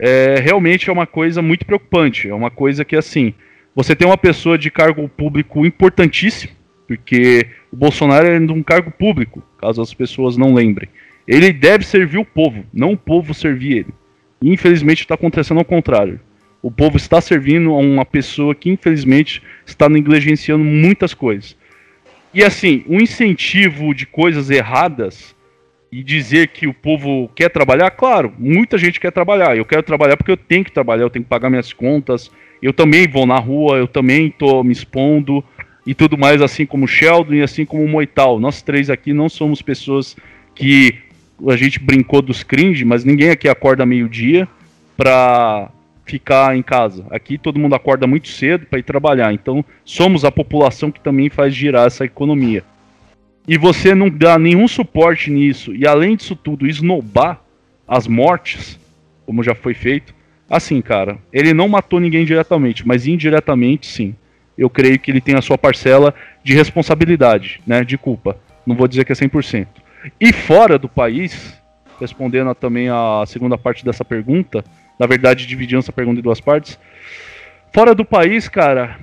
é, 0.01 0.39
realmente 0.39 0.89
é 0.89 0.93
uma 0.93 1.05
coisa 1.05 1.43
muito 1.43 1.63
preocupante. 1.63 2.27
É 2.27 2.33
uma 2.33 2.49
coisa 2.49 2.83
que, 2.83 2.95
assim, 2.95 3.35
você 3.75 3.95
tem 3.95 4.07
uma 4.07 4.17
pessoa 4.17 4.57
de 4.57 4.71
cargo 4.71 5.07
público 5.07 5.63
importantíssimo, 5.63 6.53
porque 6.87 7.45
o 7.71 7.75
Bolsonaro 7.75 8.27
é 8.27 8.39
um 8.39 8.63
cargo 8.63 8.89
público, 8.89 9.43
caso 9.59 9.79
as 9.79 9.93
pessoas 9.93 10.35
não 10.35 10.55
lembrem. 10.55 10.89
Ele 11.27 11.53
deve 11.53 11.85
servir 11.85 12.17
o 12.17 12.25
povo, 12.25 12.65
não 12.73 12.93
o 12.93 12.97
povo 12.97 13.31
servir 13.31 13.77
ele. 13.77 13.93
infelizmente 14.41 15.01
está 15.01 15.13
acontecendo 15.13 15.59
ao 15.59 15.65
contrário. 15.65 16.19
O 16.63 16.71
povo 16.71 16.97
está 16.97 17.21
servindo 17.21 17.71
a 17.71 17.77
uma 17.77 18.03
pessoa 18.03 18.55
que, 18.55 18.71
infelizmente, 18.71 19.41
está 19.65 19.87
negligenciando 19.87 20.63
muitas 20.63 21.13
coisas. 21.13 21.55
E 22.33 22.43
assim, 22.43 22.83
o 22.87 22.95
um 22.95 23.01
incentivo 23.01 23.93
de 23.93 24.05
coisas 24.05 24.49
erradas 24.49 25.35
e 25.91 26.01
dizer 26.01 26.47
que 26.47 26.65
o 26.67 26.73
povo 26.73 27.29
quer 27.35 27.49
trabalhar, 27.49 27.91
claro, 27.91 28.33
muita 28.39 28.77
gente 28.77 28.99
quer 28.99 29.11
trabalhar. 29.11 29.57
Eu 29.57 29.65
quero 29.65 29.83
trabalhar 29.83 30.15
porque 30.15 30.31
eu 30.31 30.37
tenho 30.37 30.63
que 30.63 30.71
trabalhar, 30.71 31.03
eu 31.03 31.09
tenho 31.09 31.23
que 31.23 31.29
pagar 31.29 31.49
minhas 31.49 31.73
contas. 31.73 32.31
Eu 32.61 32.71
também 32.71 33.07
vou 33.07 33.25
na 33.25 33.37
rua, 33.37 33.77
eu 33.77 33.87
também 33.87 34.27
estou 34.27 34.63
me 34.63 34.71
expondo 34.71 35.43
e 35.85 35.93
tudo 35.93 36.17
mais, 36.17 36.41
assim 36.41 36.65
como 36.65 36.85
o 36.85 36.87
Sheldon 36.87 37.33
e 37.33 37.41
assim 37.41 37.65
como 37.65 37.83
o 37.83 37.89
Moital. 37.89 38.39
Nós 38.39 38.61
três 38.61 38.89
aqui 38.89 39.11
não 39.11 39.27
somos 39.27 39.61
pessoas 39.61 40.15
que 40.55 40.95
a 41.49 41.57
gente 41.57 41.79
brincou 41.79 42.21
dos 42.21 42.43
cringe, 42.43 42.85
mas 42.85 43.03
ninguém 43.03 43.29
aqui 43.29 43.49
acorda 43.49 43.85
meio-dia 43.85 44.47
pra 44.95 45.69
ficar 46.05 46.55
em 46.55 46.61
casa. 46.61 47.05
Aqui 47.09 47.37
todo 47.37 47.59
mundo 47.59 47.75
acorda 47.75 48.07
muito 48.07 48.27
cedo 48.27 48.65
para 48.65 48.79
ir 48.79 48.83
trabalhar. 48.83 49.33
Então 49.33 49.63
somos 49.85 50.25
a 50.25 50.31
população 50.31 50.91
que 50.91 50.99
também 50.99 51.29
faz 51.29 51.53
girar 51.53 51.87
essa 51.87 52.05
economia. 52.05 52.63
E 53.47 53.57
você 53.57 53.95
não 53.95 54.09
dá 54.09 54.37
nenhum 54.37 54.67
suporte 54.67 55.31
nisso 55.31 55.73
e 55.73 55.87
além 55.87 56.15
disso 56.15 56.35
tudo 56.35 56.67
esnobar 56.67 57.41
as 57.87 58.07
mortes, 58.07 58.79
como 59.25 59.43
já 59.43 59.55
foi 59.55 59.73
feito. 59.73 60.13
Assim, 60.49 60.81
cara, 60.81 61.17
ele 61.31 61.53
não 61.53 61.67
matou 61.67 61.99
ninguém 61.99 62.25
diretamente, 62.25 62.85
mas 62.87 63.07
indiretamente 63.07 63.87
sim. 63.87 64.15
Eu 64.57 64.69
creio 64.69 64.99
que 64.99 65.09
ele 65.09 65.21
tem 65.21 65.35
a 65.35 65.41
sua 65.41 65.57
parcela 65.57 66.13
de 66.43 66.53
responsabilidade, 66.53 67.61
né, 67.65 67.83
de 67.83 67.97
culpa. 67.97 68.37
Não 68.65 68.75
vou 68.75 68.87
dizer 68.87 69.05
que 69.05 69.11
é 69.11 69.15
100%. 69.15 69.67
E 70.19 70.33
fora 70.33 70.77
do 70.77 70.89
país, 70.89 71.57
respondendo 71.99 72.53
também 72.53 72.89
a 72.89 73.23
segunda 73.25 73.57
parte 73.57 73.83
dessa 73.85 74.03
pergunta, 74.03 74.63
na 75.01 75.07
verdade 75.07 75.47
dividindo 75.47 75.79
essa 75.79 75.91
pergunta 75.91 76.19
em 76.19 76.23
duas 76.23 76.39
partes. 76.39 76.77
Fora 77.73 77.95
do 77.95 78.05
país, 78.05 78.47
cara, 78.47 78.99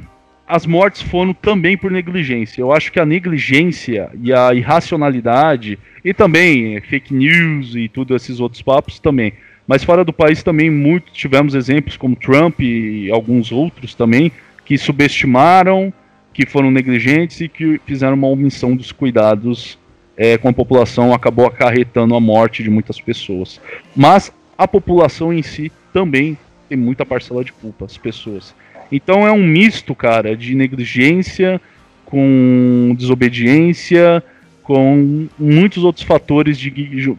as 0.46 0.64
mortes 0.64 1.02
foram 1.02 1.34
também 1.34 1.76
por 1.76 1.90
negligência. 1.90 2.60
Eu 2.60 2.72
acho 2.72 2.92
que 2.92 3.00
a 3.00 3.04
negligência 3.04 4.08
e 4.22 4.32
a 4.32 4.54
irracionalidade, 4.54 5.76
e 6.04 6.14
também 6.14 6.80
fake 6.82 7.12
news 7.12 7.74
e 7.74 7.88
tudo 7.88 8.14
esses 8.14 8.38
outros 8.38 8.62
papos 8.62 9.00
também. 9.00 9.32
Mas 9.66 9.82
fora 9.82 10.04
do 10.04 10.12
país 10.12 10.40
também 10.40 10.70
muito 10.70 11.12
tivemos 11.12 11.56
exemplos 11.56 11.96
como 11.96 12.14
Trump 12.14 12.60
e 12.60 13.10
alguns 13.10 13.50
outros 13.50 13.92
também 13.92 14.30
que 14.64 14.78
subestimaram, 14.78 15.92
que 16.32 16.46
foram 16.46 16.70
negligentes 16.70 17.40
e 17.40 17.48
que 17.48 17.80
fizeram 17.84 18.14
uma 18.14 18.28
omissão 18.28 18.76
dos 18.76 18.92
cuidados 18.92 19.76
é, 20.16 20.38
com 20.38 20.48
a 20.48 20.52
população 20.52 21.12
acabou 21.12 21.46
acarretando 21.46 22.14
a 22.14 22.20
morte 22.20 22.62
de 22.62 22.70
muitas 22.70 23.00
pessoas. 23.00 23.60
Mas 23.96 24.32
a 24.56 24.66
população 24.66 25.32
em 25.32 25.42
si 25.42 25.72
também 25.98 26.38
tem 26.68 26.78
muita 26.78 27.04
parcela 27.04 27.42
de 27.42 27.52
culpa, 27.52 27.84
as 27.84 27.98
pessoas. 27.98 28.54
Então 28.90 29.26
é 29.26 29.32
um 29.32 29.42
misto, 29.42 29.96
cara, 29.96 30.36
de 30.36 30.54
negligência 30.54 31.60
com 32.04 32.94
desobediência, 32.96 34.22
com 34.62 35.26
muitos 35.36 35.82
outros 35.82 36.04
fatores 36.04 36.56
de, 36.56 36.70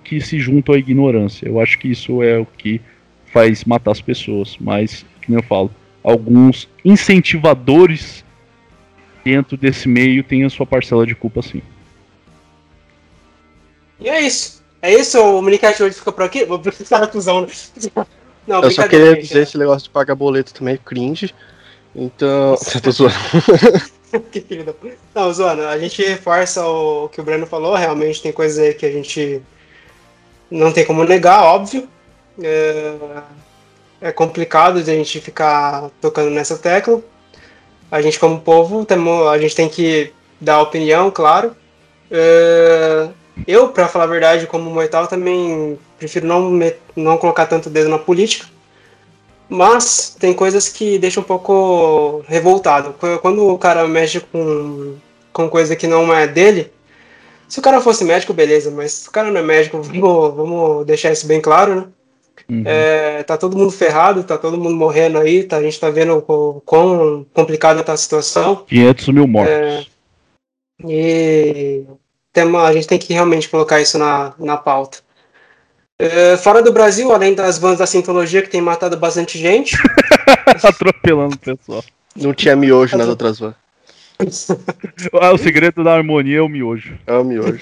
que 0.01 0.21
se 0.21 0.39
juntam 0.39 0.73
à 0.73 0.77
ignorância. 0.77 1.45
Eu 1.45 1.59
acho 1.59 1.77
que 1.77 1.89
isso 1.89 2.23
é 2.23 2.39
o 2.39 2.45
que 2.45 2.79
faz 3.33 3.65
matar 3.65 3.91
as 3.91 4.01
pessoas. 4.01 4.55
Mas, 4.59 5.05
como 5.25 5.37
eu 5.37 5.43
falo, 5.43 5.69
alguns 6.01 6.69
incentivadores 6.85 8.23
dentro 9.25 9.57
desse 9.57 9.89
meio 9.89 10.23
têm 10.23 10.45
a 10.45 10.49
sua 10.49 10.65
parcela 10.65 11.05
de 11.05 11.13
culpa, 11.13 11.41
sim. 11.41 11.61
E 13.99 14.07
é 14.07 14.21
isso. 14.21 14.63
É 14.81 14.93
isso, 14.93 15.19
o 15.21 15.41
Minicast 15.41 15.83
hoje 15.83 15.95
fica 15.95 16.11
por 16.11 16.23
aqui. 16.23 16.45
Vou 16.45 16.57
precisar 16.57 16.99
da 16.99 17.07
cuzão, 17.07 17.41
né? 17.41 17.47
Não, 18.47 18.61
eu 18.61 18.71
só 18.71 18.87
queria 18.87 19.15
dizer 19.15 19.43
esse 19.43 19.57
negócio 19.57 19.83
de 19.83 19.89
pagar 19.89 20.15
boleto 20.15 20.53
também 20.53 20.75
é 20.75 20.77
cringe. 20.77 21.33
Então. 21.95 22.55
Você 22.59 22.79
tá 22.79 22.91
zoando. 22.91 23.15
que 24.31 24.41
filho 24.41 24.63
da 24.63 24.73
Não, 25.13 25.31
zoando, 25.33 25.63
a 25.63 25.77
gente 25.77 26.01
reforça 26.03 26.65
o 26.65 27.09
que 27.09 27.21
o 27.21 27.23
Breno 27.23 27.45
falou, 27.45 27.75
realmente 27.75 28.21
tem 28.21 28.31
coisa 28.31 28.63
aí 28.63 28.73
que 28.73 28.85
a 28.85 28.91
gente 28.91 29.41
não 30.49 30.71
tem 30.71 30.85
como 30.85 31.03
negar, 31.03 31.43
óbvio. 31.43 31.87
É, 32.41 32.95
é 34.01 34.11
complicado 34.11 34.81
de 34.81 34.89
a 34.89 34.95
gente 34.95 35.19
ficar 35.19 35.89
tocando 36.01 36.31
nessa 36.31 36.57
tecla. 36.57 37.01
A 37.91 38.01
gente, 38.01 38.19
como 38.19 38.39
povo, 38.39 38.85
temo, 38.85 39.27
a 39.27 39.37
gente 39.37 39.55
tem 39.55 39.67
que 39.67 40.11
dar 40.39 40.61
opinião, 40.61 41.11
claro. 41.11 41.55
É, 42.09 43.09
eu, 43.47 43.69
para 43.69 43.87
falar 43.87 44.05
a 44.05 44.07
verdade, 44.07 44.47
como 44.47 44.69
mortal, 44.69 45.07
também 45.07 45.77
prefiro 45.97 46.27
não, 46.27 46.49
me, 46.49 46.73
não 46.95 47.17
colocar 47.17 47.45
tanto 47.45 47.69
dedo 47.69 47.89
na 47.89 47.97
política. 47.97 48.47
Mas 49.47 50.15
tem 50.19 50.33
coisas 50.33 50.69
que 50.69 50.99
deixam 50.99 51.23
um 51.23 51.25
pouco 51.25 52.23
revoltado. 52.27 52.93
Quando 53.21 53.47
o 53.47 53.57
cara 53.57 53.87
mexe 53.87 54.19
com, 54.19 54.95
com 55.33 55.49
coisa 55.49 55.75
que 55.75 55.87
não 55.87 56.13
é 56.13 56.27
dele, 56.27 56.71
se 57.47 57.57
o 57.57 57.61
cara 57.61 57.81
fosse 57.81 58.03
médico, 58.03 58.31
beleza, 58.31 58.69
mas 58.69 58.91
se 58.91 59.09
o 59.09 59.11
cara 59.11 59.31
não 59.31 59.39
é 59.39 59.43
médico, 59.43 59.81
vamos, 59.81 60.35
vamos 60.35 60.85
deixar 60.85 61.11
isso 61.11 61.25
bem 61.25 61.41
claro, 61.41 61.75
né? 61.75 61.85
Uhum. 62.47 62.63
É, 62.65 63.23
tá 63.23 63.37
todo 63.37 63.57
mundo 63.57 63.71
ferrado, 63.71 64.23
tá 64.23 64.37
todo 64.37 64.57
mundo 64.57 64.75
morrendo 64.75 65.17
aí, 65.17 65.43
tá, 65.43 65.57
a 65.57 65.61
gente 65.61 65.79
tá 65.79 65.89
vendo 65.89 66.23
o 66.27 66.61
quão 66.61 67.25
complicada 67.33 67.83
tá 67.83 67.93
a 67.93 67.97
situação. 67.97 68.63
500 68.67 69.07
mil 69.09 69.27
mortos. 69.27 69.53
É, 69.53 69.85
e 70.87 71.83
tema, 72.33 72.63
a 72.63 72.73
gente 72.73 72.87
tem 72.87 72.99
que 72.99 73.13
realmente 73.13 73.49
colocar 73.49 73.81
isso 73.81 73.97
na, 73.97 74.33
na 74.37 74.57
pauta. 74.57 74.99
É, 75.97 76.37
fora 76.37 76.61
do 76.61 76.71
Brasil, 76.71 77.11
além 77.11 77.33
das 77.33 77.57
vans 77.57 77.79
da 77.79 77.85
Sintologia, 77.85 78.41
que 78.41 78.49
tem 78.49 78.61
matado 78.61 78.95
bastante 78.95 79.37
gente. 79.37 79.75
Atropelando 80.63 81.35
o 81.35 81.39
pessoal. 81.39 81.83
Não 82.15 82.33
tinha 82.33 82.55
miojo 82.55 82.97
nas 82.97 83.07
outras 83.07 83.39
vans. 83.39 83.55
ah, 85.21 85.33
o 85.33 85.37
segredo 85.37 85.83
da 85.83 85.93
harmonia 85.93 86.39
é 86.39 86.41
o 86.41 86.49
miojo. 86.49 86.97
É 87.05 87.13
o 87.13 87.23
miojo. 87.23 87.61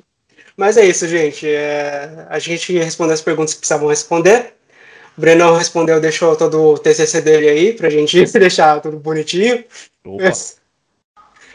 Mas 0.56 0.76
é 0.76 0.84
isso, 0.84 1.08
gente. 1.08 1.48
É, 1.48 2.26
a 2.28 2.38
gente 2.38 2.76
respondeu 2.78 3.14
as 3.14 3.22
perguntas 3.22 3.54
que 3.54 3.60
precisavam 3.60 3.88
responder. 3.88 4.54
O 5.16 5.20
Brenão 5.20 5.56
respondeu, 5.56 6.00
deixou 6.00 6.36
todo 6.36 6.62
o 6.62 6.78
TCC 6.78 7.22
dele 7.22 7.48
aí, 7.48 7.72
pra 7.72 7.90
gente 7.90 8.24
deixar 8.32 8.80
tudo 8.80 8.98
bonitinho. 8.98 9.64
Opa. 10.04 10.32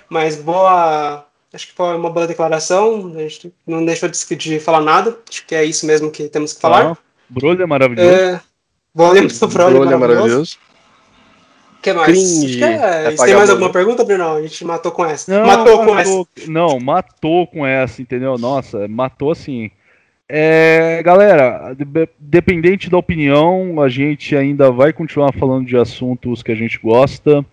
Mas 0.10 0.36
boa, 0.36 1.25
Acho 1.56 1.68
que 1.68 1.74
foi 1.74 1.96
uma 1.96 2.10
boa 2.10 2.28
declaração. 2.28 3.14
A 3.16 3.22
gente 3.22 3.54
não 3.66 3.86
deixou 3.86 4.10
de, 4.10 4.36
de 4.36 4.60
falar 4.60 4.82
nada. 4.82 5.18
Acho 5.30 5.46
que 5.48 5.56
é 5.56 5.64
isso 5.64 5.86
mesmo 5.86 6.12
que 6.12 6.28
temos 6.28 6.52
que 6.52 6.60
falar. 6.60 6.92
Ah, 6.92 6.98
Brolho 7.30 7.64
é 7.64 7.66
maravilhoso. 7.66 8.10
É, 8.10 8.42
Brolho, 8.94 9.30
Brolho 9.50 9.90
é 9.90 9.96
maravilhoso. 9.96 10.58
O 11.78 11.82
que 11.82 11.94
mais? 11.94 12.08
Cringe, 12.08 12.62
é, 12.62 13.06
é 13.06 13.12
tem 13.12 13.36
mais 13.36 13.50
alguma 13.50 13.72
pergunta, 13.72 14.04
Bruno? 14.04 14.34
A 14.34 14.42
gente 14.42 14.66
matou 14.66 14.92
com 14.92 15.06
essa. 15.06 15.32
Não, 15.32 15.48
matou 15.48 15.78
com 15.86 15.94
matou, 15.94 16.28
essa. 16.36 16.52
Não, 16.52 16.80
matou 16.80 17.48
com 17.48 17.66
essa, 17.66 18.02
entendeu? 18.02 18.38
Nossa, 18.38 18.86
matou 18.90 19.32
assim. 19.32 19.72
É, 20.28 21.02
galera, 21.04 21.74
dependente 22.20 22.90
da 22.90 22.98
opinião, 22.98 23.82
a 23.82 23.88
gente 23.88 24.36
ainda 24.36 24.72
vai 24.72 24.92
continuar 24.92 25.32
falando 25.32 25.68
de 25.68 25.78
assuntos 25.78 26.44
que 26.44 26.52
a 26.52 26.56
gente 26.56 26.78
gosta. 26.80 27.46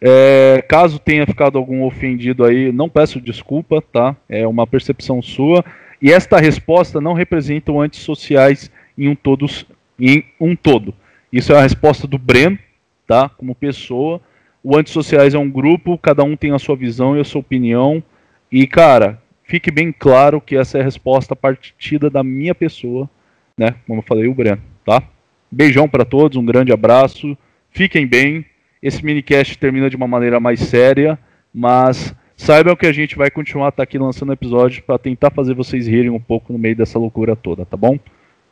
É, 0.00 0.64
caso 0.66 0.98
tenha 0.98 1.26
ficado 1.26 1.58
algum 1.58 1.84
ofendido 1.84 2.44
aí, 2.44 2.72
não 2.72 2.88
peço 2.88 3.20
desculpa, 3.20 3.82
tá? 3.82 4.16
É 4.28 4.46
uma 4.46 4.66
percepção 4.66 5.20
sua. 5.20 5.64
E 6.00 6.10
esta 6.10 6.38
resposta 6.38 7.00
não 7.00 7.12
representa 7.12 7.70
o 7.70 7.80
antissociais 7.80 8.70
em 8.96 9.08
um, 9.08 9.14
todos, 9.14 9.66
em 9.98 10.24
um 10.40 10.56
todo. 10.56 10.94
Isso 11.30 11.52
é 11.52 11.58
a 11.58 11.62
resposta 11.62 12.06
do 12.06 12.18
Breno, 12.18 12.58
tá? 13.06 13.28
Como 13.28 13.54
pessoa. 13.54 14.20
O 14.64 14.76
antissociais 14.76 15.34
é 15.34 15.38
um 15.38 15.50
grupo, 15.50 15.98
cada 15.98 16.24
um 16.24 16.36
tem 16.36 16.52
a 16.52 16.58
sua 16.58 16.76
visão 16.76 17.16
e 17.16 17.20
a 17.20 17.24
sua 17.24 17.40
opinião. 17.40 18.02
E, 18.50 18.66
cara, 18.66 19.22
fique 19.44 19.70
bem 19.70 19.92
claro 19.92 20.40
que 20.40 20.56
essa 20.56 20.78
é 20.78 20.80
a 20.80 20.84
resposta 20.84 21.36
partida 21.36 22.08
da 22.08 22.24
minha 22.24 22.54
pessoa, 22.54 23.08
né? 23.56 23.74
Como 23.86 24.00
eu 24.00 24.04
falei, 24.04 24.26
o 24.26 24.34
Breno, 24.34 24.62
tá? 24.84 25.02
Beijão 25.50 25.88
para 25.88 26.04
todos, 26.04 26.38
um 26.38 26.44
grande 26.44 26.72
abraço. 26.72 27.36
Fiquem 27.70 28.06
bem 28.06 28.44
esse 28.82 29.04
minicast 29.04 29.58
termina 29.58 29.90
de 29.90 29.96
uma 29.96 30.06
maneira 30.06 30.40
mais 30.40 30.60
séria, 30.60 31.18
mas 31.52 32.14
saibam 32.36 32.76
que 32.76 32.86
a 32.86 32.92
gente 32.92 33.16
vai 33.16 33.30
continuar 33.30 33.72
tá 33.72 33.82
aqui 33.82 33.98
lançando 33.98 34.32
episódios 34.32 34.80
para 34.80 34.98
tentar 34.98 35.30
fazer 35.30 35.54
vocês 35.54 35.86
rirem 35.86 36.10
um 36.10 36.20
pouco 36.20 36.52
no 36.52 36.58
meio 36.58 36.76
dessa 36.76 36.98
loucura 36.98 37.36
toda, 37.36 37.66
tá 37.66 37.76
bom? 37.76 37.98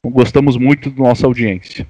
Gostamos 0.04 0.56
muito 0.56 0.90
da 0.90 1.02
nossa 1.02 1.26
audiência. 1.26 1.86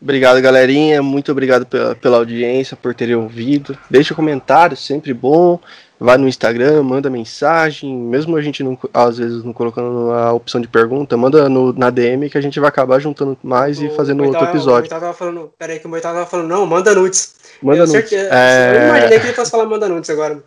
Obrigado, 0.00 0.40
galerinha. 0.40 1.02
Muito 1.02 1.32
obrigado 1.32 1.64
pela, 1.64 1.94
pela 1.94 2.18
audiência, 2.18 2.76
por 2.76 2.94
terem 2.94 3.14
ouvido. 3.14 3.76
Deixe 3.88 4.12
um 4.12 4.16
comentário, 4.16 4.76
sempre 4.76 5.14
bom. 5.14 5.58
Vai 5.98 6.18
no 6.18 6.28
Instagram, 6.28 6.82
manda 6.82 7.08
mensagem, 7.08 7.96
mesmo 7.96 8.36
a 8.36 8.42
gente 8.42 8.62
não, 8.62 8.78
às 8.92 9.18
vezes 9.18 9.44
não 9.44 9.52
colocando 9.52 10.10
a 10.12 10.32
opção 10.32 10.60
de 10.60 10.68
pergunta, 10.68 11.16
manda 11.16 11.48
no, 11.48 11.72
na 11.72 11.90
DM 11.90 12.28
que 12.28 12.38
a 12.38 12.40
gente 12.40 12.58
vai 12.58 12.68
acabar 12.68 12.98
juntando 12.98 13.36
mais 13.42 13.78
o, 13.78 13.84
e 13.84 13.90
fazendo 13.90 14.24
outro 14.24 14.44
episódio. 14.44 14.86
O 14.86 14.90
tava 14.90 15.12
falando, 15.12 15.52
peraí 15.58 15.78
que 15.78 15.86
o 15.86 15.88
Moitá 15.88 16.12
tava 16.12 16.26
falando, 16.26 16.48
não, 16.48 16.66
manda 16.66 16.94
nudes. 16.94 17.36
Manda 17.62 17.78
eu 17.78 17.86
nudes. 17.86 18.08
Certeza, 18.08 18.28
é... 18.32 18.76
Eu 18.76 18.88
imaginei 18.88 19.20
que 19.20 19.26
ele 19.26 19.34
fosse 19.34 19.50
falar 19.50 19.66
manda 19.66 19.88
nudes 19.88 20.10
agora. 20.10 20.42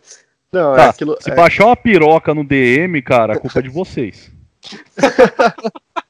Não, 0.52 0.76
tá, 0.76 0.84
é 0.84 0.89
aquilo, 0.89 1.18
se 1.20 1.32
é... 1.32 1.36
baixar 1.36 1.66
uma 1.66 1.76
piroca 1.76 2.34
no 2.34 2.43
DM, 2.43 3.02
cara, 3.02 3.34
a 3.34 3.39
culpa 3.39 3.60
é 3.60 3.62
de 3.62 3.70
vocês. 3.70 4.32